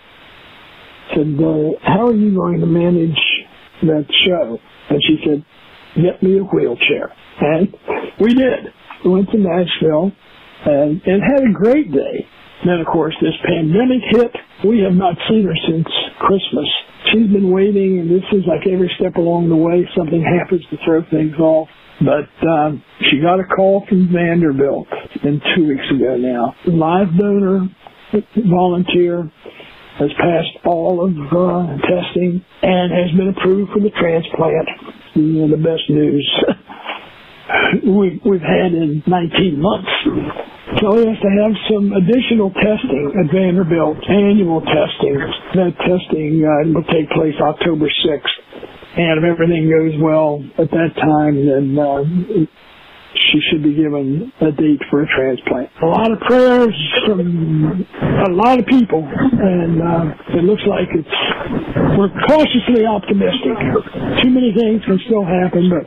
said, 1.14 1.34
uh, 1.38 1.74
how 1.82 2.08
are 2.08 2.14
you 2.14 2.34
going 2.34 2.60
to 2.60 2.66
manage 2.66 3.18
that 3.82 4.06
show? 4.26 4.58
And 4.90 5.00
she 5.06 5.18
said, 5.24 5.44
get 5.96 6.22
me 6.22 6.38
a 6.38 6.42
wheelchair. 6.42 7.12
And 7.40 7.74
we 8.20 8.34
did. 8.34 8.74
We 9.04 9.10
went 9.10 9.30
to 9.30 9.38
Nashville 9.38 10.12
and, 10.66 11.00
and 11.06 11.22
had 11.22 11.42
a 11.42 11.52
great 11.52 11.90
day. 11.92 12.26
Then, 12.66 12.80
of 12.80 12.86
course, 12.86 13.14
this 13.22 13.34
pandemic 13.46 14.02
hit. 14.10 14.32
We 14.68 14.80
have 14.80 14.92
not 14.92 15.16
seen 15.28 15.44
her 15.46 15.56
since 15.66 15.88
Christmas. 16.18 16.68
she's 17.06 17.32
been 17.32 17.50
waiting, 17.50 18.00
and 18.00 18.10
this 18.10 18.24
is 18.32 18.44
like 18.46 18.66
every 18.70 18.92
step 19.00 19.16
along 19.16 19.48
the 19.48 19.56
way, 19.56 19.88
something 19.96 20.20
happens 20.20 20.62
to 20.70 20.76
throw 20.84 21.02
things 21.10 21.38
off. 21.38 21.68
But 22.00 22.28
um, 22.46 22.82
she 23.10 23.20
got 23.20 23.40
a 23.40 23.44
call 23.44 23.84
from 23.88 24.08
Vanderbilt, 24.12 24.88
been 25.22 25.40
two 25.54 25.68
weeks 25.68 25.84
ago 25.90 26.16
now. 26.16 26.54
Live 26.66 27.08
donor, 27.18 27.68
volunteer, 28.36 29.30
has 30.00 30.10
passed 30.16 30.56
all 30.64 31.04
of 31.04 31.12
uh, 31.12 31.76
testing 31.84 32.40
and 32.62 32.88
has 32.88 33.12
been 33.12 33.28
approved 33.36 33.70
for 33.72 33.80
the 33.80 33.92
transplant. 34.00 34.68
You 35.14 35.44
know, 35.44 35.48
the 35.52 35.60
best 35.60 35.84
news 35.92 36.24
we, 37.84 38.20
we've 38.24 38.40
had 38.40 38.72
in 38.72 39.02
19 39.06 39.60
months. 39.60 39.92
Kelly 40.80 41.04
has 41.04 41.18
to 41.20 41.30
have 41.44 41.52
some 41.68 41.92
additional 41.92 42.48
testing 42.54 43.12
at 43.18 43.28
Vanderbilt, 43.28 43.98
annual 44.08 44.62
testing. 44.62 45.18
That 45.58 45.74
testing 45.82 46.40
uh, 46.46 46.72
will 46.72 46.86
take 46.88 47.10
place 47.10 47.34
October 47.42 47.90
6th. 47.90 48.36
And 48.96 49.18
if 49.20 49.24
everything 49.26 49.68
goes 49.68 49.94
well 50.00 50.42
at 50.58 50.70
that 50.70 50.92
time, 50.96 51.34
then 51.44 51.76
uh, 51.76 52.02
she 53.14 53.40
should 53.50 53.62
be 53.62 53.74
given 53.74 54.32
a 54.40 54.52
date 54.52 54.82
for 54.90 55.02
a 55.02 55.08
transplant. 55.08 55.70
A 55.82 55.86
lot 55.86 56.12
of 56.12 56.20
prayers 56.20 56.74
from 57.06 57.86
a 58.26 58.30
lot 58.30 58.58
of 58.58 58.66
people, 58.66 59.02
and 59.02 59.82
uh, 59.82 60.38
it 60.38 60.44
looks 60.44 60.62
like 60.66 60.88
it's 60.94 61.16
we're 61.98 62.12
cautiously 62.26 62.86
optimistic. 62.86 63.56
Too 64.22 64.30
many 64.30 64.54
things 64.54 64.84
can 64.86 64.98
still 65.04 65.26
happen, 65.26 65.68
but 65.68 65.84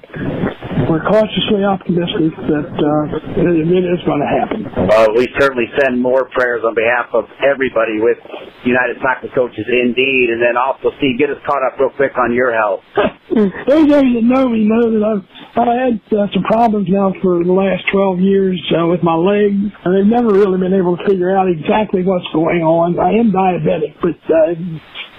we're 0.89 1.03
cautiously 1.07 1.63
optimistic 1.63 2.36
that 2.53 2.69
uh, 2.69 3.39
it, 3.39 3.65
it 3.65 3.86
is 3.88 4.01
going 4.05 4.19
to 4.19 4.30
happen. 4.30 4.67
Well, 4.89 5.07
we 5.15 5.28
certainly 5.39 5.65
send 5.80 6.01
more 6.01 6.30
prayers 6.30 6.61
on 6.65 6.76
behalf 6.76 7.07
of 7.13 7.26
everybody 7.39 8.03
with 8.03 8.19
United 8.65 8.97
Soccer 9.01 9.32
Coaches, 9.34 9.65
indeed, 9.67 10.30
and 10.30 10.41
then 10.41 10.59
also 10.59 10.91
Steve, 10.97 11.17
get 11.17 11.30
us 11.30 11.39
caught 11.47 11.63
up 11.63 11.80
real 11.80 11.91
quick 11.95 12.13
on 12.19 12.34
your 12.34 12.53
health. 12.53 12.84
Those 13.67 13.88
of 13.89 14.03
you 14.03 14.21
that 14.21 14.28
know 14.28 14.49
me 14.49 14.67
know 14.67 14.91
that 14.91 15.03
I've 15.03 15.26
I 15.56 15.86
had 15.86 16.01
uh, 16.10 16.26
some 16.34 16.43
problems 16.49 16.89
now 16.89 17.14
for 17.22 17.43
the 17.43 17.54
last 17.54 17.86
12 17.93 18.20
years 18.20 18.58
uh, 18.74 18.88
with 18.88 19.04
my 19.04 19.14
leg. 19.14 19.54
And 19.54 19.89
they've 19.93 20.10
never 20.10 20.34
really 20.34 20.58
been 20.58 20.74
able 20.74 20.97
to 20.97 21.06
figure 21.06 21.30
out 21.38 21.45
exactly 21.45 22.01
what's 22.01 22.26
going 22.34 22.66
on. 22.66 22.97
I 22.97 23.14
am 23.22 23.30
diabetic, 23.30 23.93
but 24.01 24.18
uh, 24.34 24.58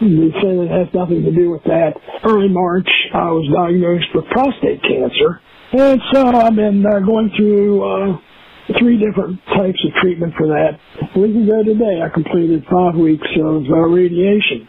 they 0.02 0.30
say 0.42 0.50
it 0.58 0.74
has 0.74 0.90
nothing 0.90 1.22
to 1.22 1.30
do 1.30 1.54
with 1.54 1.62
that. 1.70 1.94
Early 2.26 2.50
March, 2.50 2.90
I 3.14 3.30
was 3.30 3.46
diagnosed 3.46 4.10
with 4.10 4.26
prostate 4.34 4.82
cancer. 4.82 5.38
And 5.70 6.02
so 6.12 6.26
I've 6.26 6.56
been 6.58 6.82
uh, 6.82 6.98
going 7.06 7.30
through 7.38 7.82
uh, 7.86 8.18
three 8.78 8.98
different 8.98 9.38
types 9.54 9.78
of 9.86 9.94
treatment 10.02 10.34
for 10.34 10.50
that. 10.50 10.82
A 11.14 11.18
week 11.18 11.38
ago 11.38 11.62
today, 11.62 12.02
I 12.02 12.10
completed 12.10 12.66
five 12.66 12.98
weeks 12.98 13.26
of 13.38 13.62
uh, 13.70 13.86
radiation 13.86 14.66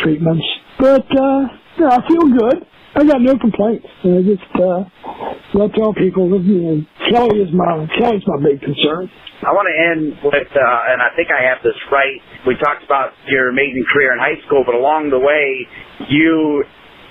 treatments. 0.00 0.44
But 0.80 1.04
uh, 1.04 1.40
yeah, 1.78 2.00
I 2.00 2.08
feel 2.08 2.32
good. 2.32 2.64
I 2.94 3.04
got 3.08 3.20
no 3.24 3.38
complaints. 3.38 3.88
I 4.04 4.20
just 4.20 4.52
uh, 4.60 4.84
I 4.84 5.66
tell 5.72 5.96
people 5.96 6.28
that 6.36 6.44
you 6.44 6.60
know 6.60 6.76
Kelly 7.08 7.40
is 7.40 7.48
my 7.52 7.88
Kelly's 7.96 8.24
my 8.28 8.36
big 8.44 8.60
concern. 8.60 9.08
I 9.42 9.50
want 9.50 9.66
to 9.66 9.74
end 9.74 10.22
with, 10.22 10.50
uh, 10.54 10.90
and 10.94 11.02
I 11.02 11.10
think 11.18 11.34
I 11.34 11.42
have 11.50 11.58
this 11.66 11.74
right. 11.90 12.20
We 12.46 12.54
talked 12.62 12.84
about 12.86 13.10
your 13.26 13.50
amazing 13.50 13.82
career 13.90 14.14
in 14.14 14.22
high 14.22 14.38
school, 14.46 14.62
but 14.62 14.76
along 14.78 15.10
the 15.10 15.18
way, 15.18 15.66
you 16.06 16.62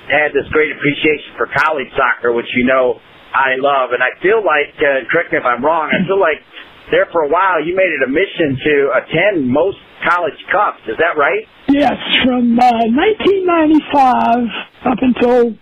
had 0.08 0.32
this 0.32 0.48
great 0.56 0.72
appreciation 0.72 1.36
for 1.36 1.52
college 1.52 1.92
soccer, 1.92 2.32
which 2.32 2.48
you 2.56 2.64
know 2.64 3.04
I 3.36 3.60
love. 3.60 3.92
And 3.92 4.00
I 4.00 4.16
feel 4.24 4.40
like, 4.40 4.72
uh, 4.80 5.04
correct 5.12 5.36
me 5.36 5.44
if 5.44 5.48
I'm 5.48 5.60
wrong, 5.60 5.92
I 5.92 6.08
feel 6.08 6.24
like 6.24 6.40
there 6.88 7.08
for 7.12 7.28
a 7.28 7.32
while 7.32 7.60
you 7.60 7.76
made 7.76 7.92
it 7.92 8.04
a 8.04 8.12
mission 8.12 8.56
to 8.64 8.74
attend 8.96 9.48
most 9.52 9.78
college 10.08 10.40
cups. 10.52 10.88
Is 10.88 10.96
that 11.04 11.20
right? 11.20 11.44
Yes, 11.68 12.00
from 12.24 12.56
uh, 12.56 12.88
1995 12.96 14.88
up 14.88 15.00
until 15.04 15.56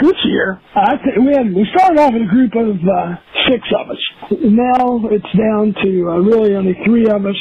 this 0.00 0.16
year, 0.24 0.60
I 0.74 0.96
th- 0.96 1.18
we 1.18 1.32
had 1.34 1.52
we 1.54 1.66
started 1.74 1.98
off 1.98 2.12
with 2.12 2.22
a 2.22 2.30
group 2.30 2.54
of 2.54 2.76
uh, 2.78 3.16
six 3.48 3.62
of 3.74 3.90
us. 3.90 4.02
Now 4.30 5.00
it's 5.10 5.32
down 5.36 5.74
to 5.82 5.90
uh, 6.10 6.18
really 6.22 6.54
only 6.54 6.74
three 6.84 7.06
of 7.08 7.26
us 7.26 7.36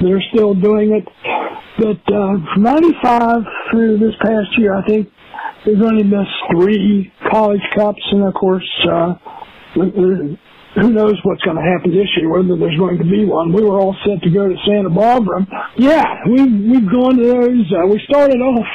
that 0.00 0.10
are 0.10 0.22
still 0.32 0.54
doing 0.54 0.92
it. 0.92 1.04
But 1.78 2.00
uh, 2.12 2.40
from 2.54 2.62
'95 2.62 3.44
through 3.70 3.98
this 3.98 4.14
past 4.22 4.48
year, 4.58 4.76
I 4.76 4.86
think 4.86 5.08
we've 5.66 5.82
only 5.82 6.04
missed 6.04 6.36
three 6.52 7.12
college 7.30 7.62
cups, 7.76 8.02
and 8.12 8.24
of 8.24 8.34
course, 8.34 8.68
uh, 8.90 9.14
who 9.74 10.90
knows 10.92 11.18
what's 11.24 11.42
going 11.42 11.56
to 11.56 11.62
happen 11.62 11.90
this 11.90 12.08
year? 12.16 12.30
Whether 12.30 12.56
there's 12.56 12.78
going 12.78 12.98
to 12.98 13.04
be 13.04 13.24
one. 13.24 13.52
We 13.52 13.62
were 13.62 13.78
all 13.78 13.96
set 14.06 14.22
to 14.22 14.30
go 14.30 14.48
to 14.48 14.56
Santa 14.66 14.90
Barbara. 14.90 15.46
Yeah, 15.76 16.04
we've 16.28 16.52
we've 16.70 16.90
gone 16.90 17.16
to 17.16 17.26
those. 17.26 17.66
Uh, 17.72 17.86
we 17.86 18.00
started 18.08 18.40
off. 18.40 18.66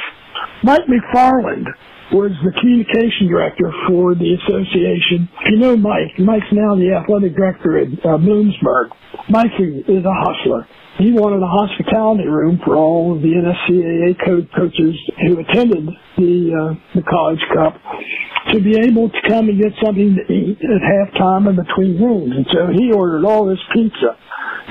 Mike 0.62 0.86
McFarland 0.88 1.66
was 2.12 2.30
the 2.44 2.52
communication 2.60 3.26
director 3.26 3.72
for 3.88 4.14
the 4.14 4.38
association. 4.38 5.28
You 5.50 5.58
know 5.58 5.76
Mike. 5.76 6.14
Mike's 6.18 6.50
now 6.52 6.76
the 6.76 6.94
athletic 6.94 7.34
director 7.34 7.78
at 7.78 7.90
uh, 8.04 8.18
Bloomsburg. 8.18 8.94
Mike 9.28 9.54
is 9.58 10.04
a 10.04 10.16
hustler. 10.22 10.68
He 10.98 11.12
wanted 11.12 11.44
a 11.44 11.50
hospitality 11.50 12.24
room 12.24 12.60
for 12.64 12.76
all 12.76 13.14
of 13.14 13.20
the 13.20 13.28
NSCAA 13.36 14.16
co- 14.16 14.48
coaches 14.56 14.96
who 15.26 15.40
attended 15.40 15.84
the 16.16 16.34
uh, 16.56 16.72
the 16.94 17.02
College 17.04 17.42
Cup 17.52 17.76
to 18.54 18.60
be 18.62 18.78
able 18.80 19.10
to 19.10 19.20
come 19.28 19.50
and 19.50 19.60
get 19.60 19.76
something 19.84 20.16
to 20.16 20.24
eat 20.32 20.56
at 20.62 20.80
halftime 20.80 21.48
and 21.52 21.56
between 21.58 21.98
games. 22.00 22.32
And 22.32 22.46
so 22.48 22.72
he 22.72 22.92
ordered 22.92 23.26
all 23.26 23.44
this 23.44 23.60
pizza, 23.74 24.16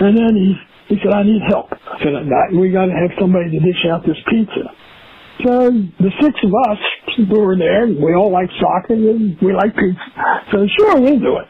and 0.01 0.17
then 0.17 0.33
he 0.33 0.57
he 0.87 0.95
said, 1.03 1.13
"I 1.13 1.21
need 1.21 1.43
help." 1.45 1.69
I 1.73 1.99
said, 2.01 2.15
"We 2.57 2.71
got 2.71 2.87
to 2.89 2.95
have 2.95 3.11
somebody 3.19 3.51
to 3.51 3.59
dish 3.59 3.85
out 3.85 4.01
this 4.05 4.17
pizza." 4.25 4.71
So 5.43 5.69
the 5.99 6.11
six 6.21 6.33
of 6.43 6.51
us 6.71 6.79
who 7.17 7.39
were 7.39 7.57
there, 7.57 7.87
we 7.87 8.15
all 8.15 8.31
like 8.31 8.49
soccer 8.59 8.93
and 8.93 9.37
we 9.41 9.53
like 9.53 9.75
pizza. 9.75 9.99
So 10.51 10.65
sure, 10.79 10.99
we'll 10.99 11.19
do 11.19 11.37
it. 11.37 11.47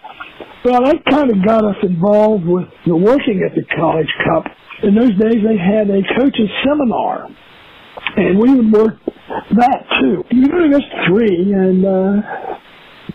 Well, 0.66 0.82
that 0.84 1.06
kind 1.06 1.30
of 1.30 1.46
got 1.46 1.64
us 1.64 1.78
involved 1.84 2.46
with 2.46 2.66
the 2.88 2.96
working 2.96 3.46
at 3.46 3.54
the 3.54 3.64
College 3.78 4.10
Cup. 4.26 4.46
In 4.82 4.96
those 4.96 5.14
days, 5.22 5.44
they 5.46 5.58
had 5.58 5.90
a 5.90 6.02
coaches 6.18 6.50
seminar, 6.66 7.30
and 8.18 8.40
we 8.40 8.56
would 8.56 8.72
work 8.74 8.96
that 9.06 9.86
too. 10.02 10.24
Know, 10.34 10.68
just 10.72 10.90
three, 11.08 11.54
and 11.54 11.86
uh, 11.86 12.22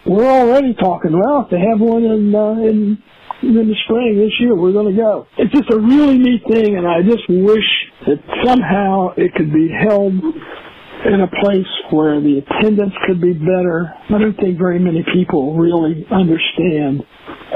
we're 0.06 0.30
already 0.30 0.74
talking. 0.74 1.12
Well, 1.12 1.42
if 1.42 1.50
they 1.50 1.58
have 1.58 1.80
one 1.80 2.04
in 2.04 2.34
uh, 2.34 2.52
in 2.62 3.02
in 3.42 3.54
the 3.56 3.76
spring 3.84 4.16
this 4.20 4.32
year, 4.40 4.54
we're 4.54 4.72
going 4.72 4.94
to 4.94 4.98
go. 5.00 5.26
It's 5.38 5.52
just 5.52 5.70
a 5.72 5.78
really 5.78 6.18
neat 6.18 6.42
thing, 6.50 6.76
and 6.76 6.86
I 6.86 7.00
just 7.02 7.24
wish 7.28 7.68
that 8.06 8.20
somehow 8.44 9.16
it 9.16 9.32
could 9.34 9.52
be 9.52 9.68
held 9.72 10.12
in 10.12 11.24
a 11.24 11.30
place 11.40 11.72
where 11.88 12.20
the 12.20 12.44
attendance 12.44 12.92
could 13.08 13.20
be 13.20 13.32
better. 13.32 13.88
I 14.12 14.20
don't 14.20 14.36
think 14.36 14.60
very 14.60 14.78
many 14.78 15.00
people 15.16 15.56
really 15.56 16.04
understand 16.12 17.00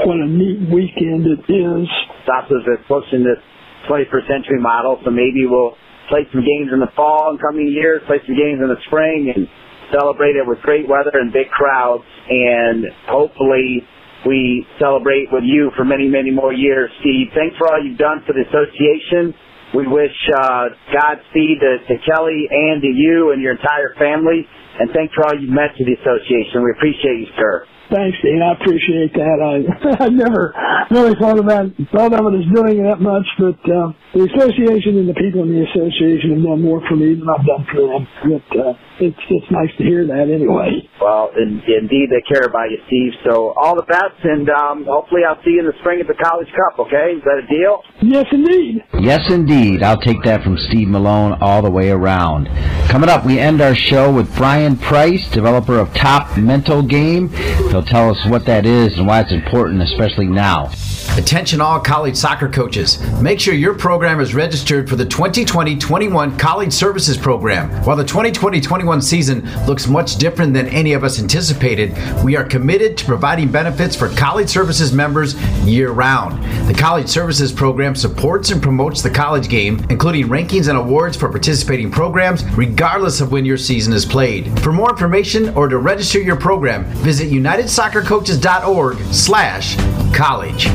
what 0.01 0.17
a 0.17 0.25
neat 0.25 0.65
weekend 0.73 1.29
it 1.29 1.45
is. 1.45 1.85
Sasho's 2.25 2.65
is 2.65 2.81
pushing 2.89 3.21
this 3.21 3.37
21st 3.85 4.25
century 4.25 4.57
model, 4.57 4.97
so 5.05 5.11
maybe 5.13 5.45
we'll 5.45 5.77
play 6.09 6.25
some 6.33 6.41
games 6.41 6.73
in 6.73 6.81
the 6.81 6.89
fall 6.95 7.29
in 7.33 7.37
coming 7.37 7.69
years, 7.69 8.01
play 8.07 8.17
some 8.25 8.35
games 8.35 8.57
in 8.57 8.69
the 8.69 8.81
spring, 8.89 9.29
and 9.29 9.45
celebrate 9.93 10.33
it 10.33 10.45
with 10.45 10.57
great 10.65 10.89
weather 10.89 11.13
and 11.13 11.31
big 11.31 11.49
crowds, 11.53 12.03
and 12.29 12.85
hopefully 13.05 13.85
we 14.25 14.65
celebrate 14.79 15.29
with 15.31 15.43
you 15.45 15.71
for 15.77 15.85
many, 15.85 16.07
many 16.07 16.31
more 16.31 16.53
years. 16.53 16.89
Steve, 17.01 17.29
thanks 17.35 17.55
for 17.57 17.67
all 17.71 17.79
you've 17.83 17.97
done 17.99 18.21
for 18.27 18.33
the 18.33 18.43
association. 18.49 19.33
We 19.75 19.87
wish 19.87 20.15
uh, 20.39 20.69
Godspeed 20.93 21.59
to, 21.61 21.71
to 21.87 21.95
Kelly 22.05 22.47
and 22.49 22.81
to 22.81 22.87
you 22.91 23.31
and 23.33 23.41
your 23.41 23.53
entire 23.53 23.93
family. 23.99 24.47
And 24.79 24.91
thanks 24.91 25.13
for 25.15 25.25
all 25.25 25.35
you've 25.39 25.51
meant 25.51 25.75
to 25.77 25.85
the 25.85 25.95
association. 25.99 26.63
We 26.63 26.71
appreciate 26.77 27.19
you, 27.25 27.29
sir. 27.37 27.65
Thanks, 27.91 28.17
Dean. 28.23 28.41
I 28.41 28.53
appreciate 28.57 29.13
that. 29.13 29.37
I 29.37 29.55
I 30.05 30.09
never 30.09 30.53
really 30.89 31.15
thought 31.19 31.37
about 31.37 31.69
thought 31.93 32.13
of 32.13 32.33
it 32.33 32.41
as 32.41 32.47
doing 32.53 32.81
that 32.83 32.99
much, 32.99 33.25
but 33.37 33.59
uh, 33.69 33.93
the 34.13 34.25
association 34.25 34.97
and 34.97 35.09
the 35.09 35.13
people 35.13 35.43
in 35.43 35.53
the 35.53 35.65
association 35.69 36.33
have 36.33 36.43
done 36.43 36.61
more 36.61 36.81
for 36.89 36.95
me 36.95 37.13
than 37.13 37.29
I've 37.29 37.45
done 37.45 37.65
for 37.69 37.83
them. 37.85 38.03
But 38.25 38.47
uh, 38.57 38.73
it's 38.99 39.23
it's 39.29 39.51
nice 39.51 39.69
to 39.77 39.83
hear 39.83 40.07
that 40.07 40.33
anyway. 40.33 40.81
Well, 41.01 41.29
in, 41.37 41.61
indeed, 41.67 42.09
they 42.09 42.25
care 42.25 42.47
about 42.47 42.71
you, 42.71 42.79
Steve. 42.87 43.13
So 43.25 43.53
all 43.53 43.75
the 43.75 43.85
best, 43.85 44.17
and 44.23 44.49
um, 44.49 44.85
hopefully 44.89 45.21
I'll 45.27 45.41
see 45.43 45.51
you 45.51 45.61
in 45.61 45.67
the 45.67 45.77
spring 45.81 46.01
at 46.01 46.07
the 46.07 46.17
College 46.17 46.49
Cup. 46.55 46.79
Okay, 46.87 47.19
is 47.19 47.23
that 47.23 47.43
a 47.43 47.47
deal? 47.47 47.83
Yes, 48.01 48.25
indeed. 48.31 48.81
Yes, 48.99 49.29
indeed. 49.29 49.83
I'll 49.83 50.01
take 50.01 50.23
that 50.23 50.43
from 50.43 50.57
Steve 50.57 50.87
Malone 50.87 51.37
all 51.41 51.61
the 51.61 51.71
way 51.71 51.89
around. 51.89 52.47
Coming 52.89 53.09
up, 53.09 53.25
we 53.25 53.39
end 53.39 53.61
our 53.61 53.75
show 53.75 54.11
with 54.11 54.33
Brian 54.37 54.77
Price, 54.77 55.29
developer 55.31 55.77
of 55.77 55.93
Top 55.93 56.37
Mental 56.37 56.81
Game. 56.81 57.29
He'll 57.75 57.83
tell 57.83 58.09
us 58.09 58.25
what 58.27 58.45
that 58.45 58.65
is 58.65 58.97
and 58.97 59.05
why 59.05 59.19
it's 59.19 59.33
important, 59.33 59.81
especially 59.81 60.27
now. 60.27 60.71
Attention 61.17 61.61
all 61.61 61.79
college 61.79 62.15
soccer 62.15 62.49
coaches. 62.49 63.01
Make 63.21 63.39
sure 63.39 63.53
your 63.53 63.73
program 63.73 64.19
is 64.19 64.35
registered 64.35 64.89
for 64.89 64.97
the 64.97 65.05
2020-21 65.05 66.37
College 66.37 66.73
Services 66.73 67.17
Program. 67.17 67.69
While 67.85 67.95
the 67.95 68.03
2020-21 68.03 69.01
season 69.01 69.49
looks 69.65 69.87
much 69.87 70.17
different 70.17 70.53
than 70.53 70.67
any 70.67 70.91
of 70.91 71.05
us 71.05 71.19
anticipated, 71.19 71.95
we 72.23 72.35
are 72.35 72.43
committed 72.43 72.97
to 72.97 73.05
providing 73.05 73.49
benefits 73.49 73.95
for 73.95 74.09
college 74.09 74.49
services 74.49 74.91
members 74.91 75.35
year 75.63 75.91
round. 75.91 76.43
The 76.67 76.73
College 76.73 77.07
Services 77.07 77.51
Program 77.51 77.95
supports 77.95 78.51
and 78.51 78.61
promotes 78.61 79.01
the 79.01 79.09
college 79.09 79.47
game, 79.47 79.85
including 79.89 80.27
rankings 80.27 80.67
and 80.67 80.77
awards 80.77 81.15
for 81.15 81.29
participating 81.29 81.89
programs, 81.89 82.43
regardless 82.57 83.21
of 83.21 83.31
when 83.31 83.45
your 83.45 83.57
season 83.57 83.93
is 83.93 84.05
played. 84.05 84.59
For 84.59 84.73
more 84.73 84.89
information 84.89 85.49
or 85.55 85.69
to 85.69 85.77
register 85.77 86.19
your 86.19 86.35
program, 86.35 86.83
visit 86.95 87.31
unitedsoccercoaches.org 87.31 88.97
slash 89.13 89.75
college. 90.13 90.67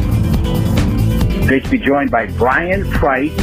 Great 1.50 1.64
to 1.64 1.70
be 1.70 1.78
joined 1.80 2.12
by 2.12 2.26
Brian 2.26 2.88
Price, 2.92 3.36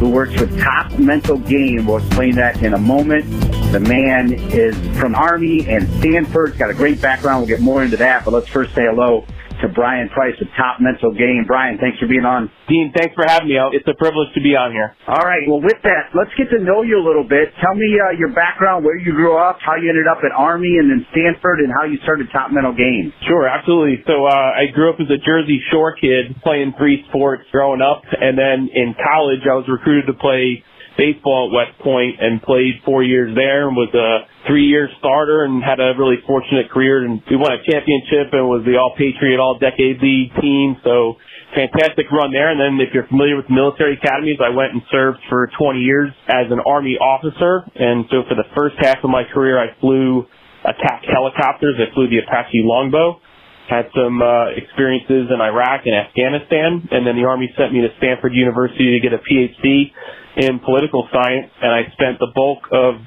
who 0.00 0.10
works 0.10 0.32
with 0.40 0.60
Top 0.60 0.90
Mental 0.98 1.38
Game. 1.38 1.86
We'll 1.86 1.98
explain 1.98 2.34
that 2.34 2.60
in 2.60 2.74
a 2.74 2.78
moment. 2.78 3.24
The 3.70 3.78
man 3.78 4.32
is 4.32 4.74
from 4.98 5.14
Army 5.14 5.68
and 5.68 5.88
Stanford. 6.00 6.58
Got 6.58 6.70
a 6.70 6.74
great 6.74 7.00
background. 7.00 7.38
We'll 7.38 7.46
get 7.46 7.60
more 7.60 7.84
into 7.84 7.96
that, 7.98 8.24
but 8.24 8.34
let's 8.34 8.48
first 8.48 8.74
say 8.74 8.86
hello 8.86 9.24
to 9.62 9.68
Brian 9.70 10.10
Price 10.10 10.34
of 10.42 10.48
Top 10.58 10.82
Mental 10.82 11.14
Game. 11.14 11.44
Brian, 11.46 11.78
thanks 11.78 11.98
for 11.98 12.06
being 12.06 12.26
on. 12.26 12.50
Dean, 12.68 12.92
thanks 12.94 13.14
for 13.14 13.24
having 13.26 13.48
me. 13.48 13.56
Out. 13.56 13.74
It's 13.74 13.86
a 13.86 13.94
privilege 13.94 14.28
to 14.34 14.42
be 14.42 14.58
on 14.58 14.74
here. 14.74 14.94
All 15.06 15.22
right. 15.22 15.46
Well, 15.46 15.62
with 15.62 15.78
that, 15.86 16.12
let's 16.14 16.30
get 16.36 16.50
to 16.50 16.60
know 16.62 16.82
you 16.82 16.98
a 16.98 17.04
little 17.04 17.26
bit. 17.26 17.54
Tell 17.62 17.74
me 17.74 17.88
uh, 17.98 18.14
your 18.18 18.34
background, 18.34 18.84
where 18.84 18.98
you 18.98 19.12
grew 19.14 19.38
up, 19.38 19.58
how 19.62 19.76
you 19.78 19.88
ended 19.88 20.06
up 20.10 20.20
at 20.26 20.32
Army 20.34 20.76
and 20.78 20.90
then 20.90 21.06
Stanford, 21.14 21.62
and 21.62 21.70
how 21.72 21.86
you 21.86 21.96
started 22.02 22.28
Top 22.32 22.50
Mental 22.50 22.74
Game. 22.74 23.12
Sure, 23.26 23.46
absolutely. 23.48 24.02
So 24.06 24.26
uh, 24.26 24.60
I 24.60 24.68
grew 24.74 24.90
up 24.90 24.98
as 25.00 25.08
a 25.08 25.18
Jersey 25.22 25.62
Shore 25.70 25.94
kid, 25.94 26.36
playing 26.42 26.74
three 26.76 27.04
sports 27.08 27.44
growing 27.52 27.80
up, 27.80 28.02
and 28.10 28.36
then 28.36 28.68
in 28.72 28.94
college 28.98 29.46
I 29.46 29.54
was 29.54 29.66
recruited 29.68 30.06
to 30.10 30.16
play 30.18 30.64
baseball 30.96 31.48
at 31.48 31.56
West 31.56 31.78
Point 31.80 32.20
and 32.20 32.42
played 32.42 32.82
four 32.84 33.02
years 33.02 33.34
there 33.34 33.68
and 33.68 33.76
was 33.76 33.92
a 33.94 34.28
three 34.46 34.66
year 34.66 34.88
starter 34.98 35.44
and 35.44 35.62
had 35.62 35.78
a 35.80 35.94
really 35.98 36.18
fortunate 36.26 36.70
career 36.70 37.04
and 37.04 37.22
we 37.30 37.36
won 37.36 37.52
a 37.52 37.62
championship 37.62 38.32
and 38.32 38.46
was 38.48 38.62
the 38.66 38.76
all 38.76 38.94
patriot 38.98 39.38
all 39.38 39.58
decade 39.58 40.02
league 40.02 40.34
team. 40.40 40.76
So 40.82 41.16
fantastic 41.54 42.10
run 42.10 42.32
there. 42.32 42.50
And 42.50 42.58
then 42.58 42.80
if 42.80 42.94
you're 42.94 43.06
familiar 43.06 43.36
with 43.36 43.46
military 43.50 43.98
academies 44.00 44.38
I 44.42 44.50
went 44.50 44.72
and 44.72 44.82
served 44.90 45.18
for 45.28 45.50
20 45.58 45.78
years 45.80 46.10
as 46.28 46.50
an 46.50 46.60
army 46.66 46.98
officer. 46.98 47.62
And 47.76 48.06
so 48.10 48.26
for 48.28 48.34
the 48.34 48.48
first 48.56 48.76
half 48.82 48.98
of 49.04 49.10
my 49.10 49.22
career 49.24 49.58
I 49.58 49.74
flew 49.80 50.26
attack 50.62 51.02
helicopters. 51.06 51.74
I 51.78 51.92
flew 51.94 52.08
the 52.08 52.22
Apache 52.22 52.62
Longbow 52.62 53.20
had 53.68 53.86
some 53.94 54.20
uh, 54.20 54.52
experiences 54.52 55.30
in 55.32 55.40
Iraq 55.40 55.86
and 55.86 55.94
Afghanistan, 55.94 56.82
and 56.90 57.06
then 57.06 57.16
the 57.16 57.24
Army 57.24 57.48
sent 57.56 57.72
me 57.72 57.80
to 57.80 57.88
Stanford 57.96 58.34
University 58.34 58.98
to 58.98 59.00
get 59.00 59.14
a 59.16 59.22
PhD 59.22 59.88
in 60.36 60.58
political 60.60 61.08
science, 61.12 61.48
and 61.62 61.72
I 61.72 61.88
spent 61.92 62.18
the 62.18 62.28
bulk 62.34 62.68
of 62.72 63.00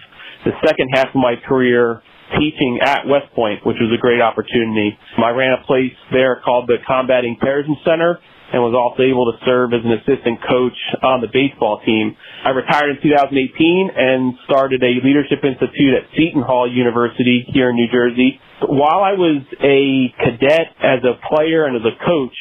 the 0.46 0.54
second 0.62 0.90
half 0.94 1.10
of 1.10 1.20
my 1.20 1.34
career 1.50 2.02
teaching 2.38 2.80
at 2.82 3.06
West 3.06 3.34
Point, 3.34 3.66
which 3.66 3.78
was 3.82 3.90
a 3.94 4.02
great 4.02 4.22
opportunity. 4.22 4.98
I 5.18 5.30
ran 5.34 5.58
a 5.58 5.66
place 5.66 5.94
there 6.14 6.42
called 6.46 6.70
the 6.70 6.78
Combating 6.86 7.38
Terrorism 7.42 7.76
Center 7.86 8.22
and 8.54 8.62
was 8.62 8.78
also 8.78 9.02
able 9.02 9.26
to 9.34 9.36
serve 9.42 9.74
as 9.74 9.82
an 9.82 9.94
assistant 9.98 10.38
coach 10.46 10.78
on 11.02 11.22
the 11.22 11.30
baseball 11.34 11.82
team. 11.82 12.14
I 12.46 12.54
retired 12.54 12.94
in 12.94 13.02
2018 13.02 13.90
and 13.98 14.38
started 14.46 14.86
a 14.86 15.02
leadership 15.02 15.42
institute 15.42 15.98
at 15.98 16.06
Seton 16.14 16.46
Hall 16.46 16.70
University 16.70 17.46
here 17.50 17.74
in 17.74 17.76
New 17.76 17.90
Jersey. 17.90 18.38
While 18.62 19.02
I 19.02 19.18
was 19.18 19.42
a 19.66 20.14
cadet 20.22 20.78
as 20.78 21.02
a 21.02 21.18
player 21.26 21.66
and 21.66 21.76
as 21.76 21.86
a 21.90 21.98
coach, 22.06 22.38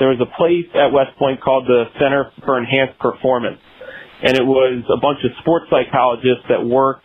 there 0.00 0.08
was 0.08 0.20
a 0.24 0.30
place 0.40 0.66
at 0.72 0.88
West 0.88 1.16
Point 1.20 1.40
called 1.44 1.68
the 1.68 1.84
Center 2.00 2.32
for 2.44 2.56
Enhanced 2.56 2.98
Performance 2.98 3.60
and 4.22 4.38
it 4.38 4.46
was 4.46 4.86
a 4.86 5.00
bunch 5.02 5.18
of 5.26 5.34
sports 5.42 5.66
psychologists 5.66 6.46
that 6.48 6.62
worked 6.62 7.02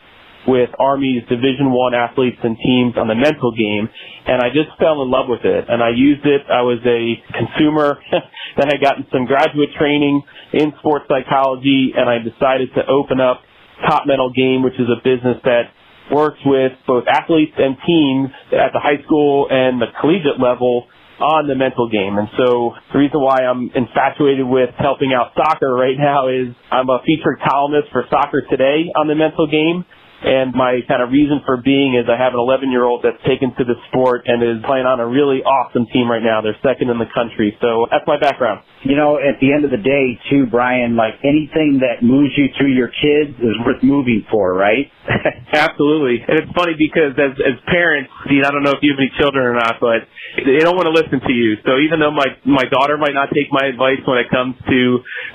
with 0.47 0.69
Army's 0.79 1.23
Division 1.27 1.69
One 1.71 1.93
athletes 1.93 2.39
and 2.41 2.55
teams 2.57 2.95
on 2.95 3.07
the 3.07 3.15
mental 3.15 3.51
game, 3.51 3.89
and 4.25 4.41
I 4.41 4.49
just 4.49 4.71
fell 4.79 5.03
in 5.03 5.11
love 5.11 5.27
with 5.27 5.43
it. 5.43 5.65
And 5.67 5.83
I 5.83 5.91
used 5.91 6.25
it. 6.25 6.47
I 6.47 6.63
was 6.63 6.79
a 6.87 7.19
consumer. 7.35 7.99
then 8.57 8.71
I 8.71 8.79
got 8.79 8.95
some 9.11 9.27
graduate 9.27 9.75
training 9.77 10.23
in 10.53 10.71
sports 10.79 11.05
psychology, 11.11 11.91
and 11.95 12.09
I 12.09 12.23
decided 12.23 12.71
to 12.75 12.87
open 12.87 13.19
up 13.19 13.43
Top 13.85 14.07
Mental 14.07 14.31
Game, 14.31 14.63
which 14.63 14.79
is 14.79 14.87
a 14.87 14.97
business 15.03 15.37
that 15.43 15.75
works 16.11 16.39
with 16.45 16.71
both 16.87 17.03
athletes 17.07 17.53
and 17.57 17.75
teams 17.85 18.31
at 18.55 18.71
the 18.71 18.79
high 18.79 19.03
school 19.03 19.47
and 19.51 19.81
the 19.81 19.91
collegiate 19.99 20.39
level 20.39 20.87
on 21.19 21.47
the 21.47 21.55
mental 21.55 21.89
game. 21.89 22.17
And 22.17 22.29
so 22.37 22.73
the 22.93 22.99
reason 22.99 23.19
why 23.21 23.41
I'm 23.41 23.69
infatuated 23.73 24.45
with 24.45 24.69
helping 24.77 25.13
out 25.13 25.33
soccer 25.33 25.73
right 25.73 25.97
now 25.97 26.29
is 26.29 26.53
I'm 26.71 26.89
a 26.89 27.01
featured 27.05 27.41
columnist 27.41 27.89
for 27.91 28.05
Soccer 28.09 28.45
Today 28.49 28.93
on 28.95 29.07
the 29.07 29.15
mental 29.15 29.49
game. 29.49 29.85
And 30.17 30.49
my 30.57 30.81
kind 30.89 31.05
of 31.05 31.13
reason 31.13 31.45
for 31.45 31.61
being 31.61 31.93
is 31.93 32.09
I 32.09 32.17
have 32.17 32.33
an 32.33 32.41
11 32.41 32.73
year 32.73 32.81
old 32.83 33.05
that's 33.05 33.21
taken 33.21 33.53
to 33.53 33.63
the 33.63 33.77
sport 33.89 34.25
and 34.25 34.41
is 34.41 34.65
playing 34.65 34.89
on 34.89 34.97
a 34.97 35.05
really 35.05 35.45
awesome 35.45 35.85
team 35.93 36.09
right 36.09 36.23
now. 36.23 36.41
They're 36.41 36.57
second 36.65 36.89
in 36.89 36.97
the 36.97 37.09
country. 37.13 37.53
So 37.61 37.85
that's 37.93 38.05
my 38.09 38.17
background. 38.17 38.65
You 38.81 38.97
know, 38.97 39.21
at 39.21 39.37
the 39.37 39.53
end 39.53 39.61
of 39.61 39.69
the 39.69 39.81
day, 39.81 40.17
too, 40.29 40.49
Brian, 40.49 40.97
like 40.97 41.21
anything 41.21 41.85
that 41.85 42.01
moves 42.01 42.33
you 42.33 42.49
through 42.57 42.73
your 42.73 42.89
kids 42.89 43.37
is 43.37 43.55
worth 43.61 43.85
moving 43.85 44.25
for, 44.33 44.57
right? 44.57 44.89
Absolutely. 45.53 46.25
And 46.25 46.41
it's 46.41 46.51
funny 46.57 46.73
because 46.73 47.13
as, 47.21 47.37
as 47.37 47.57
parents, 47.69 48.09
Dean, 48.25 48.41
I 48.41 48.49
don't 48.49 48.65
know 48.65 48.73
if 48.73 48.81
you 48.81 48.97
have 48.97 49.01
any 49.01 49.13
children 49.21 49.45
or 49.45 49.53
not, 49.53 49.77
but 49.77 50.01
they 50.41 50.65
don't 50.65 50.77
want 50.77 50.89
to 50.89 50.95
listen 50.97 51.21
to 51.21 51.33
you. 51.33 51.61
So 51.61 51.77
even 51.77 52.01
though 52.01 52.13
my, 52.13 52.25
my 52.41 52.65
daughter 52.73 52.97
might 52.97 53.13
not 53.13 53.29
take 53.29 53.53
my 53.53 53.69
advice 53.69 54.01
when 54.09 54.17
it 54.17 54.33
comes 54.33 54.57
to 54.65 54.79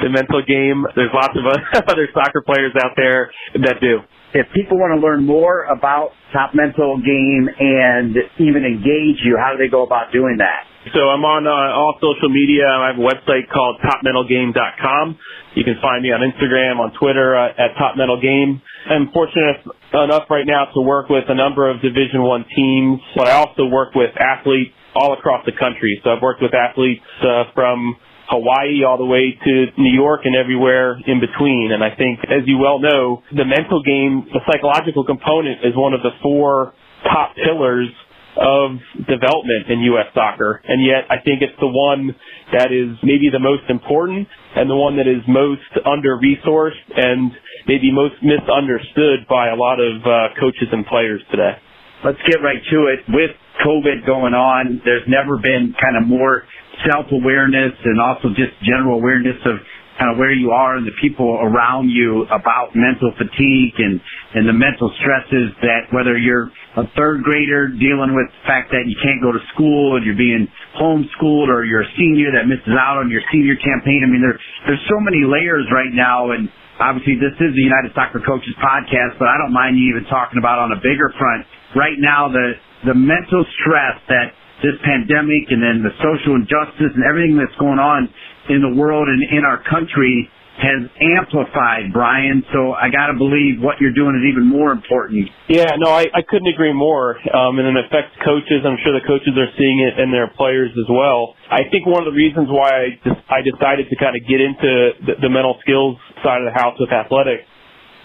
the 0.03 0.11
mental 0.11 0.43
game, 0.43 0.83
there's 0.99 1.15
lots 1.15 1.39
of 1.39 1.47
other 1.87 2.11
soccer 2.11 2.43
players 2.43 2.75
out 2.83 2.99
there 2.99 3.31
that 3.63 3.79
do 3.79 4.03
if 4.35 4.47
people 4.55 4.81
want 4.81 4.97
to 4.97 5.01
learn 5.01 5.25
more 5.27 5.65
about 5.69 6.13
Top 6.33 6.55
Mental 6.55 6.97
Game 6.97 7.49
and 7.49 8.17
even 8.41 8.65
engage 8.65 9.21
you, 9.25 9.37
how 9.37 9.53
do 9.53 9.59
they 9.61 9.69
go 9.69 9.85
about 9.85 10.13
doing 10.13 10.37
that? 10.41 10.65
So 10.91 10.99
I'm 10.99 11.23
on 11.23 11.47
uh, 11.47 11.79
all 11.79 11.95
social 12.03 12.27
media. 12.27 12.67
I 12.67 12.91
have 12.91 12.99
a 12.99 13.07
website 13.07 13.47
called 13.53 13.79
topmentalgame.com. 13.87 15.19
You 15.55 15.63
can 15.63 15.79
find 15.79 16.03
me 16.03 16.11
on 16.11 16.27
Instagram, 16.27 16.83
on 16.83 16.91
Twitter 16.99 17.39
uh, 17.39 17.55
at 17.55 17.79
Top 17.79 17.95
Game. 17.95 18.61
I'm 18.91 19.13
fortunate 19.15 19.63
enough 19.95 20.27
right 20.29 20.47
now 20.47 20.67
to 20.75 20.81
work 20.83 21.09
with 21.09 21.25
a 21.29 21.37
number 21.37 21.71
of 21.71 21.81
Division 21.81 22.23
One 22.23 22.45
teams, 22.51 22.99
but 23.15 23.29
I 23.29 23.39
also 23.39 23.67
work 23.67 23.95
with 23.95 24.11
athletes 24.19 24.75
all 24.97 25.13
across 25.13 25.47
the 25.47 25.53
country. 25.53 26.01
So 26.03 26.11
I've 26.11 26.23
worked 26.23 26.43
with 26.43 26.53
athletes 26.53 27.07
uh, 27.23 27.45
from 27.55 27.95
Hawaii 28.33 28.81
all 28.89 28.97
the 28.97 29.05
way 29.05 29.37
to 29.37 29.53
New 29.77 29.93
York 29.93 30.25
and 30.25 30.35
everywhere 30.35 30.97
in 31.05 31.21
between. 31.21 31.71
And 31.73 31.85
I 31.85 31.93
think, 31.93 32.25
as 32.25 32.49
you 32.49 32.57
well 32.57 32.81
know, 32.81 33.23
the 33.29 33.45
mental 33.45 33.85
game, 33.85 34.25
the 34.33 34.41
psychological 34.49 35.05
component 35.05 35.61
is 35.61 35.77
one 35.77 35.93
of 35.93 36.01
the 36.01 36.17
four 36.23 36.73
top 37.05 37.37
pillars 37.37 37.93
of 38.37 38.81
development 39.05 39.69
in 39.69 39.85
U.S. 39.93 40.09
soccer. 40.15 40.65
And 40.65 40.81
yet 40.81 41.05
I 41.13 41.21
think 41.21 41.45
it's 41.45 41.57
the 41.61 41.69
one 41.69 42.17
that 42.57 42.73
is 42.73 42.97
maybe 43.05 43.29
the 43.29 43.43
most 43.43 43.69
important 43.69 44.29
and 44.57 44.71
the 44.71 44.77
one 44.77 44.97
that 44.97 45.09
is 45.09 45.21
most 45.29 45.69
under-resourced 45.85 46.89
and 46.97 47.33
maybe 47.69 47.93
most 47.93 48.17
misunderstood 48.25 49.29
by 49.29 49.53
a 49.53 49.57
lot 49.57 49.81
of 49.81 50.01
uh, 50.03 50.33
coaches 50.41 50.73
and 50.73 50.87
players 50.87 51.21
today. 51.31 51.61
Let's 52.05 52.21
get 52.27 52.41
right 52.43 52.59
to 52.73 52.79
it. 52.89 53.01
With 53.13 53.37
COVID 53.63 54.07
going 54.07 54.35
on, 54.35 54.81
there's 54.85 55.07
never 55.07 55.37
been 55.37 55.75
kind 55.79 55.97
of 56.01 56.09
more 56.09 56.43
self-awareness 56.89 57.75
and 57.85 58.01
also 58.01 58.29
just 58.35 58.53
general 58.65 58.99
awareness 58.99 59.37
of 59.47 59.61
kind 60.01 60.09
of 60.09 60.17
where 60.17 60.33
you 60.33 60.51
are 60.51 60.81
and 60.81 60.89
the 60.89 60.97
people 61.01 61.37
around 61.45 61.93
you 61.93 62.25
about 62.33 62.73
mental 62.73 63.13
fatigue 63.15 63.77
and, 63.77 64.01
and 64.35 64.49
the 64.49 64.57
mental 64.57 64.89
stresses 64.99 65.53
that 65.61 65.93
whether 65.93 66.17
you're 66.17 66.49
a 66.81 66.89
third 66.97 67.21
grader 67.23 67.69
dealing 67.69 68.17
with 68.17 68.27
the 68.33 68.43
fact 68.49 68.73
that 68.73 68.89
you 68.89 68.97
can't 69.05 69.21
go 69.21 69.31
to 69.31 69.43
school 69.53 70.01
and 70.01 70.03
you're 70.03 70.17
being 70.17 70.49
homeschooled 70.81 71.53
or 71.53 71.69
you're 71.69 71.85
a 71.85 71.93
senior 72.01 72.33
that 72.33 72.49
misses 72.49 72.73
out 72.73 72.97
on 72.97 73.13
your 73.13 73.21
senior 73.29 73.55
campaign. 73.61 74.01
I 74.01 74.09
mean, 74.09 74.25
there, 74.25 74.41
there's 74.65 74.83
so 74.89 74.97
many 74.97 75.29
layers 75.29 75.69
right 75.69 75.93
now 75.93 76.33
and 76.33 76.49
obviously 76.81 77.21
this 77.21 77.37
is 77.37 77.53
the 77.53 77.63
United 77.63 77.93
Soccer 77.93 78.25
Coaches 78.25 78.57
podcast, 78.59 79.21
but 79.21 79.29
I 79.29 79.37
don't 79.37 79.53
mind 79.53 79.77
you 79.77 79.93
even 79.93 80.09
talking 80.09 80.41
about 80.41 80.59
on 80.59 80.73
a 80.73 80.81
bigger 80.81 81.13
front. 81.21 81.45
Right 81.77 82.01
now, 82.01 82.33
the, 82.33 82.57
the 82.89 82.97
mental 82.97 83.45
stress 83.61 84.01
that 84.09 84.33
this 84.63 84.79
pandemic 84.87 85.51
and 85.51 85.61
then 85.61 85.83
the 85.83 85.93
social 85.99 86.39
injustice 86.39 86.95
and 86.95 87.05
everything 87.05 87.37
that's 87.37 87.55
going 87.59 87.83
on 87.83 88.09
in 88.49 88.63
the 88.63 88.73
world 88.75 89.07
and 89.11 89.23
in 89.35 89.45
our 89.45 89.63
country 89.67 90.31
has 90.59 90.85
amplified, 91.01 91.91
Brian. 91.93 92.45
So 92.53 92.77
I 92.77 92.93
got 92.93 93.09
to 93.09 93.17
believe 93.17 93.59
what 93.59 93.81
you're 93.81 93.97
doing 93.97 94.15
is 94.21 94.25
even 94.29 94.45
more 94.45 94.71
important. 94.71 95.27
Yeah, 95.49 95.75
no, 95.81 95.91
I, 95.91 96.07
I 96.13 96.23
couldn't 96.23 96.47
agree 96.47 96.73
more. 96.73 97.17
Um, 97.33 97.59
and 97.59 97.67
it 97.73 97.85
affects 97.89 98.15
coaches. 98.23 98.63
I'm 98.63 98.77
sure 98.85 98.93
the 98.93 99.07
coaches 99.07 99.33
are 99.35 99.51
seeing 99.57 99.81
it 99.81 99.99
and 99.99 100.13
their 100.13 100.29
players 100.29 100.71
as 100.77 100.89
well. 100.93 101.35
I 101.51 101.65
think 101.73 101.89
one 101.89 102.05
of 102.05 102.09
the 102.13 102.17
reasons 102.17 102.47
why 102.53 102.69
I, 102.69 102.89
I 103.33 103.41
decided 103.41 103.89
to 103.89 103.97
kind 103.97 104.15
of 104.15 104.23
get 104.29 104.41
into 104.45 104.71
the, 105.09 105.15
the 105.25 105.31
mental 105.33 105.57
skills 105.65 105.97
side 106.21 106.45
of 106.45 106.47
the 106.53 106.57
house 106.57 106.77
with 106.79 106.93
athletics 106.93 107.49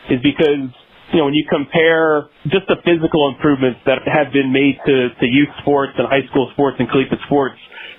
is 0.10 0.24
because 0.24 0.72
you 1.14 1.20
know, 1.20 1.26
when 1.26 1.34
you 1.34 1.48
compare 1.48 2.28
just 2.52 2.68
the 2.68 2.78
physical 2.84 3.32
improvements 3.32 3.80
that 3.86 4.04
have 4.06 4.34
been 4.34 4.52
made 4.52 4.76
to, 4.86 5.10
to 5.20 5.26
youth 5.26 5.52
sports 5.62 5.94
and 5.98 6.08
high 6.08 6.28
school 6.30 6.50
sports 6.54 6.78
and 6.80 6.90
collegiate 6.90 7.20
sports 7.26 7.56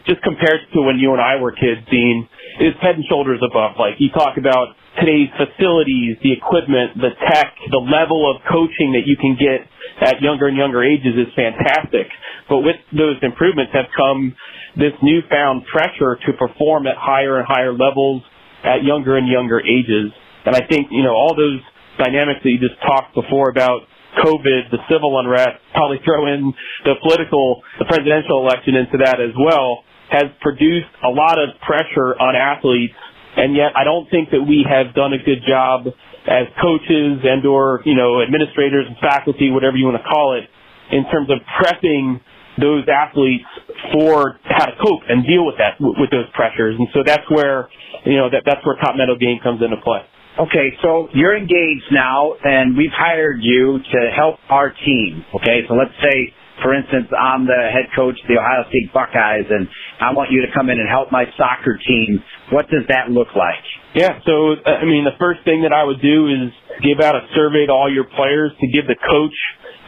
just 0.08 0.22
compared 0.24 0.64
to 0.72 0.80
when 0.80 0.96
you 0.96 1.12
and 1.12 1.20
I 1.20 1.36
were 1.36 1.52
kids, 1.52 1.84
Dean, 1.92 2.28
is 2.60 2.72
head 2.80 2.96
and 2.96 3.04
shoulders 3.08 3.40
above. 3.44 3.76
Like 3.78 4.00
you 4.00 4.08
talk 4.08 4.40
about 4.40 4.72
today's 4.96 5.28
facilities, 5.36 6.16
the 6.24 6.32
equipment, 6.32 6.96
the 6.96 7.12
tech, 7.28 7.52
the 7.70 7.78
level 7.80 8.24
of 8.24 8.40
coaching 8.48 8.96
that 8.96 9.04
you 9.04 9.20
can 9.20 9.36
get 9.36 9.68
at 10.00 10.20
younger 10.24 10.48
and 10.48 10.56
younger 10.56 10.82
ages 10.82 11.12
is 11.12 11.28
fantastic. 11.36 12.08
But 12.48 12.64
with 12.64 12.80
those 12.90 13.20
improvements 13.20 13.72
have 13.76 13.92
come 13.92 14.34
this 14.76 14.96
newfound 15.02 15.68
pressure 15.68 16.16
to 16.24 16.30
perform 16.40 16.86
at 16.86 16.96
higher 16.96 17.38
and 17.38 17.46
higher 17.46 17.72
levels 17.72 18.22
at 18.64 18.82
younger 18.82 19.16
and 19.16 19.28
younger 19.28 19.60
ages. 19.60 20.10
And 20.46 20.56
I 20.56 20.64
think, 20.66 20.88
you 20.90 21.02
know, 21.04 21.12
all 21.12 21.36
those 21.36 21.60
dynamics 21.98 22.40
that 22.42 22.50
you 22.50 22.58
just 22.58 22.78
talked 22.82 23.14
before 23.14 23.50
about 23.50 23.84
COVID, 24.24 24.70
the 24.70 24.82
civil 24.90 25.18
unrest, 25.20 25.60
probably 25.74 25.98
throw 26.04 26.26
in 26.26 26.52
the 26.84 26.94
political, 27.02 27.62
the 27.78 27.84
presidential 27.84 28.40
election 28.42 28.74
into 28.74 28.98
that 29.04 29.20
as 29.20 29.34
well, 29.36 29.84
has 30.10 30.32
produced 30.40 30.88
a 31.04 31.12
lot 31.12 31.36
of 31.36 31.52
pressure 31.60 32.16
on 32.16 32.34
athletes. 32.34 32.96
And 33.36 33.54
yet 33.54 33.76
I 33.76 33.84
don't 33.84 34.08
think 34.10 34.30
that 34.30 34.42
we 34.42 34.64
have 34.64 34.94
done 34.94 35.12
a 35.12 35.20
good 35.20 35.44
job 35.46 35.86
as 36.26 36.48
coaches 36.60 37.20
and 37.22 37.44
or, 37.46 37.80
you 37.84 37.94
know, 37.94 38.22
administrators 38.22 38.88
and 38.88 38.96
faculty, 38.98 39.50
whatever 39.50 39.76
you 39.76 39.84
want 39.84 40.00
to 40.00 40.08
call 40.08 40.34
it, 40.36 40.48
in 40.90 41.04
terms 41.12 41.28
of 41.30 41.38
prepping 41.60 42.20
those 42.58 42.88
athletes 42.90 43.46
for 43.92 44.40
how 44.42 44.66
to 44.66 44.74
cope 44.82 45.06
and 45.08 45.22
deal 45.22 45.46
with 45.46 45.54
that, 45.62 45.78
with 45.78 46.10
those 46.10 46.26
pressures. 46.34 46.74
And 46.74 46.88
so 46.92 47.06
that's 47.06 47.22
where, 47.30 47.68
you 48.04 48.16
know, 48.16 48.28
that, 48.30 48.42
that's 48.44 48.64
where 48.66 48.74
top 48.82 48.96
mental 48.96 49.16
game 49.16 49.38
comes 49.42 49.62
into 49.62 49.76
play. 49.84 50.02
Okay, 50.38 50.70
so 50.82 51.08
you're 51.14 51.36
engaged 51.36 51.90
now, 51.90 52.34
and 52.44 52.76
we've 52.76 52.94
hired 52.94 53.42
you 53.42 53.80
to 53.82 53.98
help 54.14 54.38
our 54.48 54.70
team. 54.70 55.24
Okay, 55.34 55.66
so 55.66 55.74
let's 55.74 55.94
say, 55.98 56.32
for 56.62 56.74
instance, 56.74 57.10
I'm 57.10 57.42
the 57.46 57.58
head 57.74 57.90
coach 57.96 58.14
of 58.22 58.28
the 58.28 58.38
Ohio 58.38 58.62
State 58.70 58.94
Buckeyes, 58.94 59.50
and 59.50 59.66
I 59.98 60.14
want 60.14 60.30
you 60.30 60.42
to 60.46 60.50
come 60.54 60.70
in 60.70 60.78
and 60.78 60.88
help 60.88 61.10
my 61.10 61.26
soccer 61.36 61.74
team. 61.82 62.22
What 62.54 62.70
does 62.70 62.86
that 62.88 63.10
look 63.10 63.34
like? 63.34 63.58
Yeah, 63.98 64.22
so 64.22 64.54
uh, 64.62 64.78
I 64.78 64.86
mean, 64.86 65.02
the 65.02 65.18
first 65.18 65.42
thing 65.42 65.62
that 65.66 65.74
I 65.74 65.82
would 65.82 66.00
do 66.00 66.30
is 66.30 66.54
give 66.86 67.02
out 67.02 67.16
a 67.18 67.26
survey 67.34 67.66
to 67.66 67.72
all 67.74 67.90
your 67.90 68.06
players 68.06 68.52
to 68.62 68.66
give 68.70 68.86
the 68.86 68.94
coach 68.94 69.38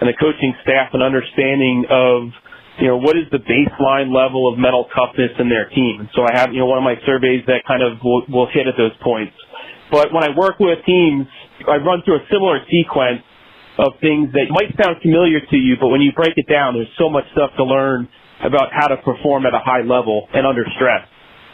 and 0.02 0.10
the 0.10 0.18
coaching 0.18 0.54
staff 0.66 0.90
an 0.94 1.02
understanding 1.02 1.86
of 1.90 2.34
you 2.80 2.88
know, 2.88 2.96
what 2.96 3.14
is 3.14 3.28
the 3.30 3.38
baseline 3.38 4.08
level 4.08 4.50
of 4.50 4.58
mental 4.58 4.88
toughness 4.96 5.30
in 5.38 5.50
their 5.50 5.68
team? 5.68 6.08
So 6.14 6.22
I 6.24 6.32
have, 6.40 6.52
you 6.52 6.60
know, 6.60 6.66
one 6.66 6.78
of 6.78 6.84
my 6.84 6.96
surveys 7.04 7.44
that 7.46 7.60
kind 7.68 7.82
of 7.82 7.98
will, 8.02 8.24
will 8.32 8.48
hit 8.50 8.66
at 8.66 8.74
those 8.78 8.96
points. 9.04 9.36
But 9.90 10.12
when 10.14 10.22
I 10.22 10.30
work 10.36 10.58
with 10.58 10.78
teams, 10.86 11.26
I 11.66 11.76
run 11.76 12.02
through 12.04 12.22
a 12.22 12.26
similar 12.30 12.62
sequence 12.70 13.22
of 13.78 13.94
things 14.00 14.30
that 14.32 14.46
might 14.50 14.70
sound 14.78 15.02
familiar 15.02 15.40
to 15.40 15.56
you, 15.56 15.76
but 15.80 15.88
when 15.88 16.00
you 16.00 16.12
break 16.12 16.34
it 16.36 16.46
down, 16.50 16.74
there's 16.74 16.90
so 16.98 17.08
much 17.08 17.24
stuff 17.32 17.50
to 17.56 17.64
learn 17.64 18.08
about 18.44 18.70
how 18.72 18.88
to 18.88 18.96
perform 18.98 19.46
at 19.46 19.54
a 19.54 19.60
high 19.62 19.82
level 19.82 20.28
and 20.32 20.46
under 20.46 20.64
stress. 20.76 21.06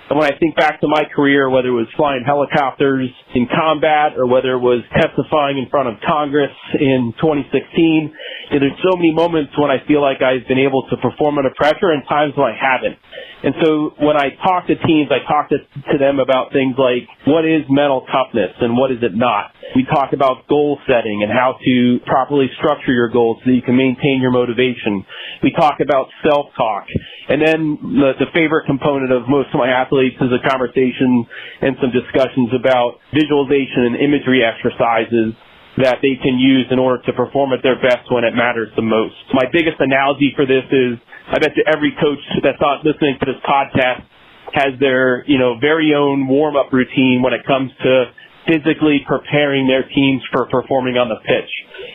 And 0.09 0.19
when 0.19 0.31
I 0.31 0.39
think 0.39 0.55
back 0.55 0.81
to 0.83 0.89
my 0.89 1.03
career, 1.11 1.51
whether 1.51 1.69
it 1.69 1.79
was 1.79 1.91
flying 1.97 2.23
helicopters 2.23 3.11
in 3.35 3.49
combat 3.51 4.15
or 4.15 4.31
whether 4.31 4.55
it 4.55 4.63
was 4.63 4.87
testifying 4.95 5.59
in 5.59 5.67
front 5.67 5.91
of 5.91 5.99
Congress 6.07 6.55
in 6.79 7.11
2016, 7.19 8.15
there's 8.55 8.79
so 8.87 8.95
many 8.95 9.11
moments 9.11 9.51
when 9.59 9.75
I 9.75 9.83
feel 9.91 9.99
like 9.99 10.23
I've 10.23 10.47
been 10.47 10.63
able 10.63 10.87
to 10.95 10.97
perform 11.03 11.43
under 11.43 11.51
pressure 11.59 11.91
and 11.91 12.07
times 12.07 12.39
when 12.39 12.47
I 12.47 12.55
haven't. 12.55 13.03
And 13.43 13.55
so 13.63 13.71
when 13.99 14.15
I 14.15 14.31
talk 14.47 14.71
to 14.71 14.79
teams, 14.87 15.11
I 15.11 15.27
talk 15.27 15.51
to, 15.51 15.59
to 15.59 15.97
them 15.99 16.23
about 16.23 16.55
things 16.55 16.79
like 16.79 17.11
what 17.27 17.43
is 17.43 17.67
mental 17.67 18.07
toughness 18.07 18.55
and 18.63 18.79
what 18.79 18.95
is 18.95 19.03
it 19.03 19.15
not. 19.15 19.51
We 19.75 19.85
talk 19.91 20.15
about 20.15 20.47
goal 20.47 20.79
setting 20.87 21.27
and 21.27 21.31
how 21.35 21.59
to 21.59 21.99
properly 22.07 22.47
structure 22.63 22.95
your 22.95 23.11
goals 23.11 23.43
so 23.45 23.51
you 23.51 23.63
can 23.63 23.77
maintain 23.77 24.23
your 24.23 24.31
motivation. 24.31 25.05
We 25.43 25.51
talk 25.51 25.83
about 25.83 26.07
self-talk. 26.23 26.87
And 27.29 27.43
then 27.43 27.59
the, 27.99 28.13
the 28.23 28.31
favorite 28.33 28.67
component 28.67 29.11
of 29.11 29.27
most 29.29 29.51
of 29.51 29.59
my 29.59 29.69
athletes 29.69 29.95
is 30.01 30.32
a 30.32 30.42
conversation 30.44 31.24
and 31.62 31.76
some 31.80 31.92
discussions 31.92 32.53
about 32.53 33.01
visualization 33.14 33.92
and 33.92 33.94
imagery 33.97 34.44
exercises 34.44 35.32
that 35.76 36.01
they 36.01 36.16
can 36.20 36.40
use 36.40 36.66
in 36.72 36.78
order 36.78 37.03
to 37.05 37.12
perform 37.12 37.53
at 37.53 37.61
their 37.62 37.76
best 37.76 38.09
when 38.09 38.24
it 38.24 38.32
matters 38.32 38.68
the 38.76 38.82
most. 38.84 39.16
My 39.32 39.44
biggest 39.53 39.76
analogy 39.78 40.32
for 40.36 40.49
this 40.49 40.64
is 40.72 40.97
I 41.28 41.38
bet 41.38 41.57
you 41.57 41.64
every 41.66 41.92
coach 42.01 42.22
that's 42.42 42.61
not 42.61 42.84
listening 42.84 43.18
to 43.20 43.26
this 43.26 43.40
podcast 43.44 44.07
has 44.55 44.78
their, 44.80 45.24
you 45.26 45.38
know, 45.38 45.59
very 45.61 45.92
own 45.92 46.28
warm 46.28 46.57
up 46.57 46.72
routine 46.72 47.20
when 47.20 47.34
it 47.34 47.44
comes 47.44 47.70
to 47.82 48.05
physically 48.47 49.03
preparing 49.07 49.66
their 49.66 49.82
teams 49.82 50.22
for 50.32 50.47
performing 50.47 50.97
on 50.97 51.11
the 51.11 51.18
pitch. 51.26 51.51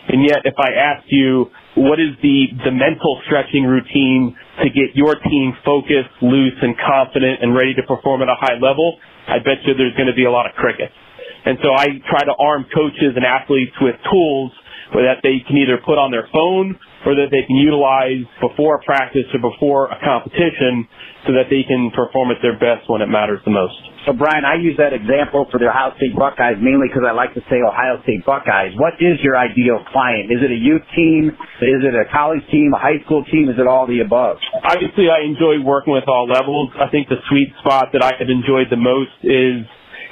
And 0.10 0.22
yet, 0.28 0.44
if 0.44 0.56
I 0.60 0.76
asked 0.76 1.08
you, 1.08 1.48
what 1.76 2.00
is 2.00 2.16
the, 2.22 2.52
the 2.68 2.72
mental 2.72 3.22
stretching 3.26 3.64
routine 3.64 4.36
to 4.64 4.68
get 4.70 4.92
your 4.94 5.16
team 5.16 5.56
focused, 5.64 6.12
loose, 6.22 6.58
and 6.62 6.76
confident 6.76 7.40
and 7.42 7.56
ready 7.56 7.74
to 7.76 7.84
perform 7.88 8.22
at 8.22 8.28
a 8.28 8.36
high 8.36 8.60
level, 8.60 9.00
I 9.28 9.40
bet 9.40 9.64
you 9.64 9.74
there's 9.74 9.96
going 9.96 10.12
to 10.12 10.18
be 10.18 10.26
a 10.26 10.32
lot 10.32 10.46
of 10.50 10.54
crickets. 10.60 10.92
And 11.46 11.58
so 11.64 11.74
I 11.74 11.88
try 12.10 12.24
to 12.28 12.36
arm 12.38 12.66
coaches 12.70 13.16
and 13.16 13.26
athletes 13.26 13.74
with 13.82 13.96
tools 14.12 14.52
that 15.00 15.24
they 15.24 15.40
can 15.48 15.56
either 15.56 15.80
put 15.80 15.96
on 15.96 16.12
their 16.12 16.28
phone 16.36 16.76
or 17.08 17.16
that 17.16 17.32
they 17.32 17.48
can 17.48 17.56
utilize 17.56 18.28
before 18.44 18.84
practice 18.84 19.26
or 19.34 19.40
before 19.40 19.88
a 19.90 19.98
competition 20.04 20.86
so 21.26 21.32
that 21.34 21.48
they 21.50 21.64
can 21.64 21.90
perform 21.96 22.30
at 22.30 22.38
their 22.44 22.60
best 22.60 22.86
when 22.92 23.02
it 23.02 23.08
matters 23.08 23.40
the 23.48 23.54
most. 23.54 23.74
So, 24.06 24.14
Brian, 24.14 24.44
I 24.44 24.58
use 24.58 24.76
that 24.82 24.94
example 24.94 25.46
for 25.50 25.58
the 25.62 25.70
Ohio 25.70 25.94
State 25.98 26.14
Buckeyes 26.18 26.58
mainly 26.60 26.90
because 26.90 27.06
I 27.06 27.14
like 27.14 27.34
to 27.38 27.44
say 27.48 27.62
Ohio 27.62 28.02
State 28.04 28.26
Buckeyes. 28.26 28.74
What 28.76 29.00
is 29.00 29.22
your 29.24 29.38
ideal 29.38 29.80
client? 29.94 30.30
Is 30.34 30.42
it 30.44 30.52
a 30.52 30.58
youth 30.58 30.84
team? 30.94 31.30
Is 31.62 31.82
it 31.86 31.94
a 31.94 32.06
college 32.12 32.44
team, 32.52 32.74
a 32.74 32.82
high 32.82 33.00
school 33.06 33.24
team? 33.30 33.50
Is 33.50 33.58
it 33.62 33.66
all 33.70 33.86
the 33.86 34.02
above? 34.02 34.38
Obviously, 34.66 35.08
I 35.08 35.24
enjoy 35.24 35.62
working 35.64 35.94
with 35.94 36.10
all 36.10 36.28
levels. 36.28 36.74
I 36.76 36.90
think 36.90 37.08
the 37.10 37.22
sweet 37.30 37.54
spot 37.62 37.94
that 37.94 38.02
I 38.02 38.18
have 38.18 38.30
enjoyed 38.30 38.68
the 38.74 38.82
most 38.82 39.14
is 39.24 39.64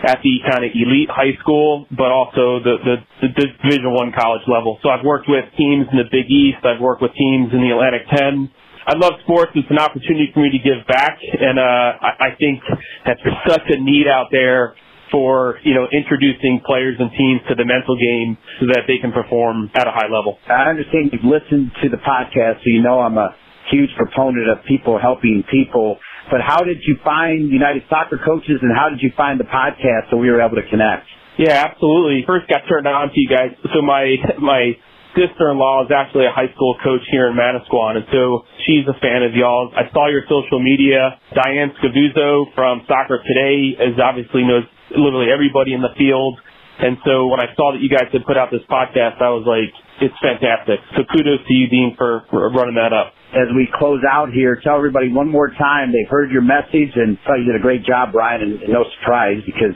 at 0.06 0.20
the 0.24 0.40
kind 0.48 0.64
of 0.64 0.72
elite 0.72 1.10
high 1.12 1.36
school, 1.42 1.86
but 1.92 2.12
also 2.12 2.64
the, 2.64 2.76
the, 2.84 2.96
the 3.22 3.30
Division 3.36 3.92
One 3.92 4.12
college 4.16 4.44
level. 4.48 4.80
So 4.84 4.90
I've 4.90 5.04
worked 5.04 5.28
with 5.28 5.44
teams 5.58 5.88
in 5.92 5.98
the 6.00 6.08
Big 6.08 6.32
East. 6.32 6.64
I've 6.64 6.80
worked 6.80 7.02
with 7.02 7.12
teams 7.16 7.52
in 7.52 7.60
the 7.60 7.72
Atlantic 7.76 8.08
10. 8.12 8.50
I 8.88 8.96
love 8.96 9.20
sports. 9.24 9.52
It's 9.56 9.70
an 9.70 9.78
opportunity 9.78 10.32
for 10.34 10.40
me 10.40 10.50
to 10.56 10.62
give 10.62 10.82
back, 10.88 11.20
and 11.22 11.60
uh, 11.60 12.00
I, 12.00 12.12
I 12.20 12.40
think 12.40 12.64
that 13.06 13.20
there's 13.22 13.38
such 13.46 13.68
a 13.70 13.78
need 13.78 14.08
out 14.08 14.32
there 14.32 14.74
for 15.12 15.58
you 15.64 15.74
know 15.74 15.86
introducing 15.92 16.62
players 16.66 16.96
and 16.98 17.12
teams 17.18 17.42
to 17.50 17.56
the 17.56 17.66
mental 17.66 17.98
game 17.98 18.38
so 18.60 18.66
that 18.68 18.86
they 18.88 18.98
can 18.98 19.12
perform 19.12 19.70
at 19.76 19.86
a 19.86 19.92
high 19.92 20.10
level. 20.10 20.38
I 20.48 20.70
understand 20.70 21.12
you've 21.14 21.28
listened 21.28 21.72
to 21.84 21.90
the 21.90 21.98
podcast, 21.98 22.62
so 22.64 22.68
you 22.72 22.82
know 22.82 23.00
I'm 23.00 23.18
a 23.18 23.36
huge 23.70 23.90
proponent 23.98 24.50
of 24.50 24.66
people 24.66 24.98
helping 24.98 25.44
people 25.52 25.98
but 26.32 26.42
how 26.42 26.64
did 26.64 26.80
you 26.86 26.98
find 27.04 27.50
United 27.50 27.84
Soccer 27.90 28.20
Coaches 28.24 28.62
and 28.62 28.72
how 28.76 28.90
did 28.90 29.02
you 29.02 29.12
find 29.18 29.40
the 29.40 29.50
podcast 29.50 30.10
so 30.10 30.18
we 30.18 30.30
were 30.30 30.42
able 30.42 30.56
to 30.56 30.68
connect? 30.70 31.06
Yeah, 31.38 31.66
absolutely. 31.72 32.24
First 32.28 32.48
got 32.50 32.68
turned 32.68 32.88
on 32.88 33.10
to 33.10 33.18
you 33.18 33.30
guys. 33.30 33.56
So 33.74 33.82
my, 33.82 34.16
my 34.40 34.76
sister-in-law 35.16 35.88
is 35.88 35.92
actually 35.92 36.28
a 36.28 36.36
high 36.36 36.52
school 36.54 36.76
coach 36.84 37.02
here 37.10 37.32
in 37.32 37.34
Manasquan, 37.34 37.98
and 37.98 38.06
so 38.12 38.46
she's 38.68 38.86
a 38.86 38.98
fan 39.00 39.24
of 39.24 39.34
y'all. 39.34 39.72
I 39.74 39.90
saw 39.92 40.10
your 40.10 40.24
social 40.30 40.62
media. 40.62 41.18
Diane 41.34 41.74
Scavuzzo 41.82 42.54
from 42.54 42.84
Soccer 42.88 43.24
Today 43.26 43.74
is 43.80 43.98
obviously 43.98 44.44
knows 44.44 44.68
literally 44.92 45.32
everybody 45.32 45.74
in 45.74 45.82
the 45.82 45.94
field. 45.98 46.38
And 46.80 46.98
so 47.04 47.28
when 47.28 47.40
I 47.44 47.52
saw 47.56 47.76
that 47.76 47.84
you 47.84 47.92
guys 47.92 48.08
had 48.12 48.24
put 48.24 48.38
out 48.40 48.52
this 48.52 48.64
podcast, 48.72 49.20
I 49.20 49.30
was 49.36 49.44
like, 49.44 49.68
it's 50.00 50.16
fantastic. 50.24 50.80
So 50.96 51.04
kudos 51.12 51.44
to 51.44 51.54
you, 51.54 51.68
Dean, 51.68 51.96
for, 51.98 52.24
for 52.32 52.48
running 52.52 52.76
that 52.76 52.96
up. 52.96 53.12
As 53.36 53.52
we 53.54 53.68
close 53.68 54.02
out 54.08 54.32
here, 54.32 54.58
tell 54.64 54.78
everybody 54.80 55.12
one 55.12 55.28
more 55.28 55.52
time 55.52 55.92
they've 55.92 56.10
heard 56.10 56.32
your 56.32 56.42
message 56.42 56.96
and 56.96 57.20
thought 57.28 57.44
you 57.44 57.52
did 57.52 57.60
a 57.60 57.62
great 57.62 57.84
job, 57.86 58.16
Brian, 58.16 58.42
and, 58.42 58.64
and 58.64 58.72
no 58.72 58.86
surprise 59.00 59.44
because 59.46 59.76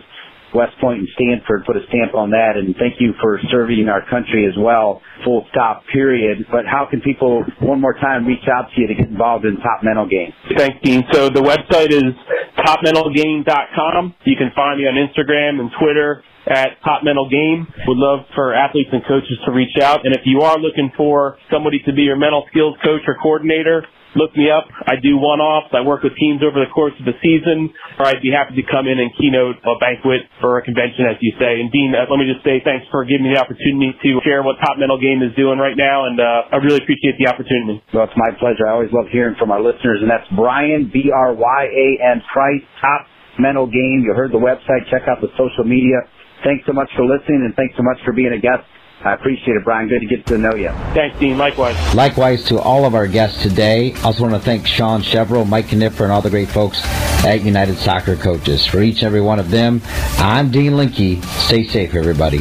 West 0.56 0.74
Point 0.80 1.00
and 1.00 1.10
Stanford 1.18 1.66
put 1.66 1.76
a 1.76 1.84
stamp 1.90 2.16
on 2.16 2.32
that. 2.32 2.56
And 2.56 2.74
thank 2.80 3.02
you 3.04 3.14
for 3.22 3.40
serving 3.52 3.90
our 3.90 4.08
country 4.10 4.48
as 4.48 4.56
well. 4.58 5.02
Full 5.26 5.46
stop, 5.52 5.84
period. 5.92 6.46
But 6.50 6.66
how 6.66 6.88
can 6.90 7.02
people, 7.02 7.44
one 7.60 7.82
more 7.82 7.94
time, 7.94 8.26
reach 8.26 8.48
out 8.48 8.70
to 8.74 8.82
you 8.82 8.88
to 8.88 8.96
get 8.96 9.08
involved 9.10 9.46
in 9.46 9.58
Top 9.58 9.84
Mental 9.84 10.08
Game? 10.08 10.32
Thanks, 10.56 10.78
Dean. 10.82 11.04
So 11.12 11.30
the 11.30 11.42
website 11.42 11.92
is 11.92 12.16
topmentalgame.com. 12.58 14.16
You 14.24 14.36
can 14.38 14.52
find 14.56 14.80
me 14.80 14.88
on 14.88 14.96
Instagram 14.96 15.60
and 15.60 15.70
Twitter 15.82 16.24
at 16.48 16.82
Top 16.84 17.04
Mental 17.04 17.30
Game. 17.30 17.68
Would 17.88 17.98
love 17.98 18.26
for 18.36 18.54
athletes 18.54 18.90
and 18.92 19.04
coaches 19.08 19.40
to 19.46 19.52
reach 19.52 19.78
out. 19.82 20.06
And 20.06 20.16
if 20.16 20.22
you 20.26 20.42
are 20.42 20.58
looking 20.58 20.92
for 20.98 21.38
somebody 21.52 21.80
to 21.86 21.94
be 21.94 22.04
your 22.04 22.18
mental 22.18 22.46
skills 22.52 22.76
coach 22.84 23.02
or 23.08 23.16
coordinator, 23.22 23.86
look 24.16 24.30
me 24.38 24.46
up. 24.52 24.70
I 24.86 25.02
do 25.02 25.18
one-offs. 25.18 25.74
I 25.74 25.82
work 25.82 26.06
with 26.06 26.14
teams 26.22 26.46
over 26.46 26.62
the 26.62 26.70
course 26.70 26.94
of 27.02 27.06
the 27.10 27.18
season, 27.18 27.74
or 27.98 28.06
I'd 28.06 28.22
be 28.22 28.30
happy 28.30 28.54
to 28.62 28.66
come 28.70 28.86
in 28.86 29.02
and 29.02 29.10
keynote 29.18 29.58
a 29.66 29.74
banquet 29.82 30.30
or 30.44 30.60
a 30.60 30.64
convention, 30.64 31.10
as 31.10 31.18
you 31.18 31.34
say. 31.42 31.58
And 31.58 31.72
Dean, 31.74 31.98
uh, 31.98 32.06
let 32.06 32.22
me 32.22 32.30
just 32.30 32.46
say 32.46 32.62
thanks 32.62 32.86
for 32.94 33.02
giving 33.10 33.26
me 33.26 33.34
the 33.34 33.42
opportunity 33.42 33.90
to 33.90 34.10
share 34.22 34.46
what 34.46 34.62
Top 34.62 34.78
Mental 34.78 35.02
Game 35.02 35.26
is 35.26 35.34
doing 35.34 35.58
right 35.58 35.74
now, 35.78 36.06
and 36.06 36.22
uh, 36.22 36.54
I 36.54 36.62
really 36.62 36.78
appreciate 36.78 37.18
the 37.18 37.26
opportunity. 37.26 37.82
Well, 37.90 38.06
it's 38.06 38.20
my 38.20 38.30
pleasure. 38.38 38.70
I 38.70 38.78
always 38.78 38.94
love 38.94 39.10
hearing 39.10 39.34
from 39.42 39.50
our 39.50 39.62
listeners, 39.64 40.06
and 40.06 40.10
that's 40.12 40.30
Brian 40.38 40.94
B 40.94 41.10
R 41.10 41.34
Y 41.34 41.62
A 41.66 41.88
N 42.14 42.22
Price 42.30 42.62
Top 42.78 43.10
Mental 43.42 43.66
Game. 43.66 44.06
You 44.06 44.14
heard 44.14 44.30
the 44.30 44.38
website. 44.38 44.86
Check 44.94 45.10
out 45.10 45.26
the 45.26 45.34
social 45.42 45.66
media. 45.66 46.06
Thanks 46.44 46.66
so 46.66 46.74
much 46.74 46.90
for 46.96 47.06
listening 47.06 47.44
and 47.46 47.56
thanks 47.56 47.76
so 47.78 47.84
much 47.84 47.98
for 48.04 48.14
being 48.14 48.34
a 48.34 48.40
guest 48.40 48.64
I 49.04 49.14
appreciate 49.14 49.58
it, 49.58 49.66
Brian. 49.66 49.90
Good 49.90 50.00
to 50.00 50.06
get 50.06 50.26
to 50.28 50.38
know 50.38 50.56
you. 50.56 50.70
Thanks, 50.94 51.20
Dean. 51.20 51.38
Likewise. 51.38 51.76
Likewise 51.94 52.46
to 52.46 52.60
all 52.60 52.86
of 52.86 52.96
our 52.96 53.06
guests 53.06 53.42
today. 53.42 53.94
I 53.96 54.02
also 54.04 54.24
want 54.24 54.34
to 54.34 54.40
thank 54.40 54.66
Sean 54.66 55.02
Chevrolet, 55.02 55.48
Mike 55.48 55.68
Knipper, 55.68 56.02
and 56.02 56.12
all 56.12 56.22
the 56.22 56.30
great 56.30 56.48
folks 56.48 56.82
at 57.26 57.42
United 57.44 57.78
Soccer 57.78 58.16
Coaches. 58.16 58.66
For 58.66 58.82
each 58.82 58.98
and 58.98 59.08
every 59.08 59.22
one 59.22 59.40
of 59.40 59.52
them, 59.52 59.82
I'm 60.18 60.52
Dean 60.52 60.78
Linke. 60.78 61.22
Stay 61.24 61.68
safe, 61.68 61.96
everybody. 61.96 62.40